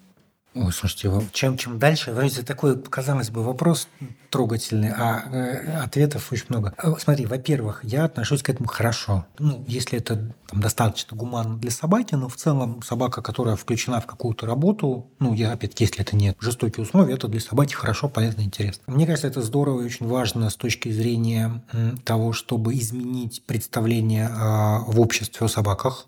Ой, 0.56 0.74
слушайте, 0.74 1.12
чем, 1.32 1.58
чем 1.58 1.78
дальше, 1.78 2.12
вроде 2.12 2.42
такой, 2.42 2.82
казалось 2.82 3.30
бы, 3.30 3.44
вопрос 3.44 3.88
трогательный, 4.32 4.92
а 4.92 5.24
э, 5.32 5.78
ответов 5.78 6.32
очень 6.32 6.46
много. 6.50 6.74
Э, 6.82 6.94
смотри, 7.00 7.28
во-первых, 7.28 7.82
я 7.84 8.06
отношусь 8.06 8.42
к 8.42 8.50
этому 8.50 8.68
хорошо. 8.68 9.28
Ну, 9.38 9.64
если 9.68 10.00
это 10.00 10.34
там, 10.48 10.62
достаточно 10.62 11.16
гуманно 11.16 11.58
для 11.58 11.70
собаки, 11.70 12.16
но 12.16 12.30
в 12.30 12.36
целом 12.36 12.82
собака, 12.82 13.22
которая 13.22 13.56
включена 13.56 14.02
в 14.02 14.08
какую-то 14.08 14.48
работу, 14.48 15.12
ну, 15.20 15.36
я 15.36 15.52
опять 15.52 15.80
если 15.80 16.02
это 16.02 16.16
нет 16.16 16.36
жестокие 16.40 16.84
условия, 16.84 17.14
это 17.14 17.28
для 17.28 17.40
собаки 17.42 17.76
хорошо, 17.76 18.10
полезно, 18.10 18.42
интересно. 18.42 18.82
Мне 18.88 19.06
кажется, 19.06 19.28
это 19.28 19.44
здорово 19.44 19.82
и 19.82 19.86
очень 19.86 20.08
важно 20.08 20.50
с 20.50 20.56
точки 20.56 20.90
зрения 20.90 21.64
того, 22.06 22.34
чтобы 22.34 22.76
изменить 22.76 23.44
представление 23.46 24.30
а, 24.32 24.80
в 24.80 25.00
обществе 25.00 25.46
о 25.46 25.50
собаках, 25.50 26.08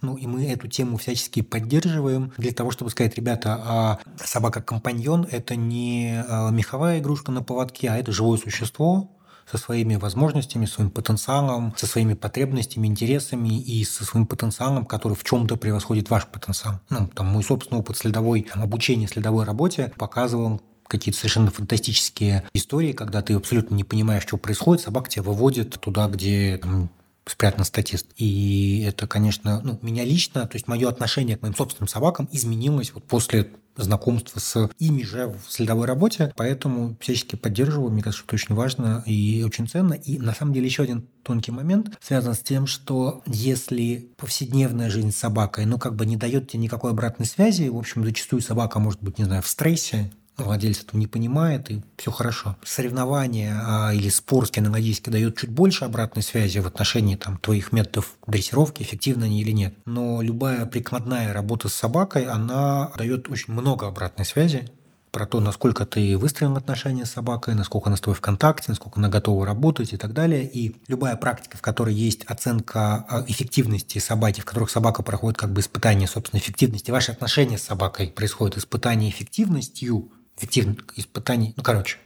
ну 0.00 0.16
и 0.16 0.26
мы 0.26 0.46
эту 0.46 0.68
тему 0.68 0.96
всячески 0.96 1.42
поддерживаем 1.42 2.32
для 2.36 2.52
того, 2.52 2.70
чтобы 2.70 2.90
сказать, 2.90 3.16
ребята, 3.16 3.60
а 3.64 3.98
собака-компаньон– 4.22 5.26
это 5.30 5.56
не 5.56 6.22
а, 6.28 6.50
меховая 6.50 6.98
игрушка 6.98 7.32
на 7.32 7.42
поводке, 7.42 7.88
а 7.88 7.96
это 7.96 8.12
живое 8.12 8.38
существо, 8.38 9.10
со 9.50 9.58
своими 9.58 9.96
возможностями, 9.96 10.66
своим 10.66 10.90
потенциалом, 10.90 11.74
со 11.76 11.86
своими 11.86 12.14
потребностями, 12.14 12.86
интересами 12.86 13.60
и 13.60 13.84
со 13.84 14.04
своим 14.04 14.26
потенциалом, 14.26 14.86
который 14.86 15.14
в 15.14 15.24
чем-то 15.24 15.56
превосходит 15.56 16.10
ваш 16.10 16.26
потенциал. 16.26 16.80
Ну, 16.88 17.08
там 17.08 17.26
мой 17.26 17.44
собственный 17.44 17.80
опыт 17.80 17.96
следовой, 17.96 18.42
там, 18.42 18.62
обучения 18.62 19.06
следовой 19.06 19.44
работе 19.44 19.92
показывал, 19.96 20.62
какие-то 20.86 21.18
совершенно 21.18 21.50
фантастические 21.50 22.44
истории, 22.52 22.92
когда 22.92 23.22
ты 23.22 23.34
абсолютно 23.34 23.74
не 23.74 23.84
понимаешь, 23.84 24.22
что 24.22 24.36
происходит, 24.36 24.84
собака 24.84 25.10
тебя 25.10 25.22
выводит 25.22 25.80
туда, 25.80 26.08
где 26.08 26.58
там, 26.58 26.90
спрятан 27.26 27.64
статист. 27.64 28.06
И 28.16 28.84
это, 28.86 29.06
конечно, 29.06 29.60
ну, 29.62 29.78
меня 29.82 30.04
лично, 30.04 30.46
то 30.46 30.56
есть 30.56 30.68
мое 30.68 30.88
отношение 30.88 31.36
к 31.36 31.42
моим 31.42 31.54
собственным 31.54 31.88
собакам 31.88 32.28
изменилось 32.32 32.92
вот 32.94 33.04
после 33.04 33.50
знакомства 33.76 34.38
с 34.38 34.70
ими 34.78 35.02
же 35.02 35.34
в 35.46 35.52
следовой 35.52 35.86
работе, 35.86 36.32
поэтому 36.36 36.96
всячески 37.00 37.36
поддерживаю, 37.36 37.90
мне 37.90 38.02
кажется, 38.02 38.22
что 38.22 38.36
это 38.36 38.44
очень 38.44 38.54
важно 38.54 39.02
и 39.06 39.42
очень 39.44 39.66
ценно. 39.66 39.94
И 39.94 40.18
на 40.18 40.32
самом 40.34 40.52
деле 40.52 40.66
еще 40.66 40.84
один 40.84 41.08
тонкий 41.22 41.50
момент 41.50 41.96
связан 42.00 42.34
с 42.34 42.40
тем, 42.40 42.66
что 42.66 43.22
если 43.26 44.10
повседневная 44.16 44.90
жизнь 44.90 45.10
с 45.10 45.16
собакой, 45.16 45.66
ну, 45.66 45.78
как 45.78 45.96
бы 45.96 46.06
не 46.06 46.16
дает 46.16 46.48
тебе 46.48 46.62
никакой 46.62 46.92
обратной 46.92 47.26
связи, 47.26 47.68
в 47.68 47.76
общем, 47.76 48.04
зачастую 48.04 48.42
собака 48.42 48.78
может 48.78 49.02
быть, 49.02 49.18
не 49.18 49.24
знаю, 49.24 49.42
в 49.42 49.48
стрессе, 49.48 50.12
владелец 50.36 50.82
этого 50.82 50.98
не 50.98 51.06
понимает, 51.06 51.70
и 51.70 51.82
все 51.96 52.10
хорошо. 52.10 52.56
Соревнования 52.64 53.60
а, 53.64 53.94
или 53.94 54.08
спор 54.08 54.46
кинологически 54.46 55.10
дают 55.10 55.38
чуть 55.38 55.50
больше 55.50 55.84
обратной 55.84 56.22
связи 56.22 56.58
в 56.58 56.66
отношении 56.66 57.16
там, 57.16 57.38
твоих 57.38 57.72
методов 57.72 58.16
дрессировки, 58.26 58.82
эффективны 58.82 59.24
они 59.24 59.40
или 59.40 59.52
нет. 59.52 59.74
Но 59.84 60.22
любая 60.22 60.66
прикладная 60.66 61.32
работа 61.32 61.68
с 61.68 61.74
собакой, 61.74 62.26
она 62.26 62.90
дает 62.96 63.28
очень 63.28 63.52
много 63.52 63.86
обратной 63.86 64.24
связи 64.24 64.70
про 65.14 65.26
то, 65.26 65.38
насколько 65.38 65.86
ты 65.86 66.18
выстроен 66.18 66.56
отношения 66.56 67.06
с 67.06 67.12
собакой, 67.12 67.54
насколько 67.54 67.88
она 67.88 67.96
с 67.96 68.00
тобой 68.00 68.16
в 68.16 68.20
контакте, 68.20 68.66
насколько 68.72 68.98
она 68.98 69.08
готова 69.08 69.46
работать 69.46 69.92
и 69.92 69.96
так 69.96 70.12
далее. 70.12 70.44
И 70.44 70.74
любая 70.88 71.14
практика, 71.14 71.56
в 71.56 71.62
которой 71.62 71.94
есть 71.94 72.24
оценка 72.24 73.06
а, 73.08 73.24
эффективности 73.28 74.00
собаки, 74.00 74.40
в 74.40 74.44
которых 74.44 74.70
собака 74.70 75.04
проходит 75.04 75.38
как 75.38 75.52
бы 75.52 75.60
испытание 75.60 76.08
собственной 76.08 76.40
эффективности, 76.40 76.90
ваши 76.90 77.12
отношения 77.12 77.58
с 77.58 77.62
собакой 77.62 78.08
происходят 78.08 78.58
испытание 78.58 79.08
эффективностью, 79.08 80.10
эффективных 80.36 80.98
испытаний. 80.98 81.54
Ну, 81.56 81.62
короче, 81.62 81.98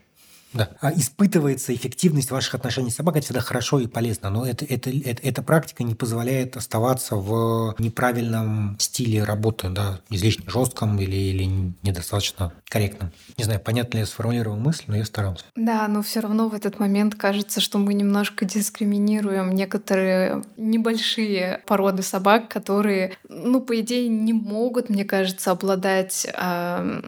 Да. 0.53 0.69
А 0.81 0.91
испытывается 0.91 1.73
эффективность 1.73 2.31
ваших 2.31 2.55
отношений 2.55 2.89
с 2.89 2.95
собакой, 2.95 3.19
это 3.19 3.25
всегда 3.27 3.41
хорошо 3.41 3.79
и 3.79 3.87
полезно, 3.87 4.29
но 4.29 4.45
это, 4.45 4.65
это, 4.65 4.89
это, 4.89 5.21
эта 5.21 5.43
практика 5.43 5.83
не 5.83 5.95
позволяет 5.95 6.57
оставаться 6.57 7.15
в 7.15 7.75
неправильном 7.77 8.75
стиле 8.79 9.23
работы, 9.23 9.69
да, 9.69 9.99
излишне 10.09 10.49
жестком 10.49 10.99
или, 10.99 11.15
или 11.15 11.73
недостаточно 11.83 12.53
корректном. 12.67 13.11
Не 13.37 13.43
знаю, 13.43 13.59
понятно 13.59 13.97
ли 13.97 14.01
я 14.01 14.05
сформулировал 14.05 14.57
мысль, 14.57 14.83
но 14.87 14.95
я 14.95 15.05
старался. 15.05 15.45
Да, 15.55 15.87
но 15.87 16.01
все 16.01 16.19
равно 16.19 16.49
в 16.49 16.53
этот 16.53 16.79
момент 16.79 17.15
кажется, 17.15 17.61
что 17.61 17.77
мы 17.77 17.93
немножко 17.93 18.45
дискриминируем 18.45 19.53
некоторые 19.53 20.43
небольшие 20.57 21.61
породы 21.67 22.01
собак, 22.01 22.47
которые, 22.47 23.13
ну, 23.27 23.61
по 23.61 23.79
идее, 23.79 24.07
не 24.07 24.33
могут, 24.33 24.89
мне 24.89 25.05
кажется, 25.05 25.51
обладать 25.51 26.27
э, 26.31 27.01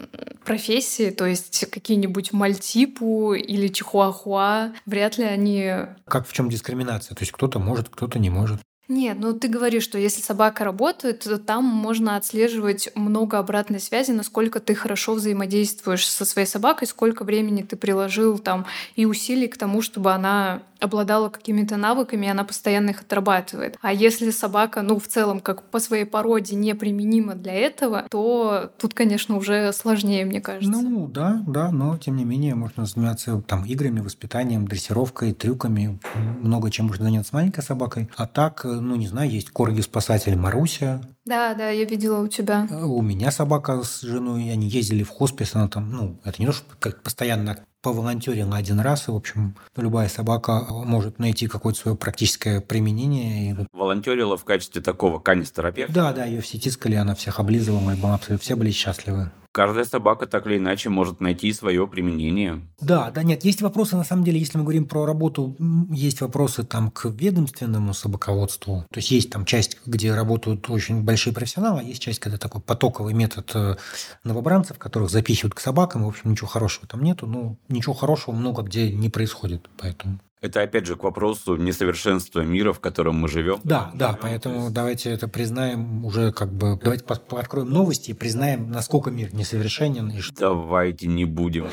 профессией, 0.45 1.11
то 1.11 1.25
есть 1.25 1.65
какие-нибудь 1.71 2.33
мальтипу 2.33 3.30
или 3.39 3.67
чихуахуа, 3.67 4.73
вряд 4.85 5.17
ли 5.17 5.25
они... 5.25 5.73
Как 6.05 6.27
в 6.27 6.33
чем 6.33 6.49
дискриминация? 6.49 7.15
То 7.15 7.21
есть 7.21 7.31
кто-то 7.31 7.59
может, 7.59 7.89
кто-то 7.89 8.19
не 8.19 8.29
может. 8.29 8.59
Нет, 8.91 9.17
ну 9.21 9.31
ты 9.33 9.47
говоришь, 9.47 9.83
что 9.83 9.97
если 9.97 10.21
собака 10.21 10.65
работает, 10.65 11.21
то 11.21 11.37
там 11.37 11.63
можно 11.63 12.17
отслеживать 12.17 12.89
много 12.93 13.37
обратной 13.37 13.79
связи, 13.79 14.11
насколько 14.11 14.59
ты 14.59 14.75
хорошо 14.75 15.13
взаимодействуешь 15.13 16.05
со 16.05 16.25
своей 16.25 16.45
собакой, 16.45 16.89
сколько 16.89 17.23
времени 17.23 17.61
ты 17.61 17.77
приложил 17.77 18.37
там 18.37 18.65
и 18.97 19.05
усилий 19.05 19.47
к 19.47 19.55
тому, 19.55 19.81
чтобы 19.81 20.11
она 20.11 20.63
обладала 20.81 21.29
какими-то 21.29 21.77
навыками, 21.77 22.25
и 22.25 22.29
она 22.29 22.43
постоянно 22.43 22.89
их 22.89 23.01
отрабатывает. 23.01 23.77
А 23.81 23.93
если 23.93 24.31
собака, 24.31 24.81
ну, 24.81 24.99
в 24.99 25.07
целом, 25.07 25.39
как 25.39 25.63
по 25.63 25.79
своей 25.79 26.05
породе 26.05 26.55
неприменима 26.55 27.35
для 27.35 27.53
этого, 27.53 28.07
то 28.09 28.71
тут, 28.79 28.93
конечно, 28.93 29.37
уже 29.37 29.71
сложнее, 29.73 30.25
мне 30.25 30.41
кажется. 30.41 30.81
Ну, 30.81 31.07
да, 31.07 31.43
да, 31.47 31.71
но, 31.71 31.97
тем 31.97 32.17
не 32.17 32.25
менее, 32.25 32.55
можно 32.55 32.85
заниматься 32.85 33.41
там 33.47 33.63
играми, 33.63 33.99
воспитанием, 33.99 34.67
дрессировкой, 34.67 35.33
трюками, 35.33 35.99
много 36.41 36.71
чем 36.71 36.87
можно 36.87 37.05
заняться 37.05 37.29
с 37.29 37.33
маленькой 37.33 37.61
собакой. 37.61 38.09
А 38.17 38.25
так, 38.25 38.65
ну, 38.81 38.95
не 38.95 39.07
знаю, 39.07 39.29
есть 39.29 39.49
корги-спасатель 39.49 40.35
Маруся, 40.35 41.01
да, 41.25 41.53
да, 41.53 41.69
я 41.69 41.85
видела 41.85 42.21
у 42.21 42.27
тебя. 42.27 42.67
У 42.71 43.01
меня 43.01 43.31
собака 43.31 43.83
с 43.83 44.01
женой, 44.01 44.51
они 44.51 44.67
ездили 44.67 45.03
в 45.03 45.09
хоспис, 45.09 45.55
она 45.55 45.67
там, 45.67 45.91
ну, 45.91 46.19
это 46.23 46.41
не 46.41 46.47
то, 46.47 46.53
что 46.53 46.65
как 46.79 47.03
постоянно 47.03 47.59
поволонтерила 47.81 48.55
один 48.55 48.79
раз, 48.79 49.07
и, 49.07 49.11
в 49.11 49.15
общем, 49.15 49.55
любая 49.75 50.07
собака 50.07 50.65
может 50.69 51.19
найти 51.19 51.47
какое-то 51.47 51.79
свое 51.79 51.97
практическое 51.97 52.61
применение. 52.61 53.67
Волонтерила 53.73 54.37
в 54.37 54.45
качестве 54.45 54.81
такого 54.81 55.19
канистерапевта? 55.19 55.93
Да, 55.93 56.13
да, 56.13 56.25
ее 56.25 56.41
все 56.41 56.59
тискали, 56.59 56.95
она 56.95 57.15
всех 57.15 57.39
облизывала, 57.39 57.91
и 57.91 58.37
все 58.37 58.55
были 58.55 58.71
счастливы. 58.71 59.31
Каждая 59.53 59.83
собака 59.83 60.27
так 60.27 60.47
или 60.47 60.57
иначе 60.57 60.87
может 60.87 61.19
найти 61.19 61.51
свое 61.51 61.85
применение. 61.85 62.61
Да, 62.79 63.11
да, 63.11 63.21
нет, 63.21 63.43
есть 63.43 63.61
вопросы, 63.61 63.97
на 63.97 64.05
самом 64.05 64.23
деле, 64.23 64.39
если 64.39 64.57
мы 64.57 64.63
говорим 64.63 64.87
про 64.87 65.05
работу, 65.05 65.57
есть 65.91 66.21
вопросы 66.21 66.63
там 66.63 66.89
к 66.89 67.09
ведомственному 67.09 67.93
собаководству. 67.93 68.85
То 68.89 68.97
есть 68.99 69.11
есть 69.11 69.29
там 69.29 69.43
часть, 69.43 69.79
где 69.85 70.13
работают 70.13 70.69
очень 70.69 71.03
большие 71.03 71.20
профессионалы, 71.29 71.81
а 71.81 71.83
есть 71.83 72.01
часть, 72.01 72.19
когда 72.19 72.37
такой 72.37 72.61
потоковый 72.61 73.13
метод 73.13 73.51
э, 73.53 73.75
новобранцев, 74.23 74.79
которых 74.79 75.09
запихивают 75.09 75.53
к 75.53 75.59
собакам, 75.59 76.03
в 76.03 76.07
общем, 76.07 76.31
ничего 76.31 76.47
хорошего 76.47 76.87
там 76.87 77.03
нету, 77.03 77.27
ну, 77.27 77.57
ничего 77.69 77.93
хорошего 77.93 78.33
много 78.33 78.63
где 78.63 78.91
не 78.91 79.09
происходит, 79.09 79.69
поэтому... 79.77 80.19
Это 80.41 80.63
опять 80.63 80.87
же 80.87 80.95
к 80.95 81.03
вопросу 81.03 81.55
несовершенства 81.55 82.41
мира, 82.41 82.73
в 82.73 82.79
котором 82.79 83.15
мы 83.15 83.27
живем. 83.27 83.59
Да, 83.63 83.91
да, 83.93 84.17
поэтому 84.19 84.71
давайте 84.71 85.11
это 85.11 85.27
признаем 85.27 86.03
уже 86.03 86.31
как 86.31 86.51
бы... 86.51 86.79
Давайте 86.81 87.05
откроем 87.05 87.69
новости 87.69 88.09
и 88.09 88.13
признаем, 88.15 88.71
насколько 88.71 89.11
мир 89.11 89.31
несовершенен. 89.35 90.09
И 90.09 90.19
что... 90.19 90.55
Давайте 90.55 91.05
не 91.05 91.25
будем. 91.25 91.67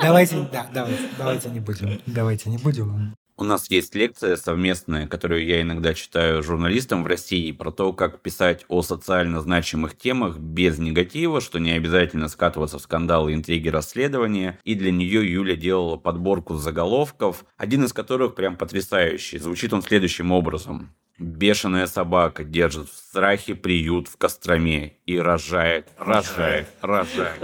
Давайте, 0.00 0.48
да, 0.52 0.68
давайте, 0.72 1.02
давайте 1.18 1.50
не 1.50 1.60
будем. 1.60 2.00
Давайте 2.06 2.50
не 2.50 2.58
будем. 2.58 3.16
У 3.36 3.42
нас 3.42 3.68
есть 3.68 3.96
лекция 3.96 4.36
совместная, 4.36 5.08
которую 5.08 5.44
я 5.44 5.60
иногда 5.60 5.92
читаю 5.92 6.40
журналистам 6.40 7.02
в 7.02 7.08
России, 7.08 7.50
про 7.50 7.72
то, 7.72 7.92
как 7.92 8.20
писать 8.20 8.64
о 8.68 8.82
социально 8.82 9.40
значимых 9.40 9.96
темах 9.96 10.38
без 10.38 10.78
негатива, 10.78 11.40
что 11.40 11.58
не 11.58 11.72
обязательно 11.72 12.28
скатываться 12.28 12.78
в 12.78 12.82
скандалы, 12.82 13.34
интриги, 13.34 13.68
расследования. 13.68 14.60
И 14.62 14.76
для 14.76 14.92
нее 14.92 15.28
Юля 15.28 15.56
делала 15.56 15.96
подборку 15.96 16.54
заголовков, 16.54 17.44
один 17.56 17.84
из 17.84 17.92
которых 17.92 18.36
прям 18.36 18.56
потрясающий. 18.56 19.38
Звучит 19.38 19.72
он 19.72 19.82
следующим 19.82 20.30
образом. 20.30 20.94
Бешеная 21.18 21.86
собака 21.86 22.44
держит 22.44 22.88
в 22.88 22.94
страхе 22.94 23.56
приют 23.56 24.06
в 24.06 24.16
Костроме 24.16 24.98
и 25.06 25.18
рожает, 25.18 25.88
рожает, 25.98 26.68
рожает. 26.80 27.40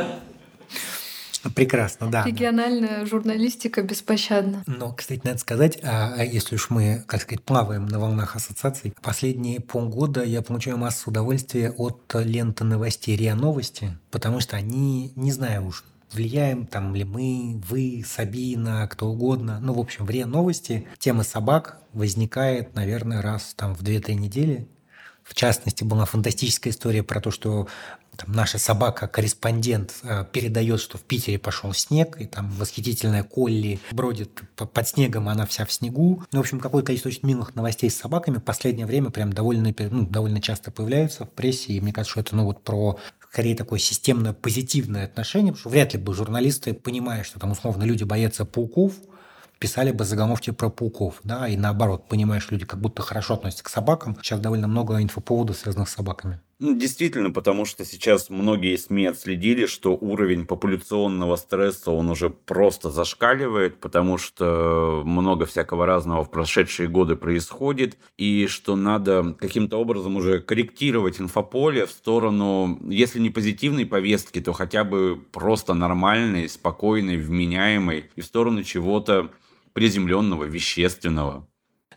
Прекрасно, 1.55 2.11
да. 2.11 2.25
Региональная 2.25 3.07
журналистика 3.07 3.83
беспощадна. 3.83 4.63
Но, 4.67 4.93
кстати, 4.93 5.21
надо 5.25 5.39
сказать, 5.39 5.79
а, 5.83 6.15
а 6.17 6.25
если 6.25 6.57
уж 6.57 6.71
мы, 6.71 7.05
как 7.07 7.23
сказать, 7.23 7.43
плаваем 7.43 7.87
на 7.87 7.99
волнах 7.99 8.37
ассоциаций, 8.37 8.93
последние 9.03 9.61
полгода 9.61 10.23
я 10.23 10.43
получаю 10.43 10.77
массу 10.77 11.11
удовольствия 11.11 11.71
от 11.71 12.15
ленты 12.15 12.65
новостей 12.65 13.17
РИА 13.17 13.35
Новости, 13.35 13.99
потому 14.11 14.41
что 14.41 14.57
они, 14.57 15.13
не 15.17 15.33
знаю 15.33 15.67
уж, 15.67 15.85
влияем 16.13 16.67
там 16.67 16.95
ли 16.95 17.05
мы, 17.05 17.61
вы, 17.69 18.05
Сабина, 18.07 18.87
кто 18.89 19.07
угодно. 19.09 19.59
Ну, 19.61 19.75
в 19.75 19.79
общем, 19.79 20.07
в 20.07 20.11
РИА 20.11 20.27
Новости 20.27 20.87
тема 20.99 21.23
собак 21.23 21.79
возникает, 21.93 22.75
наверное, 22.75 23.23
раз 23.23 23.55
там 23.55 23.75
в 23.75 23.83
2-3 23.83 24.15
недели. 24.15 24.69
В 25.31 25.35
частности, 25.35 25.85
была 25.85 26.07
фантастическая 26.07 26.73
история 26.73 27.05
про 27.05 27.21
то, 27.21 27.31
что 27.31 27.69
там, 28.17 28.33
наша 28.33 28.59
собака-корреспондент 28.59 29.95
э, 30.03 30.25
передает, 30.33 30.81
что 30.81 30.99
в 30.99 31.03
Питере 31.03 31.39
пошел 31.39 31.73
снег, 31.73 32.21
и 32.21 32.27
там 32.27 32.51
восхитительная 32.51 33.23
Колли 33.23 33.79
бродит 33.93 34.43
под 34.57 34.89
снегом, 34.89 35.29
она 35.29 35.47
вся 35.47 35.65
в 35.65 35.73
снегу. 35.73 36.25
Ну, 36.33 36.39
в 36.39 36.41
общем, 36.41 36.59
какое 36.59 36.83
количество 36.83 37.11
очень 37.11 37.29
милых 37.29 37.55
новостей 37.55 37.91
с 37.91 37.97
собаками 37.97 38.39
в 38.39 38.43
последнее 38.43 38.87
время 38.87 39.11
прям 39.11 39.33
довольно, 39.33 39.73
ну, 39.79 40.05
довольно 40.05 40.43
часто 40.43 40.73
появляются 40.73 41.25
в 41.27 41.31
прессе, 41.31 41.75
и 41.75 41.81
мне 41.81 41.93
кажется, 41.93 42.11
что 42.11 42.21
это 42.23 42.35
ну, 42.35 42.47
вот 42.47 42.65
про 42.65 42.99
скорее 43.31 43.55
такое 43.55 43.79
системное 43.79 44.33
позитивное 44.33 45.05
отношение, 45.05 45.53
потому 45.53 45.61
что 45.61 45.69
вряд 45.69 45.95
ли 45.95 46.01
бы 46.01 46.13
журналисты, 46.13 46.75
понимая, 46.75 47.23
что 47.23 47.39
там 47.39 47.53
условно 47.53 47.85
люди 47.85 48.03
боятся 48.03 48.45
пауков, 48.45 48.95
писали 49.61 49.93
бы 49.93 50.05
заголовки 50.05 50.51
про 50.51 50.71
пауков, 50.71 51.21
да, 51.23 51.47
и 51.47 51.57
наоборот, 51.57 52.09
понимаешь, 52.09 52.51
люди 52.51 52.65
как 52.65 52.81
будто 52.81 53.03
хорошо 53.03 53.35
относятся 53.35 53.63
к 53.63 53.69
собакам. 53.69 54.17
Сейчас 54.23 54.41
довольно 54.41 54.67
много 54.67 55.01
инфоповодов, 55.03 55.59
связанных 55.59 55.91
с 55.91 55.95
собаками. 55.95 56.41
Ну, 56.61 56.77
действительно, 56.77 57.31
потому 57.31 57.65
что 57.65 57.87
сейчас 57.87 58.29
многие 58.29 58.77
СМИ 58.77 59.07
отследили, 59.07 59.65
что 59.65 59.97
уровень 59.97 60.47
популяционного 60.47 61.37
стресса, 61.37 61.91
он 61.91 62.11
уже 62.11 62.29
просто 62.29 62.91
зашкаливает, 62.91 63.81
потому 63.81 64.19
что 64.19 65.03
много 65.05 65.47
всякого 65.47 65.87
разного 65.87 66.25
в 66.25 66.31
прошедшие 66.31 66.89
годы 66.89 67.17
происходит, 67.17 67.97
и 68.19 68.47
что 68.47 68.77
надо 68.77 69.35
каким-то 69.39 69.79
образом 69.79 70.17
уже 70.17 70.41
корректировать 70.41 71.21
инфополе 71.21 71.87
в 71.87 71.91
сторону, 71.91 72.79
если 72.89 73.21
не 73.21 73.31
позитивной 73.31 73.87
повестки, 73.87 74.41
то 74.41 74.53
хотя 74.53 74.85
бы 74.85 75.19
просто 75.33 75.73
нормальной, 75.73 76.49
спокойной, 76.49 77.17
вменяемой, 77.17 78.11
и 78.17 78.21
в 78.21 78.27
сторону 78.27 78.65
чего-то 78.65 79.31
приземленного, 79.73 80.45
вещественного. 80.45 81.47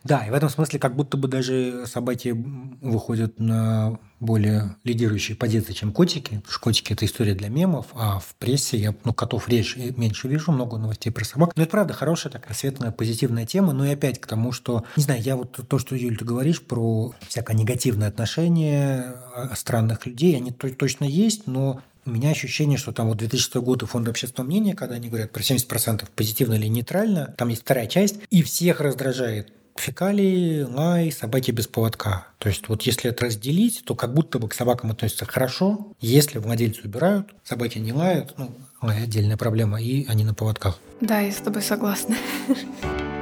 Да, 0.04 0.26
и 0.26 0.30
в 0.30 0.34
этом 0.34 0.50
смысле 0.50 0.78
как 0.78 0.94
будто 0.94 1.16
бы 1.16 1.28
даже 1.28 1.86
собаки 1.86 2.34
выходят 2.82 3.40
на 3.40 3.98
более 4.20 4.76
лидирующие 4.84 5.34
позиции, 5.34 5.72
чем 5.72 5.92
котики. 5.92 6.36
Потому 6.36 6.52
что 6.52 6.60
котики– 6.60 6.92
это 6.94 7.06
история 7.06 7.34
для 7.34 7.48
мемов, 7.48 7.86
а 7.94 8.18
в 8.18 8.34
прессе 8.34 8.76
я 8.76 8.94
ну, 9.04 9.14
котов 9.14 9.48
реже, 9.48 9.94
меньше 9.96 10.28
вижу, 10.28 10.52
много 10.52 10.76
новостей 10.76 11.10
про 11.10 11.24
собак. 11.24 11.56
Но 11.56 11.62
это 11.62 11.70
правда 11.70 11.94
хорошая 11.94 12.30
такая 12.30 12.52
светлая, 12.54 12.90
позитивная 12.90 13.46
тема. 13.46 13.72
Но 13.72 13.86
и 13.86 13.92
опять 13.92 14.20
к 14.20 14.26
тому, 14.26 14.52
что, 14.52 14.84
не 14.96 15.02
знаю, 15.02 15.22
я 15.22 15.36
вот 15.36 15.58
то, 15.66 15.78
что, 15.78 15.96
Юль, 15.96 16.18
ты 16.18 16.24
говоришь 16.26 16.60
про 16.60 17.14
всякое 17.26 17.56
негативное 17.56 18.08
отношение 18.08 19.16
странных 19.54 20.04
людей, 20.04 20.36
они 20.36 20.50
точно 20.52 21.04
есть, 21.04 21.46
но 21.46 21.80
у 22.06 22.10
меня 22.10 22.30
ощущение, 22.30 22.78
что 22.78 22.92
там 22.92 23.08
вот 23.08 23.18
2006 23.18 23.56
год 23.56 23.82
и 23.82 23.86
фонд 23.86 24.08
общественного 24.08 24.46
мнения, 24.46 24.74
когда 24.74 24.96
они 24.96 25.08
говорят 25.08 25.32
про 25.32 25.40
70% 25.40 26.06
позитивно 26.14 26.54
или 26.54 26.66
нейтрально, 26.66 27.34
там 27.36 27.48
есть 27.48 27.62
вторая 27.62 27.86
часть, 27.86 28.16
и 28.30 28.42
всех 28.42 28.80
раздражает 28.80 29.52
фекалии, 29.76 30.62
лай, 30.62 31.10
собаки 31.10 31.50
без 31.50 31.66
поводка. 31.66 32.28
То 32.38 32.48
есть 32.48 32.68
вот 32.68 32.82
если 32.82 33.10
это 33.10 33.26
разделить, 33.26 33.82
то 33.84 33.94
как 33.94 34.14
будто 34.14 34.38
бы 34.38 34.48
к 34.48 34.54
собакам 34.54 34.90
относятся 34.90 35.24
хорошо. 35.24 35.92
Если 36.00 36.38
владельцы 36.38 36.82
убирают, 36.84 37.34
собаки 37.42 37.78
не 37.78 37.92
лают, 37.92 38.34
ну, 38.36 38.54
лай 38.82 39.02
отдельная 39.02 39.36
проблема, 39.36 39.80
и 39.80 40.06
они 40.06 40.24
на 40.24 40.34
поводках. 40.34 40.78
Да, 41.00 41.20
я 41.20 41.32
с 41.32 41.36
тобой 41.36 41.62
согласна. 41.62 42.16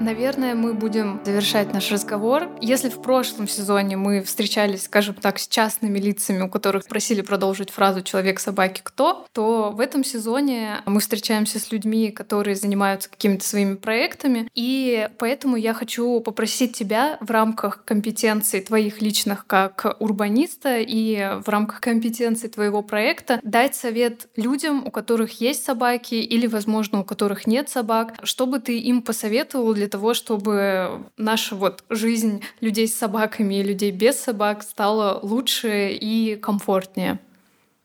наверное, 0.00 0.54
мы 0.54 0.74
будем 0.74 1.20
завершать 1.24 1.72
наш 1.72 1.90
разговор. 1.90 2.48
Если 2.60 2.88
в 2.88 3.00
прошлом 3.00 3.48
сезоне 3.48 3.96
мы 3.96 4.22
встречались, 4.22 4.84
скажем 4.84 5.14
так, 5.14 5.38
с 5.38 5.48
частными 5.48 5.98
лицами, 5.98 6.42
у 6.42 6.48
которых 6.48 6.86
просили 6.86 7.20
продолжить 7.20 7.70
фразу 7.70 8.02
«человек, 8.02 8.40
собаки, 8.40 8.80
кто?», 8.82 9.26
то 9.32 9.70
в 9.70 9.80
этом 9.80 10.04
сезоне 10.04 10.82
мы 10.86 11.00
встречаемся 11.00 11.58
с 11.58 11.72
людьми, 11.72 12.10
которые 12.10 12.56
занимаются 12.56 13.10
какими-то 13.10 13.46
своими 13.46 13.74
проектами. 13.74 14.48
И 14.54 15.08
поэтому 15.18 15.56
я 15.56 15.74
хочу 15.74 16.20
попросить 16.20 16.76
тебя 16.76 17.16
в 17.20 17.30
рамках 17.30 17.84
компетенций 17.84 18.60
твоих 18.60 19.00
личных 19.00 19.46
как 19.46 19.96
урбаниста 19.98 20.78
и 20.78 21.40
в 21.44 21.48
рамках 21.48 21.80
компетенций 21.80 22.48
твоего 22.48 22.82
проекта 22.82 23.40
дать 23.42 23.74
совет 23.74 24.28
людям, 24.36 24.86
у 24.86 24.90
которых 24.90 25.40
есть 25.40 25.64
собаки 25.64 26.14
или, 26.14 26.46
возможно, 26.46 27.00
у 27.00 27.04
которых 27.04 27.46
нет 27.46 27.68
собак, 27.68 28.14
чтобы 28.22 28.60
ты 28.60 28.78
им 28.78 29.02
посоветовал 29.02 29.74
для 29.74 29.83
того, 29.88 30.14
чтобы 30.14 31.04
наша 31.16 31.54
вот 31.54 31.84
жизнь 31.90 32.42
людей 32.60 32.88
с 32.88 32.94
собаками 32.94 33.54
и 33.54 33.62
людей 33.62 33.90
без 33.90 34.18
собак 34.18 34.62
стала 34.62 35.18
лучше 35.22 35.90
и 35.90 36.36
комфортнее? 36.36 37.18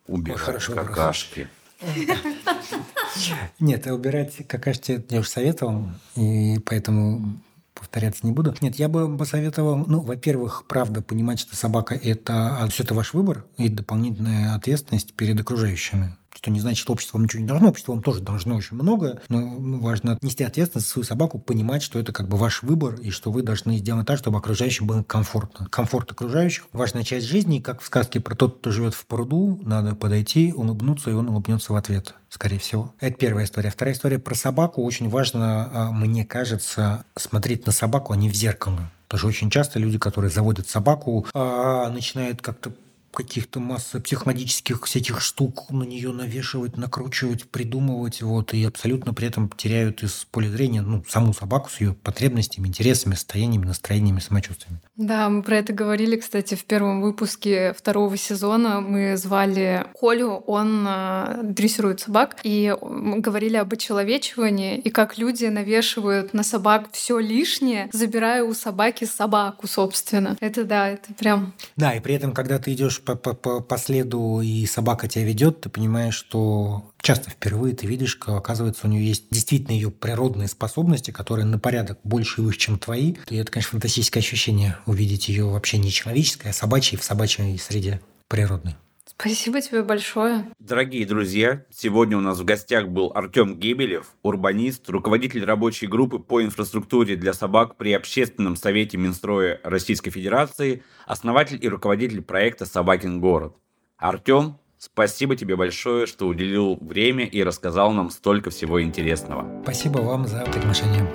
Убирать 0.08 0.39
Хорошо, 0.39 0.74
какашки. 0.74 1.47
Нет, 3.60 3.88
убирать 3.88 4.47
какашки 4.47 5.04
я 5.10 5.20
уже 5.20 5.30
советовал, 5.30 5.89
и 6.16 6.60
поэтому 6.66 7.39
повторяться 7.74 8.26
не 8.26 8.34
буду. 8.34 8.54
Нет, 8.62 8.76
я 8.76 8.89
бы 8.89 9.18
посоветовал, 9.18 9.78
ну, 9.78 10.02
во-первых, 10.02 10.66
правда, 10.68 11.02
понимать, 11.02 11.39
что 11.39 11.56
собака– 11.56 11.95
это, 12.04 12.58
а 12.58 12.68
все 12.68 12.84
это 12.84 12.93
ваш 12.93 13.14
выбор 13.14 13.45
и 13.58 13.70
дополнительная 13.70 14.56
ответственность 14.56 15.14
перед 15.14 15.39
окружающими 15.39 16.16
что 16.40 16.52
не 16.52 16.62
значит, 16.62 16.80
что 16.80 16.94
общество 16.94 17.18
вам 17.18 17.26
ничего 17.26 17.42
не 17.42 17.48
должно, 17.48 17.68
общество 17.68 17.92
вам 17.92 18.02
тоже 18.02 18.22
должно 18.22 18.56
очень 18.56 18.78
многое, 18.78 19.20
но 19.28 19.58
важно 19.80 20.18
нести 20.22 20.46
ответственность 20.46 20.88
за 20.88 20.94
свою 20.94 21.04
собаку, 21.04 21.38
понимать, 21.38 21.84
что 21.84 22.00
это 22.00 22.14
как 22.14 22.30
бы 22.30 22.38
ваш 22.38 22.64
выбор, 22.64 22.96
и 22.96 23.10
что 23.10 23.30
вы 23.30 23.44
должны 23.44 23.78
сделать 23.78 24.08
так, 24.08 24.18
чтобы 24.18 24.38
окружающим 24.38 24.88
было 24.88 25.04
комфортно. 25.04 25.68
Комфорт 25.70 26.12
окружающих– 26.12 26.68
важная 26.72 27.04
часть 27.04 27.28
жизни, 27.28 27.60
как 27.60 27.82
в 27.82 27.86
сказке 27.86 28.22
про 28.22 28.36
тот, 28.36 28.60
кто 28.60 28.72
живет 28.72 28.94
в 28.94 29.06
пруду, 29.06 29.60
надо 29.64 29.96
подойти, 29.96 30.54
улыбнуться, 30.54 31.10
и 31.10 31.14
он 31.14 31.28
улыбнется 31.28 31.74
в 31.74 31.76
ответ 31.76 32.16
скорее 32.30 32.60
всего. 32.60 32.94
Это 33.00 33.18
первая 33.18 33.46
история. 33.46 33.72
Вторая 33.72 33.94
история 33.94 34.20
про 34.20 34.36
собаку. 34.36 34.84
Очень 34.84 35.10
важно, 35.10 35.70
а, 35.74 35.92
мне 35.92 36.24
кажется, 36.24 37.04
смотреть 37.16 37.66
на 37.66 37.72
собаку, 37.72 38.14
а 38.14 38.16
не 38.16 38.30
в 38.30 38.36
зеркало. 38.36 38.92
Потому 39.08 39.20
что 39.20 39.28
очень 39.28 39.50
часто 39.50 39.80
люди, 39.80 39.98
которые 39.98 40.30
заводят 40.30 40.70
собаку, 40.70 41.26
а, 41.34 41.90
начинают 41.90 42.42
как-то 42.42 42.72
каких-то 43.12 43.60
масса 43.60 43.99
психологических 43.99 44.84
всяких 44.86 45.22
штук 45.22 45.70
на 45.72 45.84
нее 45.84 46.12
навешивать, 46.12 46.78
накручивать, 46.78 47.49
придумывать, 47.49 48.22
вот, 48.22 48.53
и 48.53 48.64
абсолютно 48.64 49.14
при 49.14 49.28
этом 49.28 49.49
теряют 49.49 50.03
из 50.03 50.26
поля 50.32 50.49
зрения 50.49 50.82
ну, 50.82 51.03
саму 51.07 51.34
собаку 51.34 51.70
с 51.70 51.82
ее 51.82 51.93
потребностями, 51.93 52.68
интересами, 52.68 53.16
состояниями, 53.16 53.66
настроениями, 53.66 54.20
самочувствиями. 54.20 54.80
Да, 54.95 55.30
мы 55.30 55.43
про 55.43 55.57
это 55.57 55.74
говорили, 55.74 56.18
кстати, 56.18 56.55
в 56.55 56.66
первом 56.66 57.01
выпуске 57.01 57.74
второго 57.74 58.18
сезона. 58.18 58.82
Мы 58.82 59.18
звали 59.18 59.86
Колю, 59.99 60.43
он 60.47 60.86
э, 60.88 61.41
дрессирует 61.43 62.01
собак, 62.01 62.38
и 62.43 62.76
говорили 62.82 63.57
об 63.57 63.74
очеловечивании, 63.74 64.78
и 64.78 64.89
как 64.89 65.18
люди 65.18 65.45
навешивают 65.45 66.34
на 66.34 66.43
собак 66.43 66.89
все 66.91 67.20
лишнее, 67.20 67.89
забирая 67.93 68.43
у 68.43 68.53
собаки 68.53 69.05
собаку, 69.05 69.68
собственно. 69.68 70.36
Это 70.39 70.64
да, 70.64 70.89
это 70.89 71.14
прям... 71.14 71.53
Да, 71.76 71.93
и 71.93 71.99
при 71.99 72.16
этом, 72.16 72.34
когда 72.34 72.60
ты 72.60 72.74
идешь 72.74 72.99
по, 73.00 73.16
по, 73.16 73.34
по, 73.34 73.60
по 73.60 73.78
следу, 73.78 74.41
и 74.41 74.66
собака 74.66 75.08
тебя 75.08 75.26
ведет, 75.26 75.62
ты 75.62 75.70
понимаешь, 75.70 76.16
что 76.16 76.91
часто 77.02 77.30
впервые 77.30 77.76
ты 77.76 77.88
видишь, 77.88 78.12
что, 78.12 78.36
оказывается, 78.36 78.88
у 78.88 78.89
нее 78.89 79.08
есть 79.08 79.26
действительно 79.32 79.74
ее 79.74 79.91
природные 79.91 80.47
способности, 80.47 81.12
которые 81.12 81.45
на 81.45 81.60
порядок 81.60 82.00
больше 82.04 82.41
и 82.41 82.43
выше, 82.43 82.60
чем 82.60 82.80
твои. 82.80 83.16
И 83.30 83.36
это, 83.36 83.52
конечно, 83.52 83.72
фантастическое 83.72 84.20
ощущение 84.20 84.78
увидеть 84.86 85.30
ее 85.30 85.45
вообще 85.45 85.78
не 85.78 85.91
человеческое, 85.91 86.50
а 86.50 86.54
собачьей 86.54 87.00
в 87.00 87.04
собачьей 87.04 87.58
среде 87.58 88.02
природной. 88.28 88.76
Спасибо 89.20 89.59
тебе 89.59 89.84
большое. 89.84 90.45
Дорогие 90.59 91.05
друзья, 91.05 91.65
сегодня 91.70 92.17
у 92.17 92.22
нас 92.22 92.39
в 92.39 92.45
гостях 92.45 92.88
был 92.88 93.11
Артем 93.13 93.59
Гебелев, 93.59 94.07
урбанист, 94.24 94.89
руководитель 94.89 95.43
рабочей 95.43 95.88
группы 95.88 96.20
по 96.20 96.41
инфраструктуре 96.41 97.17
для 97.17 97.34
собак 97.34 97.76
при 97.76 97.91
Общественном 97.91 98.55
совете 98.55 98.95
Минстроя 98.95 99.59
Российской 99.63 100.11
Федерации, 100.11 100.84
основатель 101.05 101.59
и 101.61 101.67
руководитель 101.67 102.22
проекта 102.22 102.65
«Собакин 102.65 103.20
город». 103.20 103.57
Артем, 103.97 104.57
спасибо 104.78 105.36
тебе 105.36 105.57
большое, 105.57 106.05
что 106.05 106.26
уделил 106.26 106.78
время 106.80 107.26
и 107.26 107.43
рассказал 107.43 107.91
нам 107.91 108.11
столько 108.11 108.51
всего 108.51 108.82
интересного. 108.82 109.61
Спасибо 109.63 109.97
вам 109.97 110.28
за 110.28 110.45
приглашение. 110.45 111.05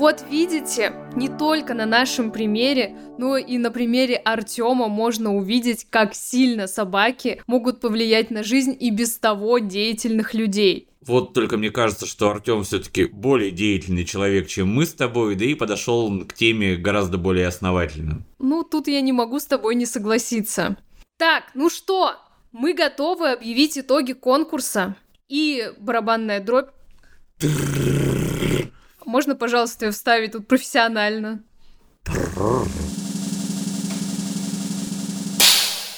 Вот 0.00 0.24
видите, 0.30 0.94
не 1.14 1.28
только 1.28 1.74
на 1.74 1.84
нашем 1.84 2.30
примере, 2.30 2.96
но 3.18 3.36
и 3.36 3.58
на 3.58 3.70
примере 3.70 4.16
Артема 4.16 4.88
можно 4.88 5.36
увидеть, 5.36 5.86
как 5.90 6.14
сильно 6.14 6.68
собаки 6.68 7.42
могут 7.46 7.80
повлиять 7.82 8.30
на 8.30 8.42
жизнь 8.42 8.74
и 8.80 8.90
без 8.90 9.18
того 9.18 9.58
деятельных 9.58 10.32
людей. 10.32 10.88
Вот 11.06 11.34
только 11.34 11.58
мне 11.58 11.70
кажется, 11.70 12.06
что 12.06 12.30
Артем 12.30 12.62
все-таки 12.64 13.04
более 13.04 13.50
деятельный 13.50 14.06
человек, 14.06 14.48
чем 14.48 14.74
мы 14.74 14.86
с 14.86 14.94
тобой, 14.94 15.34
да 15.34 15.44
и 15.44 15.54
подошел 15.54 16.24
к 16.24 16.32
теме 16.32 16.76
гораздо 16.76 17.18
более 17.18 17.46
основательно. 17.46 18.22
Ну, 18.38 18.62
тут 18.62 18.88
я 18.88 19.02
не 19.02 19.12
могу 19.12 19.38
с 19.38 19.44
тобой 19.44 19.74
не 19.74 19.84
согласиться. 19.84 20.78
Так, 21.18 21.50
ну 21.52 21.68
что, 21.68 22.14
мы 22.52 22.72
готовы 22.72 23.32
объявить 23.32 23.76
итоги 23.76 24.14
конкурса. 24.14 24.96
И 25.28 25.70
барабанная 25.78 26.40
дробь. 26.40 26.70
Можно, 29.10 29.34
пожалуйста, 29.34 29.86
ее 29.86 29.90
вставить 29.90 30.32
тут 30.32 30.46
профессионально? 30.46 31.42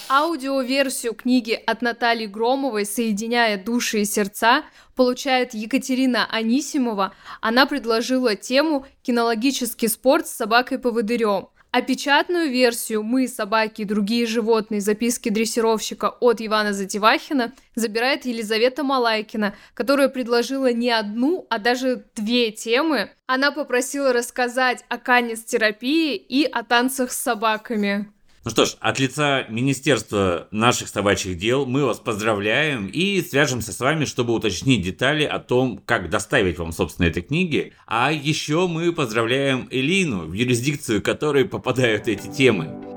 Аудиоверсию 0.08 1.12
книги 1.12 1.52
от 1.52 1.82
Натальи 1.82 2.24
Громовой 2.24 2.86
«Соединяя 2.86 3.62
души 3.62 4.00
и 4.00 4.04
сердца» 4.06 4.64
получает 4.96 5.52
Екатерина 5.52 6.26
Анисимова. 6.30 7.12
Она 7.42 7.66
предложила 7.66 8.34
тему 8.34 8.86
«Кинологический 9.02 9.90
спорт 9.90 10.26
с 10.26 10.32
собакой-поводырем». 10.32 11.48
А 11.72 11.80
печатную 11.80 12.50
версию 12.50 13.02
«Мы, 13.02 13.26
собаки 13.26 13.80
и 13.80 13.86
другие 13.86 14.26
животные. 14.26 14.82
Записки 14.82 15.30
дрессировщика» 15.30 16.10
от 16.20 16.42
Ивана 16.42 16.74
Затевахина 16.74 17.54
забирает 17.74 18.26
Елизавета 18.26 18.84
Малайкина, 18.84 19.54
которая 19.72 20.10
предложила 20.10 20.70
не 20.70 20.90
одну, 20.90 21.46
а 21.48 21.58
даже 21.58 22.04
две 22.14 22.50
темы. 22.50 23.10
Она 23.26 23.52
попросила 23.52 24.12
рассказать 24.12 24.84
о 24.90 24.98
канец-терапии 24.98 26.14
и 26.16 26.44
о 26.44 26.62
танцах 26.62 27.10
с 27.10 27.18
собаками. 27.18 28.12
Ну 28.44 28.50
что 28.50 28.64
ж, 28.64 28.74
от 28.80 28.98
лица 28.98 29.46
Министерства 29.48 30.48
наших 30.50 30.88
собачьих 30.88 31.38
дел 31.38 31.64
мы 31.64 31.84
вас 31.84 32.00
поздравляем 32.00 32.88
и 32.88 33.22
свяжемся 33.22 33.72
с 33.72 33.78
вами, 33.78 34.04
чтобы 34.04 34.34
уточнить 34.34 34.82
детали 34.82 35.22
о 35.22 35.38
том, 35.38 35.80
как 35.86 36.10
доставить 36.10 36.58
вам, 36.58 36.72
собственно, 36.72 37.06
этой 37.06 37.22
книги. 37.22 37.72
А 37.86 38.10
еще 38.10 38.66
мы 38.66 38.92
поздравляем 38.92 39.68
Элину, 39.70 40.26
в 40.26 40.32
юрисдикцию 40.32 41.02
которой 41.02 41.44
попадают 41.44 42.08
эти 42.08 42.26
темы. 42.26 42.91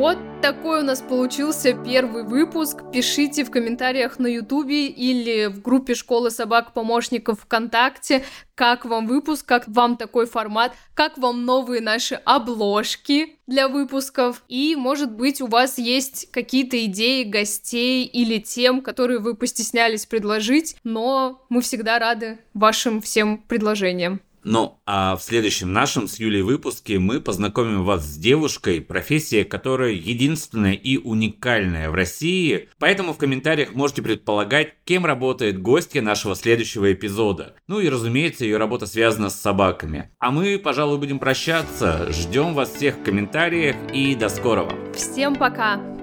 Вот 0.00 0.16
такой 0.40 0.80
у 0.80 0.82
нас 0.82 1.02
получился 1.02 1.74
первый 1.74 2.22
выпуск. 2.22 2.78
Пишите 2.90 3.44
в 3.44 3.50
комментариях 3.50 4.18
на 4.18 4.28
Ютубе 4.28 4.86
или 4.86 5.48
в 5.48 5.60
группе 5.60 5.94
Школы 5.94 6.30
собак 6.30 6.72
помощников 6.72 7.40
ВКонтакте, 7.42 8.24
как 8.54 8.86
вам 8.86 9.06
выпуск, 9.06 9.44
как 9.44 9.68
вам 9.68 9.98
такой 9.98 10.24
формат, 10.24 10.72
как 10.94 11.18
вам 11.18 11.44
новые 11.44 11.82
наши 11.82 12.14
обложки 12.14 13.36
для 13.46 13.68
выпусков. 13.68 14.42
И, 14.48 14.74
может 14.74 15.12
быть, 15.12 15.42
у 15.42 15.46
вас 15.46 15.76
есть 15.76 16.30
какие-то 16.30 16.82
идеи 16.86 17.24
гостей 17.24 18.06
или 18.06 18.38
тем, 18.38 18.80
которые 18.80 19.18
вы 19.18 19.34
постеснялись 19.34 20.06
предложить, 20.06 20.76
но 20.82 21.44
мы 21.50 21.60
всегда 21.60 21.98
рады 21.98 22.38
вашим 22.54 23.02
всем 23.02 23.36
предложениям. 23.36 24.22
Ну, 24.44 24.80
а 24.86 25.16
в 25.16 25.22
следующем 25.22 25.72
нашем 25.72 26.08
с 26.08 26.18
Юлей 26.18 26.42
выпуске 26.42 26.98
мы 26.98 27.20
познакомим 27.20 27.84
вас 27.84 28.04
с 28.04 28.16
девушкой, 28.16 28.80
профессия 28.80 29.44
которая 29.44 29.92
единственная 29.92 30.72
и 30.72 30.96
уникальная 30.96 31.90
в 31.90 31.94
России. 31.94 32.68
Поэтому 32.78 33.12
в 33.12 33.18
комментариях 33.18 33.74
можете 33.74 34.02
предполагать, 34.02 34.74
кем 34.84 35.04
работает 35.04 35.60
гостья 35.60 36.02
нашего 36.02 36.34
следующего 36.34 36.92
эпизода. 36.92 37.54
Ну 37.66 37.80
и, 37.80 37.88
разумеется, 37.88 38.44
ее 38.44 38.56
работа 38.56 38.86
связана 38.86 39.30
с 39.30 39.40
собаками. 39.40 40.10
А 40.18 40.30
мы, 40.30 40.58
пожалуй, 40.58 40.98
будем 40.98 41.18
прощаться. 41.18 42.10
Ждем 42.12 42.54
вас 42.54 42.72
всех 42.72 42.96
в 42.96 43.02
комментариях 43.02 43.76
и 43.92 44.14
до 44.14 44.28
скорого. 44.28 44.74
Всем 44.94 45.36
пока! 45.36 45.99